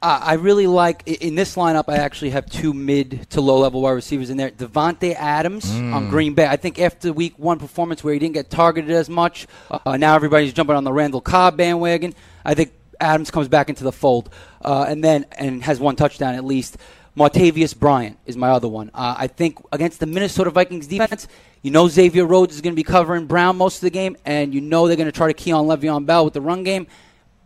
Uh, 0.02 0.18
I 0.24 0.34
really 0.36 0.66
like 0.66 1.06
in 1.06 1.36
this 1.36 1.58
lineup. 1.58 1.86
I 1.90 1.98
actually 1.98 2.30
have 2.30 2.46
two 2.50 2.74
mid 2.74 3.30
to 3.32 3.42
low 3.42 3.58
level 3.60 3.82
wide 3.82 3.92
receivers 3.92 4.30
in 4.30 4.38
there. 4.38 4.50
Davante 4.50 5.14
Adams 5.14 5.66
Mm. 5.66 5.94
on 5.94 6.10
Green 6.10 6.34
Bay. 6.34 6.48
I 6.48 6.56
think 6.56 6.80
after 6.80 7.12
week 7.12 7.34
one 7.38 7.60
performance 7.60 8.02
where 8.02 8.14
he 8.14 8.20
didn't 8.20 8.36
get 8.36 8.50
targeted 8.50 8.92
as 8.92 9.10
much, 9.10 9.46
uh, 9.70 9.98
now 9.98 10.16
everybody's 10.16 10.54
jumping 10.54 10.78
on 10.78 10.86
the 10.86 10.94
Randall 10.94 11.20
Cobb 11.20 11.58
bandwagon. 11.58 12.16
I 12.46 12.54
think 12.54 12.72
Adams 13.00 13.32
comes 13.32 13.48
back 13.48 13.70
into 13.70 13.84
the 13.84 13.92
fold, 13.92 14.30
uh, 14.64 14.86
and 14.88 15.04
then 15.04 15.26
and 15.38 15.64
has 15.64 15.80
one 15.80 15.96
touchdown 15.96 16.36
at 16.36 16.44
least. 16.44 16.78
Martavis 17.18 17.78
Bryant 17.78 18.18
is 18.26 18.38
my 18.38 18.50
other 18.50 18.68
one. 18.68 18.92
Uh, 18.94 19.16
I 19.18 19.28
think 19.28 19.58
against 19.72 20.00
the 20.00 20.06
Minnesota 20.06 20.52
Vikings 20.52 20.88
defense, 20.88 21.28
you 21.62 21.72
know 21.72 21.88
Xavier 21.88 22.26
Rhodes 22.26 22.56
is 22.56 22.62
going 22.62 22.74
to 22.74 22.76
be 22.76 22.84
covering 22.84 23.26
Brown 23.26 23.58
most 23.58 23.78
of 23.78 23.82
the 23.82 23.90
game, 23.90 24.16
and 24.26 24.54
you 24.54 24.62
know 24.62 24.88
they're 24.88 24.96
going 24.96 25.08
to 25.08 25.12
try 25.12 25.28
to 25.28 25.34
key 25.34 25.52
on 25.52 25.66
Le'Veon 25.66 26.06
Bell 26.06 26.24
with 26.24 26.34
the 26.34 26.42
run 26.42 26.64
game. 26.64 26.88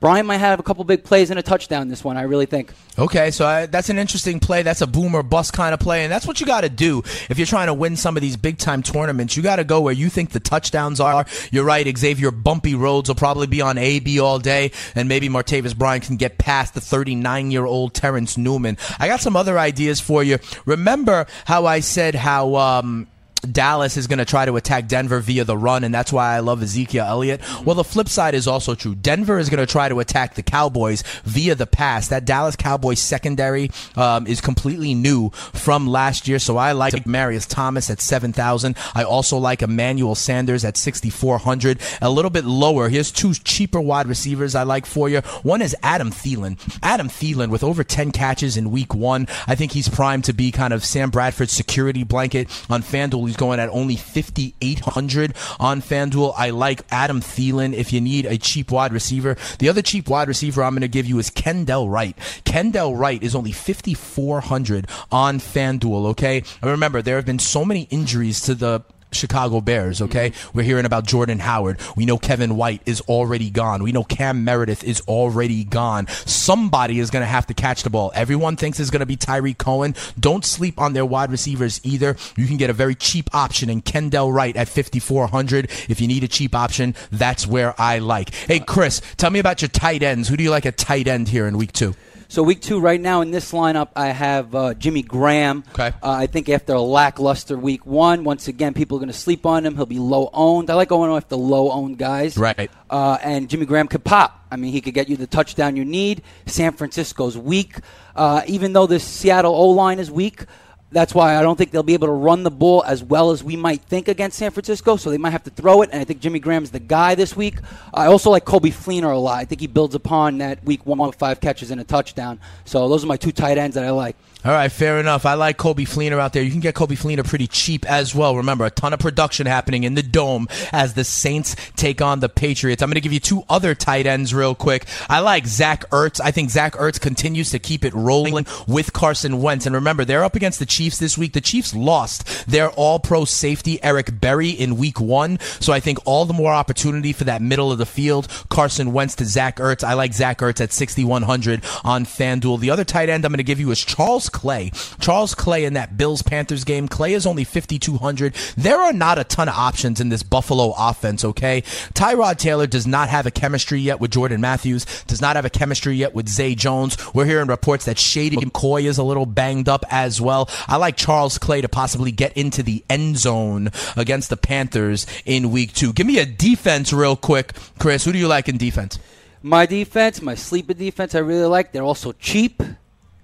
Bryant 0.03 0.27
might 0.27 0.39
have 0.39 0.59
a 0.59 0.63
couple 0.63 0.83
big 0.83 1.05
plays 1.05 1.29
and 1.29 1.39
a 1.39 1.41
touchdown 1.41 1.87
this 1.87 2.03
one. 2.03 2.17
I 2.17 2.23
really 2.23 2.45
think. 2.45 2.73
Okay, 2.99 3.31
so 3.31 3.45
I, 3.45 3.67
that's 3.67 3.89
an 3.89 3.97
interesting 3.97 4.41
play. 4.41 4.61
That's 4.61 4.81
a 4.81 4.85
boomer 4.85 5.23
bust 5.23 5.53
kind 5.53 5.73
of 5.73 5.79
play, 5.79 6.03
and 6.03 6.11
that's 6.11 6.27
what 6.27 6.41
you 6.41 6.45
got 6.45 6.61
to 6.61 6.69
do 6.69 7.03
if 7.29 7.37
you're 7.37 7.47
trying 7.47 7.67
to 7.67 7.73
win 7.73 7.95
some 7.95 8.17
of 8.17 8.21
these 8.21 8.35
big 8.35 8.57
time 8.57 8.83
tournaments. 8.83 9.37
You 9.37 9.43
got 9.43 9.55
to 9.55 9.63
go 9.63 9.79
where 9.79 9.93
you 9.93 10.09
think 10.09 10.31
the 10.31 10.41
touchdowns 10.41 10.99
are. 10.99 11.25
You're 11.53 11.63
right, 11.63 11.87
Xavier 11.97 12.31
Bumpy 12.31 12.75
Roads 12.75 13.07
will 13.07 13.15
probably 13.15 13.47
be 13.47 13.61
on 13.61 13.77
AB 13.77 14.19
all 14.19 14.39
day, 14.39 14.73
and 14.93 15.07
maybe 15.07 15.29
Martavis 15.29 15.73
Bryant 15.73 16.03
can 16.03 16.17
get 16.17 16.37
past 16.37 16.73
the 16.73 16.81
39 16.81 17.51
year 17.51 17.65
old 17.65 17.93
Terrence 17.93 18.37
Newman. 18.37 18.77
I 18.99 19.07
got 19.07 19.21
some 19.21 19.37
other 19.37 19.57
ideas 19.57 20.01
for 20.01 20.21
you. 20.21 20.39
Remember 20.65 21.27
how 21.45 21.65
I 21.65 21.79
said 21.79 22.13
how. 22.13 22.55
Um, 22.55 23.07
Dallas 23.51 23.97
is 23.97 24.07
going 24.07 24.19
to 24.19 24.25
try 24.25 24.45
to 24.45 24.55
attack 24.55 24.87
Denver 24.87 25.19
via 25.19 25.43
the 25.43 25.57
run, 25.57 25.83
and 25.83 25.93
that's 25.93 26.13
why 26.13 26.35
I 26.35 26.39
love 26.39 26.63
Ezekiel 26.63 27.05
Elliott. 27.05 27.41
Well, 27.65 27.75
the 27.75 27.83
flip 27.83 28.07
side 28.07 28.35
is 28.35 28.47
also 28.47 28.75
true. 28.75 28.95
Denver 28.95 29.37
is 29.37 29.49
going 29.49 29.65
to 29.65 29.71
try 29.71 29.89
to 29.89 29.99
attack 29.99 30.35
the 30.35 30.43
Cowboys 30.43 31.03
via 31.25 31.55
the 31.55 31.67
pass. 31.67 32.07
That 32.07 32.25
Dallas 32.25 32.55
Cowboys 32.55 32.99
secondary 32.99 33.69
um, 33.95 34.27
is 34.27 34.41
completely 34.41 34.93
new 34.93 35.29
from 35.29 35.87
last 35.87 36.27
year, 36.27 36.39
so 36.39 36.57
I 36.57 36.71
like 36.71 37.05
Marius 37.05 37.45
Thomas 37.45 37.89
at 37.89 37.99
7,000. 37.99 38.77
I 38.95 39.03
also 39.03 39.37
like 39.37 39.61
Emmanuel 39.61 40.15
Sanders 40.15 40.63
at 40.63 40.77
6,400. 40.77 41.79
A 42.01 42.09
little 42.09 42.31
bit 42.31 42.45
lower. 42.45 42.89
Here's 42.89 43.11
two 43.11 43.33
cheaper 43.33 43.81
wide 43.81 44.07
receivers 44.07 44.55
I 44.55 44.63
like 44.63 44.85
for 44.85 45.09
you. 45.09 45.19
One 45.43 45.61
is 45.61 45.75
Adam 45.83 46.11
Thielen. 46.11 46.57
Adam 46.81 47.09
Thielen 47.09 47.49
with 47.49 47.63
over 47.63 47.83
10 47.83 48.11
catches 48.11 48.57
in 48.57 48.71
week 48.71 48.93
one. 48.93 49.27
I 49.47 49.55
think 49.55 49.73
he's 49.73 49.89
primed 49.89 50.23
to 50.25 50.33
be 50.33 50.51
kind 50.51 50.73
of 50.73 50.85
Sam 50.85 51.09
Bradford's 51.09 51.51
security 51.51 52.03
blanket 52.03 52.47
on 52.69 52.81
FanDuel. 52.81 53.32
He's 53.33 53.37
going 53.39 53.59
at 53.59 53.69
only 53.69 53.95
5,800 53.95 55.33
on 55.59 55.81
FanDuel. 55.81 56.35
I 56.37 56.51
like 56.51 56.81
Adam 56.91 57.19
Thielen 57.19 57.73
if 57.73 57.91
you 57.91 57.99
need 57.99 58.27
a 58.27 58.37
cheap 58.37 58.69
wide 58.69 58.93
receiver. 58.93 59.37
The 59.57 59.69
other 59.69 59.81
cheap 59.81 60.07
wide 60.07 60.27
receiver 60.27 60.61
I'm 60.61 60.73
going 60.73 60.81
to 60.81 60.87
give 60.87 61.07
you 61.07 61.17
is 61.17 61.31
Kendall 61.31 61.89
Wright. 61.89 62.15
Kendall 62.45 62.95
Wright 62.95 63.23
is 63.23 63.33
only 63.33 63.51
5,400 63.51 64.87
on 65.11 65.39
FanDuel, 65.39 66.05
okay? 66.09 66.43
And 66.61 66.69
remember, 66.69 67.01
there 67.01 67.15
have 67.15 67.25
been 67.25 67.39
so 67.39 67.65
many 67.65 67.87
injuries 67.89 68.39
to 68.41 68.53
the 68.53 68.81
Chicago 69.13 69.61
Bears, 69.61 70.01
okay? 70.01 70.31
Mm-hmm. 70.31 70.57
We're 70.57 70.63
hearing 70.63 70.85
about 70.85 71.05
Jordan 71.05 71.39
Howard. 71.39 71.79
We 71.95 72.05
know 72.05 72.17
Kevin 72.17 72.55
White 72.55 72.81
is 72.85 73.01
already 73.01 73.49
gone. 73.49 73.83
We 73.83 73.91
know 73.91 74.03
Cam 74.03 74.43
Meredith 74.43 74.83
is 74.83 75.01
already 75.01 75.63
gone. 75.63 76.07
Somebody 76.07 76.99
is 76.99 77.09
going 77.09 77.21
to 77.21 77.27
have 77.27 77.47
to 77.47 77.53
catch 77.53 77.83
the 77.83 77.89
ball. 77.89 78.11
Everyone 78.15 78.55
thinks 78.55 78.79
it's 78.79 78.89
going 78.89 79.01
to 79.01 79.05
be 79.05 79.15
Tarik 79.15 79.57
Cohen. 79.57 79.95
Don't 80.19 80.45
sleep 80.45 80.79
on 80.79 80.93
their 80.93 81.05
wide 81.05 81.31
receivers 81.31 81.79
either. 81.83 82.15
You 82.37 82.47
can 82.47 82.57
get 82.57 82.69
a 82.69 82.73
very 82.73 82.95
cheap 82.95 83.33
option 83.33 83.69
in 83.69 83.81
Kendall 83.81 84.31
Wright 84.31 84.55
at 84.55 84.67
5400 84.67 85.69
If 85.89 86.01
you 86.01 86.07
need 86.07 86.23
a 86.23 86.27
cheap 86.27 86.55
option, 86.55 86.95
that's 87.11 87.47
where 87.47 87.79
I 87.79 87.99
like. 87.99 88.33
Hey 88.33 88.59
Chris, 88.59 89.01
tell 89.17 89.29
me 89.29 89.39
about 89.39 89.61
your 89.61 89.69
tight 89.69 90.03
ends. 90.03 90.27
Who 90.29 90.37
do 90.37 90.43
you 90.43 90.51
like 90.51 90.65
at 90.65 90.77
tight 90.77 91.07
end 91.07 91.29
here 91.29 91.47
in 91.47 91.57
week 91.57 91.73
2? 91.73 91.95
So 92.33 92.41
week 92.41 92.61
two, 92.61 92.79
right 92.79 92.99
now 92.99 93.21
in 93.21 93.29
this 93.29 93.51
lineup, 93.51 93.89
I 93.95 94.07
have 94.07 94.55
uh, 94.55 94.73
Jimmy 94.73 95.03
Graham. 95.03 95.63
Okay. 95.69 95.89
Uh, 96.01 96.09
I 96.09 96.25
think 96.25 96.49
after 96.49 96.73
a 96.73 96.81
lackluster 96.81 97.55
week 97.55 97.85
one, 97.85 98.23
once 98.23 98.47
again, 98.47 98.73
people 98.73 98.97
are 98.97 99.01
going 99.01 99.11
to 99.11 99.13
sleep 99.13 99.45
on 99.45 99.63
him. 99.67 99.75
He'll 99.75 99.85
be 99.85 99.99
low 99.99 100.31
owned. 100.33 100.71
I 100.71 100.73
like 100.73 100.89
going 100.89 101.15
after 101.15 101.35
low 101.35 101.69
owned 101.69 101.99
guys. 101.99 102.35
Right. 102.35 102.71
Uh, 102.89 103.19
and 103.21 103.47
Jimmy 103.51 103.67
Graham 103.67 103.87
could 103.87 104.03
pop. 104.03 104.47
I 104.49 104.55
mean, 104.55 104.71
he 104.71 104.81
could 104.81 104.95
get 104.95 105.09
you 105.09 105.15
the 105.15 105.27
touchdown 105.27 105.75
you 105.75 105.85
need. 105.85 106.23
San 106.47 106.71
Francisco's 106.71 107.37
weak. 107.37 107.75
Uh, 108.15 108.41
even 108.47 108.73
though 108.73 108.87
the 108.87 108.99
Seattle 108.99 109.53
O 109.53 109.69
line 109.69 109.99
is 109.99 110.09
weak, 110.09 110.45
that's 110.93 111.13
why 111.13 111.35
I 111.35 111.41
don't 111.41 111.57
think 111.57 111.71
they'll 111.71 111.83
be 111.83 111.93
able 111.93 112.07
to 112.07 112.13
run 112.13 112.43
the 112.43 112.51
ball 112.51 112.83
as 112.85 113.03
well 113.03 113.31
as 113.31 113.43
we 113.43 113.55
might 113.55 113.81
think 113.81 114.07
against 114.07 114.37
San 114.37 114.51
Francisco. 114.51 114.95
So 114.95 115.09
they 115.09 115.17
might 115.17 115.31
have 115.31 115.43
to 115.43 115.49
throw 115.49 115.81
it, 115.81 115.89
and 115.91 115.99
I 115.99 116.03
think 116.03 116.19
Jimmy 116.19 116.39
Graham's 116.39 116.71
the 116.71 116.79
guy 116.79 117.15
this 117.15 117.35
week. 117.35 117.55
I 117.93 118.05
also 118.05 118.29
like 118.29 118.45
Coby 118.45 118.71
Fleener 118.71 119.13
a 119.13 119.17
lot. 119.17 119.39
I 119.39 119.45
think 119.45 119.61
he 119.61 119.67
builds 119.67 119.95
upon 119.95 120.37
that 120.37 120.63
week 120.63 120.85
one 120.85 120.99
with 120.99 121.15
five 121.15 121.39
catches 121.41 121.71
and 121.71 121.81
a 121.81 121.83
touchdown. 121.83 122.39
So 122.65 122.87
those 122.87 123.03
are 123.03 123.07
my 123.07 123.17
two 123.17 123.31
tight 123.31 123.57
ends 123.57 123.75
that 123.75 123.83
I 123.83 123.91
like. 123.91 124.15
All 124.45 124.51
right, 124.51 124.69
fair 124.69 124.99
enough. 124.99 125.25
I 125.25 125.35
like 125.35 125.57
Coby 125.57 125.87
Fleener 125.87 126.19
out 126.19 126.33
there. 126.33 126.43
You 126.43 126.51
can 126.51 126.59
get 126.59 126.75
Coby 126.75 126.97
Fleener 126.97 127.25
pretty 127.25 127.47
cheap 127.47 127.89
as 127.89 128.13
well. 128.13 128.35
Remember, 128.35 128.65
a 128.65 128.69
ton 128.69 128.91
of 128.91 128.99
production 128.99 129.45
happening 129.45 129.85
in 129.85 129.93
the 129.93 130.03
dome 130.03 130.49
as 130.73 130.95
the 130.95 131.05
Saints 131.05 131.55
take 131.77 132.01
on 132.01 132.19
the 132.19 132.27
Patriots. 132.27 132.83
I'm 132.83 132.89
going 132.89 132.95
to 132.95 133.01
give 133.01 133.13
you 133.13 133.21
two 133.21 133.43
other 133.47 133.73
tight 133.73 134.05
ends 134.05 134.33
real 134.33 134.53
quick. 134.53 134.85
I 135.09 135.21
like 135.21 135.47
Zach 135.47 135.89
Ertz. 135.91 136.19
I 136.21 136.31
think 136.31 136.49
Zach 136.49 136.73
Ertz 136.73 136.99
continues 136.99 137.51
to 137.51 137.59
keep 137.59 137.85
it 137.85 137.93
rolling 137.93 138.45
with 138.67 138.91
Carson 138.91 139.41
Wentz. 139.41 139.65
And 139.65 139.75
remember, 139.75 140.03
they're 140.03 140.25
up 140.25 140.35
against 140.35 140.59
the 140.59 140.65
Chiefs 140.65 140.99
this 140.99 141.17
week. 141.17 141.31
The 141.31 141.39
Chiefs 141.39 141.73
lost 141.73 142.45
their 142.45 142.69
all 142.71 142.99
pro 142.99 143.23
safety, 143.23 143.81
Eric 143.81 144.19
Berry, 144.19 144.49
in 144.49 144.75
week 144.75 144.99
one. 144.99 145.39
So 145.61 145.71
I 145.71 145.79
think 145.79 145.99
all 146.03 146.25
the 146.25 146.33
more 146.33 146.51
opportunity 146.51 147.13
for 147.13 147.23
that 147.23 147.41
middle 147.41 147.71
of 147.71 147.77
the 147.77 147.85
field. 147.85 148.27
Carson 148.49 148.91
Wentz 148.91 149.15
to 149.15 149.25
Zach 149.25 149.55
Ertz. 149.55 149.85
I 149.85 149.93
like 149.93 150.13
Zach 150.13 150.39
Ertz 150.39 150.59
at 150.59 150.73
6,100 150.73 151.63
on 151.85 152.03
FanDuel. 152.03 152.59
The 152.59 152.71
other 152.71 152.83
tight 152.83 153.07
end 153.07 153.23
I'm 153.23 153.31
going 153.31 153.37
to 153.37 153.43
give 153.43 153.61
you 153.61 153.71
is 153.71 153.79
Charles 153.79 154.32
Clay. 154.33 154.71
Charles 154.99 155.33
Clay 155.33 155.63
in 155.63 155.73
that 155.75 155.95
Bills 155.95 156.21
Panthers 156.21 156.65
game. 156.65 156.89
Clay 156.89 157.13
is 157.13 157.25
only 157.25 157.45
5,200. 157.45 158.35
There 158.57 158.81
are 158.81 158.91
not 158.91 159.17
a 159.17 159.23
ton 159.23 159.47
of 159.47 159.55
options 159.55 160.01
in 160.01 160.09
this 160.09 160.23
Buffalo 160.23 160.73
offense, 160.77 161.23
okay? 161.23 161.61
Tyrod 161.93 162.37
Taylor 162.37 162.67
does 162.67 162.85
not 162.85 163.07
have 163.07 163.25
a 163.25 163.31
chemistry 163.31 163.79
yet 163.79 164.01
with 164.01 164.11
Jordan 164.11 164.41
Matthews, 164.41 164.85
does 165.03 165.21
not 165.21 165.37
have 165.37 165.45
a 165.45 165.49
chemistry 165.49 165.95
yet 165.95 166.13
with 166.13 166.27
Zay 166.27 166.55
Jones. 166.55 166.97
We're 167.13 167.25
hearing 167.25 167.47
reports 167.47 167.85
that 167.85 167.97
Shady 167.97 168.35
McCoy 168.35 168.83
is 168.83 168.97
a 168.97 169.03
little 169.03 169.25
banged 169.25 169.69
up 169.69 169.85
as 169.89 170.19
well. 170.19 170.49
I 170.67 170.77
like 170.77 170.97
Charles 170.97 171.37
Clay 171.37 171.61
to 171.61 171.69
possibly 171.69 172.11
get 172.11 172.35
into 172.35 172.63
the 172.63 172.83
end 172.89 173.17
zone 173.17 173.69
against 173.95 174.29
the 174.29 174.37
Panthers 174.37 175.05
in 175.25 175.51
week 175.51 175.73
two. 175.73 175.93
Give 175.93 176.07
me 176.07 176.19
a 176.19 176.25
defense 176.25 176.91
real 176.91 177.15
quick, 177.15 177.53
Chris. 177.79 178.03
Who 178.03 178.11
do 178.11 178.17
you 178.17 178.27
like 178.27 178.49
in 178.49 178.57
defense? 178.57 178.99
My 179.41 179.65
defense, 179.65 180.21
my 180.21 180.35
sleeper 180.35 180.73
defense, 180.73 181.15
I 181.15 181.19
really 181.19 181.45
like. 181.45 181.71
They're 181.71 181.83
also 181.83 182.13
cheap. 182.13 182.63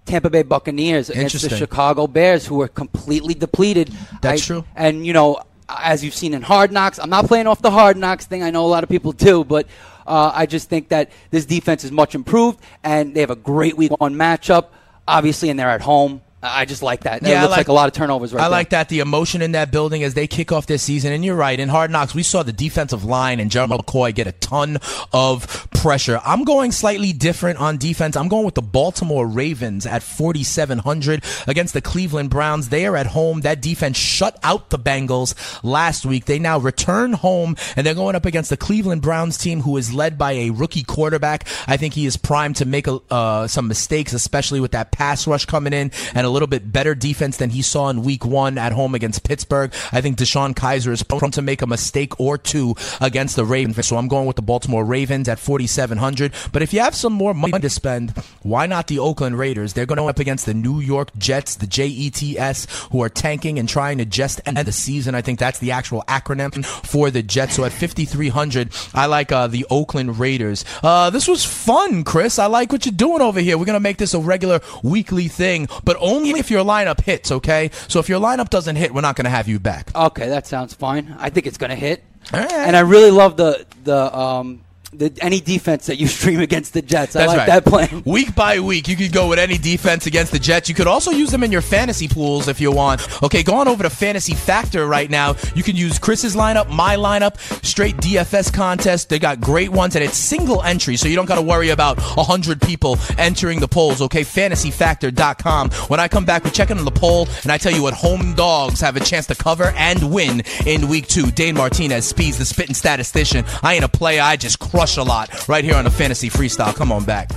Tampa 0.09 0.29
Bay 0.29 0.43
Buccaneers 0.43 1.09
against 1.09 1.41
the 1.41 1.55
Chicago 1.55 2.07
Bears, 2.07 2.45
who 2.45 2.61
are 2.61 2.67
completely 2.67 3.33
depleted. 3.33 3.91
That's 4.21 4.41
I- 4.41 4.45
true. 4.45 4.65
And 4.75 5.05
you 5.05 5.13
know, 5.13 5.39
as 5.69 6.03
you've 6.03 6.15
seen 6.15 6.33
in 6.33 6.41
Hard 6.41 6.71
Knocks, 6.71 6.99
I'm 6.99 7.09
not 7.09 7.25
playing 7.25 7.47
off 7.47 7.61
the 7.61 7.71
Hard 7.71 7.95
Knocks 7.95 8.25
thing. 8.25 8.43
I 8.43 8.49
know 8.49 8.65
a 8.65 8.71
lot 8.75 8.83
of 8.83 8.89
people 8.89 9.11
do, 9.13 9.43
but 9.43 9.67
Uh, 10.07 10.31
I 10.33 10.47
just 10.47 10.69
think 10.69 10.89
that 10.89 11.11
this 11.29 11.45
defense 11.45 11.83
is 11.83 11.91
much 11.91 12.15
improved, 12.15 12.59
and 12.83 13.13
they 13.13 13.19
have 13.21 13.29
a 13.29 13.35
great 13.35 13.77
week 13.77 13.91
one 14.01 14.15
matchup, 14.15 14.69
obviously, 15.07 15.51
and 15.51 15.59
they're 15.59 15.69
at 15.69 15.81
home. 15.81 16.21
I 16.41 16.63
just 16.65 16.81
like 16.81 17.01
that. 17.01 17.21
Yeah, 17.21 17.39
it 17.39 17.41
looks 17.41 17.51
like- 17.51 17.57
like, 17.59 17.67
a 17.67 17.73
lot 17.73 17.87
of 17.87 17.93
turnovers 17.93 18.33
right 18.33 18.39
I 18.41 18.45
there. 18.45 18.51
like 18.51 18.69
that 18.69 18.87
the 18.87 18.99
emotion 18.99 19.41
in 19.41 19.51
that 19.51 19.71
building 19.71 20.03
as 20.03 20.13
they 20.13 20.25
kick 20.25 20.51
off 20.53 20.67
this 20.67 20.81
season. 20.81 21.11
And 21.11 21.25
you're 21.25 21.35
right. 21.35 21.59
In 21.59 21.67
Hard 21.67 21.91
Knocks, 21.91 22.15
we 22.15 22.23
saw 22.23 22.43
the 22.43 22.53
defensive 22.53 23.03
line 23.03 23.41
and 23.41 23.51
Gerald 23.51 23.71
McCoy 23.71 24.15
get 24.15 24.25
a 24.27 24.31
ton 24.31 24.77
of 25.11 25.67
pressure. 25.71 26.21
I'm 26.25 26.45
going 26.45 26.71
slightly 26.71 27.11
different 27.11 27.59
on 27.59 27.77
defense. 27.77 28.15
I'm 28.15 28.29
going 28.29 28.45
with 28.45 28.55
the 28.55 28.61
Baltimore 28.61 29.27
Ravens 29.27 29.85
at 29.85 30.01
4,700 30.01 31.23
against 31.47 31.73
the 31.73 31.81
Cleveland 31.81 32.29
Browns. 32.29 32.69
They 32.69 32.85
are 32.85 32.95
at 32.95 33.07
home. 33.07 33.41
That 33.41 33.61
defense 33.61 33.97
shut 33.97 34.37
out 34.41 34.69
the 34.69 34.79
Bengals 34.79 35.35
last 35.63 36.05
week. 36.05 36.23
They 36.25 36.39
now 36.39 36.57
return 36.57 37.13
home 37.13 37.57
and 37.75 37.85
they're 37.85 37.93
going 37.93 38.15
up 38.15 38.25
against 38.25 38.49
the 38.49 38.57
Cleveland 38.57 39.01
Browns 39.01 39.37
team 39.37 39.61
who 39.61 39.75
is 39.75 39.93
led 39.93 40.17
by 40.17 40.31
a 40.33 40.49
rookie 40.51 40.83
quarterback. 40.83 41.47
I 41.67 41.75
think 41.75 41.93
he 41.95 42.05
is 42.05 42.15
primed 42.15 42.55
to 42.57 42.65
make 42.65 42.87
a, 42.87 42.99
uh, 43.11 43.47
some 43.47 43.67
mistakes, 43.67 44.13
especially 44.13 44.59
with 44.61 44.71
that 44.71 44.91
pass 44.91 45.27
rush 45.27 45.45
coming 45.45 45.73
in 45.73 45.91
and 46.13 46.28
a 46.29 46.31
little 46.31 46.47
bit 46.47 46.71
better 46.71 46.95
defense 46.95 47.37
than 47.37 47.49
he 47.49 47.61
saw 47.61 47.89
in 47.89 48.03
week 48.03 48.25
one 48.25 48.57
at 48.57 48.71
home 48.71 48.95
against 48.95 49.23
Pittsburgh. 49.23 49.73
I 49.91 50.01
think 50.01 50.17
DeShone 50.17 50.53
Kizer 50.53 50.91
is 50.91 51.03
prone 51.03 51.31
to 51.31 51.41
make 51.41 51.61
a 51.61 51.67
mistake 51.67 52.19
or 52.19 52.37
two 52.37 52.75
against 53.01 53.35
the 53.35 53.45
Ravens. 53.45 53.87
So 53.87 53.97
I'm 53.97 54.07
going 54.07 54.27
with 54.27 54.35
the 54.35 54.41
Baltimore 54.41 54.85
Ravens 54.85 55.27
at 55.27 55.39
4,700. 55.39 56.33
But 56.51 56.61
if 56.61 56.73
you 56.73 56.79
have 56.79 56.95
some 56.95 57.13
more 57.13 57.33
money 57.33 57.59
to 57.59 57.69
spend, 57.69 58.11
why 58.43 58.67
not 58.67 58.87
the 58.87 58.99
Oakland 58.99 59.37
Raiders? 59.37 59.73
They're 59.73 59.85
going 59.85 59.99
up 59.99 60.19
against 60.19 60.45
the 60.45 60.53
New 60.53 60.79
York 60.79 61.09
Jets, 61.17 61.55
the 61.55 61.67
JETS, 61.67 62.89
who 62.91 63.01
are 63.01 63.09
tanking 63.09 63.57
and 63.57 63.67
trying 63.67 63.97
to 63.97 64.05
just 64.05 64.41
end 64.45 64.57
the 64.57 64.71
season. 64.71 65.15
I 65.15 65.21
think 65.21 65.39
that's 65.39 65.59
the 65.59 65.71
actual 65.71 66.03
acronym 66.07 66.63
for 66.65 67.09
the 67.09 67.23
Jets. 67.23 67.55
So 67.55 67.65
at 67.65 67.71
5,300, 67.71 68.69
I 68.93 69.07
like 69.07 69.31
uh, 69.31 69.47
the 69.47 69.65
Oakland 69.69 70.19
Raiders. 70.19 70.65
Uh, 70.83 71.09
this 71.09 71.27
was 71.27 71.43
fun, 71.43 72.03
Chris. 72.03 72.37
I 72.37 72.45
like 72.45 72.71
what 72.71 72.85
you're 72.85 72.93
doing 72.93 73.21
over 73.21 73.39
here. 73.39 73.57
We're 73.57 73.65
going 73.65 73.75
to 73.75 73.79
make 73.79 73.97
this 73.97 74.13
a 74.13 74.19
regular 74.19 74.59
weekly 74.83 75.27
thing, 75.27 75.67
but 75.83 75.97
only 75.99 76.18
if 76.25 76.51
your 76.51 76.63
lineup 76.63 77.01
hits, 77.01 77.31
okay? 77.31 77.71
So 77.87 77.99
if 77.99 78.09
your 78.09 78.19
lineup 78.19 78.49
doesn't 78.49 78.75
hit, 78.75 78.93
we're 78.93 79.01
not 79.01 79.15
going 79.15 79.25
to 79.25 79.31
have 79.31 79.47
you 79.47 79.59
back. 79.59 79.95
Okay, 79.95 80.29
that 80.29 80.47
sounds 80.47 80.73
fine. 80.73 81.15
I 81.19 81.29
think 81.29 81.47
it's 81.47 81.57
going 81.57 81.71
to 81.71 81.75
hit. 81.75 82.03
And 82.33 82.75
I 82.75 82.81
really 82.81 83.11
love 83.11 83.37
the 83.37 83.65
the 83.83 84.15
um 84.15 84.61
the 84.91 85.15
any 85.21 85.39
defense 85.39 85.85
that 85.85 85.97
you 85.97 86.07
stream 86.19 86.39
against 86.39 86.73
the 86.73 86.81
Jets. 86.81 87.15
I 87.15 87.19
That's 87.19 87.29
like 87.29 87.37
right. 87.39 87.47
that 87.47 87.65
plan. 87.65 88.03
Week 88.09 88.33
by 88.35 88.59
week, 88.59 88.87
you 88.87 88.95
could 88.95 89.13
go 89.13 89.27
with 89.27 89.39
any 89.39 89.57
defense 89.57 90.05
against 90.05 90.31
the 90.31 90.39
Jets. 90.39 90.67
You 90.69 90.75
could 90.75 90.87
also 90.87 91.11
use 91.11 91.31
them 91.31 91.43
in 91.43 91.51
your 91.51 91.61
fantasy 91.61 92.07
pools 92.07 92.47
if 92.47 92.59
you 92.59 92.71
want. 92.71 93.01
Okay, 93.23 93.43
go 93.43 93.55
on 93.55 93.67
over 93.67 93.83
to 93.83 93.89
Fantasy 93.89 94.33
Factor 94.33 94.87
right 94.87 95.09
now. 95.09 95.35
You 95.55 95.63
can 95.63 95.75
use 95.75 95.99
Chris's 95.99 96.35
lineup, 96.35 96.69
my 96.69 96.95
lineup, 96.95 97.37
straight 97.63 97.97
DFS 97.97 98.53
contest. 98.53 99.09
They 99.09 99.19
got 99.19 99.41
great 99.41 99.69
ones, 99.69 99.95
and 99.95 100.03
it's 100.03 100.17
single 100.17 100.63
entry, 100.63 100.97
so 100.97 101.07
you 101.07 101.15
don't 101.15 101.25
got 101.25 101.35
to 101.35 101.41
worry 101.41 101.69
about 101.69 101.99
100 101.99 102.61
people 102.61 102.97
entering 103.17 103.59
the 103.59 103.67
polls. 103.67 104.01
Okay, 104.01 104.21
fantasyfactor.com. 104.21 105.69
When 105.87 105.99
I 105.99 106.07
come 106.07 106.25
back, 106.25 106.43
we're 106.43 106.51
checking 106.51 106.77
on 106.77 106.85
the 106.85 106.91
poll, 106.91 107.27
and 107.43 107.51
I 107.51 107.57
tell 107.57 107.73
you 107.73 107.83
what 107.83 107.93
home 107.93 108.33
dogs 108.33 108.81
have 108.81 108.95
a 108.95 109.01
chance 109.01 109.27
to 109.27 109.35
cover 109.35 109.65
and 109.75 110.11
win 110.11 110.43
in 110.65 110.87
week 110.87 111.07
two. 111.07 111.31
Dane 111.31 111.55
Martinez, 111.55 112.07
Speeds, 112.07 112.37
the 112.37 112.45
spitting 112.45 112.75
statistician. 112.75 113.45
I 113.61 113.75
ain't 113.75 113.83
a 113.83 113.89
player, 113.89 114.21
I 114.21 114.35
just 114.35 114.59
crush 114.79 114.95
a 114.95 115.03
lot 115.03 115.49
right 115.49 115.65
here 115.65 115.75
on 115.75 115.83
the 115.83 115.91
Fantasy 115.91 116.29
Freestyle. 116.29 116.73
Come 116.73 116.89
on 116.89 117.03
back. 117.03 117.29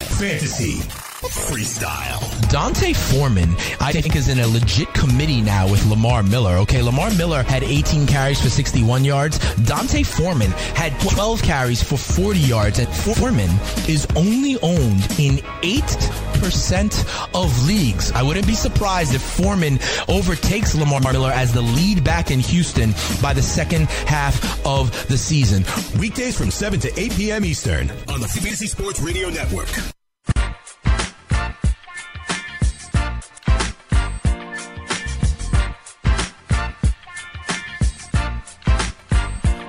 Fantasy 0.00 0.80
freestyle. 1.28 2.20
D'Onta 2.50 2.94
Foreman, 2.94 3.50
I 3.80 3.92
think, 3.92 4.16
is 4.16 4.28
in 4.28 4.40
a 4.40 4.46
legit 4.46 4.92
committee 4.92 5.40
now 5.40 5.70
with 5.70 5.84
Lamar 5.86 6.22
Miller. 6.22 6.56
Okay, 6.58 6.82
Lamar 6.82 7.10
Miller 7.14 7.42
had 7.42 7.62
18 7.62 8.06
carries 8.06 8.40
for 8.40 8.48
61 8.48 9.04
yards. 9.04 9.38
D'Onta 9.64 10.04
Foreman 10.04 10.50
had 10.50 10.98
12 11.00 11.42
carries 11.42 11.82
for 11.82 11.96
40 11.96 12.38
yards. 12.38 12.78
And 12.78 12.88
Foreman 12.88 13.50
is 13.88 14.06
only 14.16 14.56
owned 14.62 15.02
in 15.18 15.38
8% 15.62 17.34
of 17.34 17.66
leagues. 17.66 18.12
I 18.12 18.22
wouldn't 18.22 18.46
be 18.46 18.54
surprised 18.54 19.14
if 19.14 19.22
Foreman 19.22 19.78
overtakes 20.08 20.74
Lamar 20.74 21.00
Miller 21.00 21.30
as 21.30 21.52
the 21.52 21.62
lead 21.62 22.04
back 22.04 22.30
in 22.30 22.40
Houston 22.40 22.94
by 23.22 23.32
the 23.32 23.42
second 23.42 23.88
half 24.06 24.66
of 24.66 24.90
the 25.08 25.16
season. 25.16 25.64
Weekdays 25.98 26.36
from 26.36 26.50
7 26.50 26.80
to 26.80 27.00
8 27.00 27.12
p.m. 27.12 27.44
Eastern 27.44 27.90
on 28.08 28.20
the 28.20 28.28
Fantasy 28.28 28.66
Sports 28.66 29.00
Radio 29.00 29.30
Network. 29.30 29.68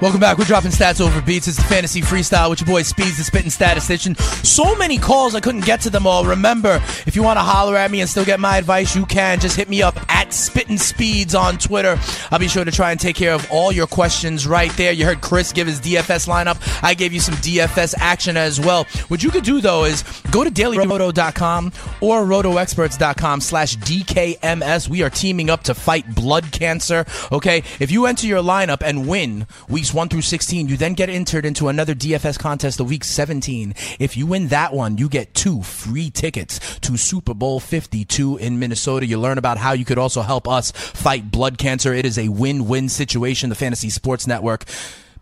Welcome 0.04 0.20
back. 0.20 0.38
We're 0.38 0.44
dropping 0.44 0.72
stats 0.72 1.00
over 1.00 1.22
beats. 1.22 1.48
It's 1.48 1.56
the 1.56 1.64
fantasy 1.64 2.02
freestyle 2.02 2.50
with 2.50 2.60
your 2.60 2.68
boy 2.68 2.82
Speeds, 2.82 3.16
the 3.16 3.24
spitting 3.24 3.50
statistician. 3.50 4.16
So 4.16 4.76
many 4.76 4.98
calls, 4.98 5.34
I 5.34 5.40
couldn't 5.40 5.64
get 5.64 5.80
to 5.80 5.90
them 5.90 6.06
all. 6.06 6.26
Remember, 6.26 6.82
if 7.06 7.16
you 7.16 7.24
want 7.24 7.38
to 7.38 7.42
holler 7.42 7.78
at 7.78 7.90
me 7.90 8.02
and 8.02 8.10
still 8.10 8.26
get 8.26 8.42
my 8.42 8.58
advice, 8.58 8.98
you 8.98 9.06
can. 9.06 9.40
Just 9.40 9.56
hit 9.56 9.70
me 9.70 9.82
up 9.82 9.98
at 10.14 10.34
Spitting 10.34 10.78
Speeds 10.78 11.34
on 11.34 11.58
Twitter. 11.58 11.98
I'll 12.32 12.40
be 12.40 12.50
sure 12.50 12.66
to 12.66 12.72
try 12.72 12.92
and 12.92 13.00
take 13.00 13.16
care 13.16 13.34
of 13.34 13.50
all 13.50 13.72
your 13.72 13.88
questions 13.88 14.46
right 14.46 14.74
there. 14.74 14.92
You 14.92 15.06
heard 15.06 15.22
Chris 15.22 15.54
give 15.54 15.68
his 15.68 15.80
DFS 15.80 16.28
lineup. 16.28 16.60
I 16.84 16.96
gave 16.96 17.14
you 17.14 17.22
some 17.22 17.36
DFS 17.36 17.96
action 17.98 18.36
as 18.36 18.60
well. 18.60 18.84
What 19.08 19.24
you 19.24 19.32
could 19.32 19.46
do 19.46 19.62
though 19.62 19.86
is 19.86 20.04
go 20.32 20.44
to 20.44 20.52
dailyroto.com 20.52 21.72
or 22.02 22.24
rotoexperts.com 22.26 23.40
slash 23.40 23.78
DKMS. 23.78 24.90
We 24.90 25.02
are 25.02 25.10
teaming 25.10 25.50
up 25.50 25.64
to 25.64 25.74
fight 25.74 26.14
blood 26.14 26.52
cancer. 26.52 27.06
Okay. 27.32 27.64
If 27.80 27.90
you 27.90 28.06
enter 28.06 28.28
your 28.28 28.44
lineup 28.44 28.82
and 28.82 29.08
win 29.08 29.48
weeks 29.70 29.93
1 29.94 30.10
through 30.10 30.22
16, 30.22 30.68
you 30.68 30.78
then 30.78 30.94
get 30.94 31.10
entered 31.10 31.46
into 31.46 31.68
another 31.68 31.94
DFS 31.94 32.40
contest 32.40 32.78
the 32.78 32.84
week 32.84 33.04
17. 33.04 33.74
If 34.00 34.18
you 34.18 34.26
win 34.26 34.48
that 34.48 34.74
one, 34.74 34.98
you 34.98 35.10
get 35.10 35.34
two 35.34 35.62
free 35.62 36.10
tickets 36.10 36.80
to 36.80 36.98
Super 36.98 37.34
Bowl 37.34 37.60
52 37.60 38.38
in 38.38 38.60
Minnesota. 38.60 39.06
You 39.06 39.20
learn 39.20 39.38
about 39.38 39.58
how 39.58 39.74
you 39.74 39.86
could 39.86 39.98
also 39.98 40.22
help 40.22 40.48
us 40.48 40.72
fight 40.72 41.32
blood 41.32 41.58
cancer. 41.58 41.94
It 41.94 42.06
is 42.06 42.18
a 42.18 42.30
win-win 42.30 42.90
situation. 42.90 43.50
The 43.50 43.56
Fantasy 43.56 43.90
Sports 43.90 44.28
Network 44.28 44.66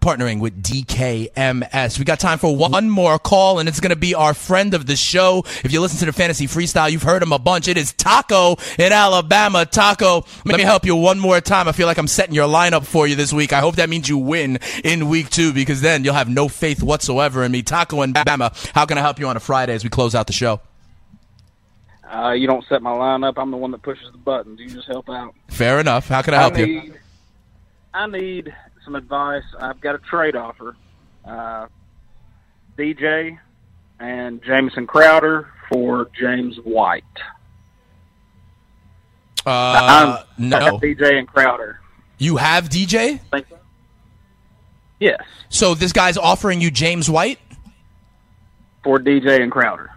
partnering 0.01 0.39
with 0.39 0.61
DKMS. 0.61 1.99
We 1.99 2.05
got 2.05 2.19
time 2.19 2.39
for 2.39 2.55
one 2.55 2.89
more 2.89 3.19
call, 3.19 3.59
and 3.59 3.69
it's 3.69 3.79
going 3.79 3.91
to 3.91 3.95
be 3.95 4.15
our 4.15 4.33
friend 4.33 4.73
of 4.73 4.87
the 4.87 4.95
show. 4.95 5.43
If 5.63 5.71
you 5.71 5.79
listen 5.79 5.99
to 5.99 6.05
the 6.05 6.13
Fantasy 6.13 6.47
Freestyle, 6.47 6.91
you've 6.91 7.03
heard 7.03 7.21
him 7.23 7.31
a 7.31 7.39
bunch. 7.39 7.67
It 7.67 7.77
is 7.77 7.93
Taco 7.93 8.57
in 8.77 8.91
Alabama. 8.91 9.65
Taco, 9.65 10.25
let 10.43 10.57
me 10.57 10.63
help 10.63 10.85
you 10.85 10.95
one 10.95 11.19
more 11.19 11.39
time. 11.39 11.67
I 11.67 11.71
feel 11.71 11.87
like 11.87 11.97
I'm 11.97 12.07
setting 12.07 12.35
your 12.35 12.47
lineup 12.47 12.85
for 12.85 13.07
you 13.07 13.15
this 13.15 13.31
week. 13.31 13.53
I 13.53 13.59
hope 13.59 13.75
that 13.75 13.89
means 13.89 14.09
you 14.09 14.17
win 14.17 14.59
in 14.83 15.07
week 15.07 15.29
two 15.29 15.53
because 15.53 15.81
then 15.81 16.03
you'll 16.03 16.15
have 16.15 16.29
no 16.29 16.47
faith 16.47 16.81
whatsoever 16.81 17.43
in 17.43 17.51
me. 17.51 17.61
Taco 17.61 18.01
in 18.01 18.17
Alabama, 18.17 18.51
how 18.73 18.85
can 18.85 18.97
I 18.97 19.01
help 19.01 19.19
you 19.19 19.27
on 19.27 19.37
a 19.37 19.39
Friday 19.39 19.73
as 19.73 19.83
we 19.83 19.89
close 19.89 20.15
out 20.15 20.27
the 20.27 20.33
show? 20.33 20.59
Uh, 22.11 22.31
you 22.31 22.45
don't 22.47 22.65
set 22.67 22.81
my 22.81 22.91
lineup. 22.91 23.35
I'm 23.37 23.51
the 23.51 23.57
one 23.57 23.71
that 23.71 23.83
pushes 23.83 24.11
the 24.11 24.17
buttons. 24.17 24.59
You 24.59 24.67
just 24.67 24.87
help 24.87 25.09
out. 25.09 25.33
Fair 25.47 25.79
enough. 25.79 26.07
How 26.07 26.21
can 26.21 26.33
I 26.33 26.39
help 26.39 26.57
you? 26.57 26.65
need, 26.65 26.99
I 27.93 28.07
need 28.07 28.53
some 28.83 28.95
advice. 28.95 29.43
I've 29.59 29.79
got 29.81 29.95
a 29.95 29.99
trade 29.99 30.35
offer. 30.35 30.75
Uh, 31.25 31.67
DJ 32.77 33.37
and 33.99 34.41
Jamison 34.43 34.87
Crowder 34.87 35.49
for 35.69 36.09
James 36.19 36.57
White. 36.57 37.03
Uh, 39.45 40.23
no. 40.37 40.59
have 40.59 40.73
DJ 40.75 41.17
and 41.17 41.27
Crowder. 41.27 41.79
You 42.17 42.37
have 42.37 42.69
DJ? 42.69 43.19
Yes. 44.99 45.23
So 45.49 45.73
this 45.73 45.91
guy's 45.91 46.17
offering 46.17 46.61
you 46.61 46.69
James 46.69 47.09
White? 47.09 47.39
For 48.83 48.99
DJ 48.99 49.41
and 49.41 49.51
Crowder. 49.51 49.91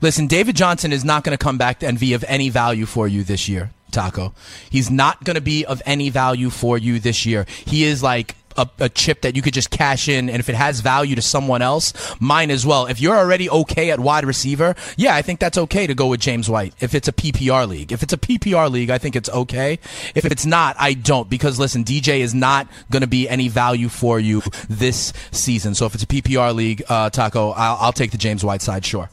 Listen, 0.00 0.26
David 0.26 0.56
Johnson 0.56 0.92
is 0.92 1.04
not 1.04 1.24
going 1.24 1.36
to 1.36 1.42
come 1.42 1.58
back 1.58 1.82
and 1.82 1.98
be 1.98 2.12
of 2.14 2.24
any 2.28 2.48
value 2.48 2.86
for 2.86 3.08
you 3.08 3.22
this 3.22 3.48
year, 3.48 3.70
Taco. 3.98 4.32
He's 4.70 4.92
not 4.92 5.24
going 5.24 5.34
to 5.34 5.40
be 5.40 5.66
of 5.66 5.82
any 5.84 6.08
value 6.08 6.50
for 6.50 6.78
you 6.78 7.00
this 7.00 7.26
year. 7.26 7.46
He 7.66 7.82
is 7.82 8.00
like 8.00 8.36
a, 8.56 8.68
a 8.78 8.88
chip 8.88 9.22
that 9.22 9.34
you 9.34 9.42
could 9.42 9.54
just 9.54 9.70
cash 9.70 10.08
in, 10.08 10.30
and 10.30 10.38
if 10.38 10.48
it 10.48 10.54
has 10.54 10.80
value 10.80 11.16
to 11.16 11.22
someone 11.22 11.62
else, 11.62 11.92
mine 12.20 12.52
as 12.52 12.64
well. 12.64 12.86
If 12.86 13.00
you're 13.00 13.16
already 13.16 13.50
okay 13.50 13.90
at 13.90 13.98
wide 13.98 14.24
receiver, 14.24 14.76
yeah, 14.96 15.16
I 15.16 15.22
think 15.22 15.40
that's 15.40 15.58
okay 15.58 15.88
to 15.88 15.94
go 15.94 16.06
with 16.06 16.20
James 16.20 16.48
White. 16.48 16.74
If 16.78 16.94
it's 16.94 17.08
a 17.08 17.12
PPR 17.12 17.66
league, 17.66 17.90
if 17.90 18.04
it's 18.04 18.12
a 18.12 18.16
PPR 18.16 18.70
league, 18.70 18.90
I 18.90 18.98
think 18.98 19.16
it's 19.16 19.28
okay. 19.30 19.80
If 20.14 20.24
it's 20.24 20.46
not, 20.46 20.76
I 20.78 20.94
don't 20.94 21.28
because 21.28 21.58
listen, 21.58 21.82
DJ 21.82 22.20
is 22.20 22.36
not 22.36 22.68
going 22.92 23.02
to 23.02 23.08
be 23.08 23.28
any 23.28 23.48
value 23.48 23.88
for 23.88 24.20
you 24.20 24.42
this 24.68 25.12
season. 25.32 25.74
So 25.74 25.86
if 25.86 25.94
it's 25.94 26.04
a 26.04 26.06
PPR 26.06 26.54
league, 26.54 26.84
uh, 26.88 27.10
Taco, 27.10 27.50
I'll, 27.50 27.78
I'll 27.80 27.92
take 27.92 28.12
the 28.12 28.18
James 28.18 28.44
White 28.44 28.62
side, 28.62 28.86
sure. 28.86 29.10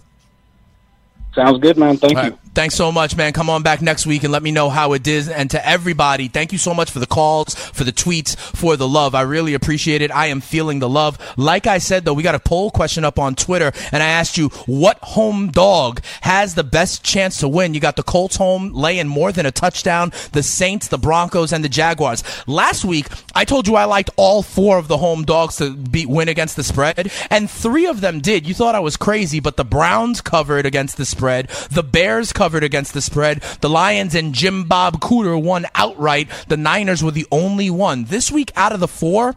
Sounds 1.36 1.60
good, 1.60 1.78
man. 1.78 1.98
Thank 1.98 2.24
you. 2.24 2.38
Thanks 2.56 2.76
so 2.76 2.90
much, 2.90 3.18
man. 3.18 3.34
Come 3.34 3.50
on 3.50 3.64
back 3.64 3.82
next 3.82 4.08
week 4.08 4.24
and 4.24 4.32
let 4.32 4.42
me 4.42 4.50
know 4.50 4.70
how 4.70 4.94
it 4.94 5.06
is. 5.06 5.28
And 5.28 5.52
to 5.52 5.68
everybody, 5.68 6.30
thank 6.30 6.54
you 6.54 6.58
so 6.58 6.74
much 6.74 6.90
for 6.90 7.00
the 7.00 7.06
calls, 7.06 7.54
for 7.54 7.84
the 7.84 7.92
tweets, 7.92 8.38
for 8.38 8.78
the 8.78 8.88
love. 8.88 9.14
I 9.14 9.24
really 9.24 9.54
appreciate 9.54 10.02
it. 10.02 10.10
I 10.10 10.28
am 10.28 10.40
feeling 10.40 10.80
the 10.80 10.88
love. 10.88 11.18
Like 11.36 11.68
I 11.68 11.80
said, 11.80 12.06
though, 12.06 12.14
we 12.14 12.24
got 12.24 12.34
a 12.34 12.40
poll 12.40 12.72
question 12.72 13.04
up 13.04 13.20
on 13.20 13.36
Twitter, 13.36 13.74
and 13.92 14.02
I 14.02 14.08
asked 14.08 14.38
you 14.38 14.48
what 14.68 15.00
home 15.00 15.52
dog 15.52 16.02
has 16.22 16.56
the 16.56 16.64
best 16.64 17.04
chance 17.04 17.40
to 17.40 17.50
win. 17.50 17.74
You 17.74 17.82
got 17.82 17.98
the 17.98 18.04
Colts 18.04 18.38
home 18.38 18.72
laying 18.72 19.08
more 19.10 19.34
than 19.34 19.46
a 19.46 19.52
touchdown, 19.52 20.14
the 20.32 20.42
Saints, 20.42 20.88
the 20.88 20.98
Broncos, 20.98 21.52
and 21.52 21.62
the 21.62 21.68
Jaguars. 21.68 22.24
Last 22.48 22.86
week, 22.86 23.08
I 23.36 23.44
told 23.44 23.68
you 23.68 23.76
I 23.76 23.84
liked 23.84 24.12
all 24.16 24.42
four 24.42 24.78
of 24.78 24.88
the 24.88 24.98
home 24.98 25.26
dogs 25.26 25.58
to 25.58 25.76
beat 25.76 26.08
win 26.08 26.30
against 26.30 26.56
the 26.56 26.64
spread, 26.64 27.12
and 27.30 27.50
three 27.50 27.86
of 27.86 28.00
them 28.00 28.22
did. 28.22 28.48
You 28.48 28.54
thought 28.54 28.76
I 28.76 28.80
was 28.80 28.96
crazy, 28.96 29.42
but 29.42 29.58
the 29.58 29.66
Browns 29.66 30.22
covered 30.22 30.66
against 30.66 30.96
the 30.96 31.04
spread, 31.04 31.25
the 31.72 31.84
Bears 31.84 32.32
covered 32.32 32.64
against 32.64 32.94
the 32.94 33.02
spread, 33.02 33.42
the 33.62 33.70
Lions 33.70 34.16
and 34.16 34.34
Jim 34.34 34.64
Bob 34.64 35.02
Cooter 35.02 35.42
won 35.42 35.66
outright. 35.76 36.30
The 36.48 36.58
Niners 36.58 37.04
were 37.04 37.12
the 37.12 37.28
only 37.32 37.70
one. 37.70 38.06
This 38.06 38.32
week, 38.32 38.52
out 38.56 38.72
of 38.72 38.80
the 38.80 38.88
four, 38.88 39.36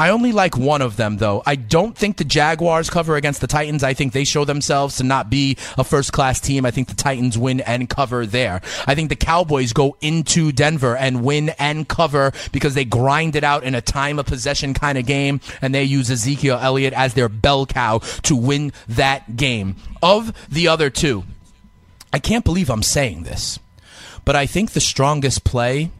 I 0.00 0.08
only 0.08 0.32
like 0.32 0.56
one 0.56 0.80
of 0.80 0.96
them, 0.96 1.18
though. 1.18 1.42
I 1.44 1.56
don't 1.56 1.94
think 1.94 2.16
the 2.16 2.24
Jaguars 2.24 2.88
cover 2.88 3.16
against 3.16 3.42
the 3.42 3.46
Titans. 3.46 3.84
I 3.84 3.92
think 3.92 4.14
they 4.14 4.24
show 4.24 4.46
themselves 4.46 4.96
to 4.96 5.04
not 5.04 5.28
be 5.28 5.58
a 5.76 5.84
first 5.84 6.10
class 6.10 6.40
team. 6.40 6.64
I 6.64 6.70
think 6.70 6.88
the 6.88 6.94
Titans 6.94 7.36
win 7.36 7.60
and 7.60 7.86
cover 7.86 8.24
there. 8.24 8.62
I 8.86 8.94
think 8.94 9.10
the 9.10 9.14
Cowboys 9.14 9.74
go 9.74 9.98
into 10.00 10.52
Denver 10.52 10.96
and 10.96 11.22
win 11.22 11.50
and 11.58 11.86
cover 11.86 12.32
because 12.50 12.72
they 12.72 12.86
grind 12.86 13.36
it 13.36 13.44
out 13.44 13.62
in 13.62 13.74
a 13.74 13.82
time 13.82 14.18
of 14.18 14.24
possession 14.24 14.72
kind 14.72 14.96
of 14.96 15.04
game, 15.04 15.42
and 15.60 15.74
they 15.74 15.84
use 15.84 16.10
Ezekiel 16.10 16.58
Elliott 16.58 16.94
as 16.94 17.12
their 17.12 17.28
bell 17.28 17.66
cow 17.66 17.98
to 18.22 18.34
win 18.34 18.72
that 18.88 19.36
game. 19.36 19.76
Of 20.02 20.32
the 20.48 20.68
other 20.68 20.88
two, 20.88 21.24
I 22.10 22.20
can't 22.20 22.46
believe 22.46 22.70
I'm 22.70 22.82
saying 22.82 23.24
this, 23.24 23.58
but 24.24 24.34
I 24.34 24.46
think 24.46 24.70
the 24.70 24.80
strongest 24.80 25.44
play 25.44 25.90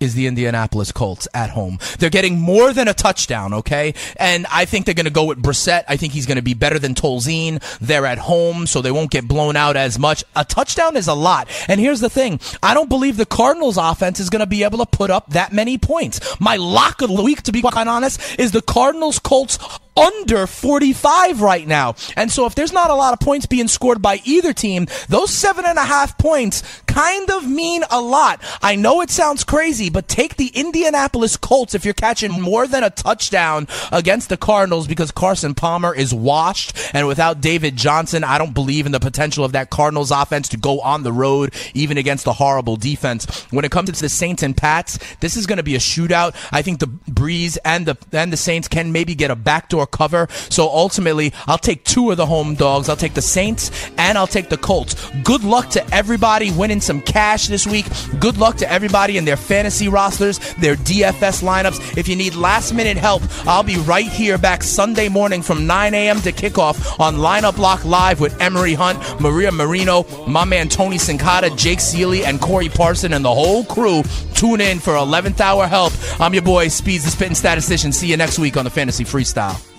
is 0.00 0.14
the 0.14 0.26
Indianapolis 0.26 0.92
Colts 0.92 1.28
at 1.34 1.50
home. 1.50 1.78
They're 1.98 2.10
getting 2.10 2.38
more 2.38 2.72
than 2.72 2.88
a 2.88 2.94
touchdown, 2.94 3.54
okay? 3.54 3.94
And 4.16 4.46
I 4.50 4.64
think 4.64 4.86
they're 4.86 4.94
going 4.94 5.04
to 5.04 5.10
go 5.10 5.24
with 5.24 5.42
Brissett. 5.42 5.84
I 5.88 5.96
think 5.96 6.12
he's 6.12 6.26
going 6.26 6.36
to 6.36 6.42
be 6.42 6.54
better 6.54 6.78
than 6.78 6.94
Tolzien. 6.94 7.62
They're 7.80 8.06
at 8.06 8.18
home, 8.18 8.66
so 8.66 8.80
they 8.80 8.90
won't 8.90 9.10
get 9.10 9.26
blown 9.26 9.56
out 9.56 9.76
as 9.76 9.98
much. 9.98 10.24
A 10.36 10.44
touchdown 10.44 10.96
is 10.96 11.08
a 11.08 11.14
lot. 11.14 11.48
And 11.68 11.80
here's 11.80 12.00
the 12.00 12.10
thing. 12.10 12.40
I 12.62 12.74
don't 12.74 12.88
believe 12.88 13.16
the 13.16 13.26
Cardinals 13.26 13.76
offense 13.76 14.20
is 14.20 14.30
going 14.30 14.40
to 14.40 14.46
be 14.46 14.64
able 14.64 14.78
to 14.78 14.86
put 14.86 15.10
up 15.10 15.30
that 15.30 15.52
many 15.52 15.78
points. 15.78 16.20
My 16.40 16.56
lock 16.56 17.02
of 17.02 17.14
the 17.14 17.22
week, 17.22 17.42
to 17.42 17.52
be 17.52 17.62
quite 17.62 17.86
honest, 17.86 18.38
is 18.38 18.52
the 18.52 18.62
Cardinals 18.62 19.18
Colts 19.18 19.58
under 19.98 20.46
45 20.46 21.40
right 21.40 21.66
now. 21.66 21.94
And 22.16 22.30
so 22.30 22.46
if 22.46 22.54
there's 22.54 22.72
not 22.72 22.90
a 22.90 22.94
lot 22.94 23.12
of 23.12 23.20
points 23.20 23.46
being 23.46 23.68
scored 23.68 24.00
by 24.02 24.20
either 24.24 24.52
team, 24.52 24.86
those 25.08 25.30
seven 25.30 25.64
and 25.66 25.78
a 25.78 25.84
half 25.84 26.18
points 26.18 26.62
kind 26.86 27.30
of 27.30 27.48
mean 27.48 27.84
a 27.90 28.00
lot. 28.00 28.42
I 28.62 28.76
know 28.76 29.00
it 29.00 29.10
sounds 29.10 29.44
crazy, 29.44 29.90
but 29.90 30.08
take 30.08 30.36
the 30.36 30.48
Indianapolis 30.48 31.36
Colts 31.36 31.74
if 31.74 31.84
you're 31.84 31.94
catching 31.94 32.40
more 32.40 32.66
than 32.66 32.82
a 32.82 32.90
touchdown 32.90 33.68
against 33.92 34.28
the 34.28 34.36
Cardinals 34.36 34.86
because 34.86 35.10
Carson 35.10 35.54
Palmer 35.54 35.94
is 35.94 36.14
washed. 36.14 36.76
And 36.92 37.06
without 37.06 37.40
David 37.40 37.76
Johnson, 37.76 38.24
I 38.24 38.38
don't 38.38 38.54
believe 38.54 38.86
in 38.86 38.92
the 38.92 39.00
potential 39.00 39.44
of 39.44 39.52
that 39.52 39.70
Cardinals 39.70 40.10
offense 40.10 40.48
to 40.48 40.56
go 40.56 40.80
on 40.80 41.02
the 41.02 41.12
road, 41.12 41.54
even 41.74 41.98
against 41.98 42.26
a 42.26 42.32
horrible 42.32 42.76
defense. 42.76 43.26
When 43.50 43.64
it 43.64 43.70
comes 43.70 43.90
to 43.90 44.00
the 44.00 44.08
Saints 44.08 44.42
and 44.42 44.56
Pats, 44.56 44.98
this 45.20 45.36
is 45.36 45.46
going 45.46 45.58
to 45.58 45.62
be 45.62 45.74
a 45.74 45.78
shootout. 45.78 46.34
I 46.52 46.62
think 46.62 46.80
the 46.80 46.86
Brees 46.86 47.58
and 47.64 47.86
the, 47.86 47.96
and 48.12 48.32
the 48.32 48.36
Saints 48.36 48.68
can 48.68 48.92
maybe 48.92 49.14
get 49.14 49.30
a 49.30 49.36
backdoor 49.36 49.86
cover. 49.90 50.28
So 50.50 50.68
ultimately, 50.68 51.32
I'll 51.46 51.58
take 51.58 51.84
two 51.84 52.10
of 52.10 52.16
the 52.16 52.26
home 52.26 52.54
dogs. 52.54 52.88
I'll 52.88 52.96
take 52.96 53.14
the 53.14 53.22
Saints 53.22 53.70
and 53.96 54.16
I'll 54.18 54.26
take 54.26 54.48
the 54.48 54.56
Colts. 54.56 55.10
Good 55.22 55.44
luck 55.44 55.70
to 55.70 55.94
everybody 55.94 56.50
winning 56.50 56.80
some 56.80 57.00
cash 57.00 57.48
this 57.48 57.66
week. 57.66 57.86
Good 58.18 58.38
luck 58.38 58.56
to 58.56 58.70
everybody 58.70 59.16
in 59.16 59.24
their 59.24 59.36
fantasy 59.36 59.88
rosters, 59.88 60.38
their 60.54 60.76
DFS 60.76 61.42
lineups. 61.42 61.96
If 61.96 62.08
you 62.08 62.16
need 62.16 62.34
last 62.34 62.72
minute 62.72 62.96
help, 62.96 63.22
I'll 63.46 63.62
be 63.62 63.76
right 63.76 64.06
here 64.06 64.38
back 64.38 64.62
Sunday 64.62 65.08
morning 65.08 65.42
from 65.42 65.66
9 65.66 65.94
a.m. 65.94 66.20
to 66.22 66.32
kickoff 66.32 66.98
on 67.00 67.16
Lineup 67.16 67.56
Block 67.56 67.84
Live 67.84 68.20
with 68.20 68.40
Emery 68.40 68.74
Hunt, 68.74 68.98
Maria 69.20 69.52
Marino, 69.52 70.04
my 70.26 70.44
man 70.44 70.68
Tony 70.68 70.96
Sincata, 70.96 71.56
Jake 71.56 71.80
Seeley, 71.80 72.24
and 72.24 72.40
Corey 72.40 72.68
Parson 72.68 73.12
and 73.12 73.24
the 73.24 73.34
whole 73.34 73.64
crew. 73.64 74.02
Tune 74.34 74.60
in 74.60 74.78
for 74.78 74.92
11th 74.94 75.40
hour 75.40 75.66
help. 75.66 75.92
I'm 76.20 76.34
your 76.34 76.42
boy, 76.42 76.68
Speeds 76.68 77.04
the 77.04 77.10
Spitting 77.10 77.34
Statistician. 77.34 77.92
See 77.92 78.08
you 78.08 78.16
next 78.16 78.38
week 78.38 78.56
on 78.56 78.64
the 78.64 78.70
Fantasy 78.70 79.04
Freestyle. 79.04 79.77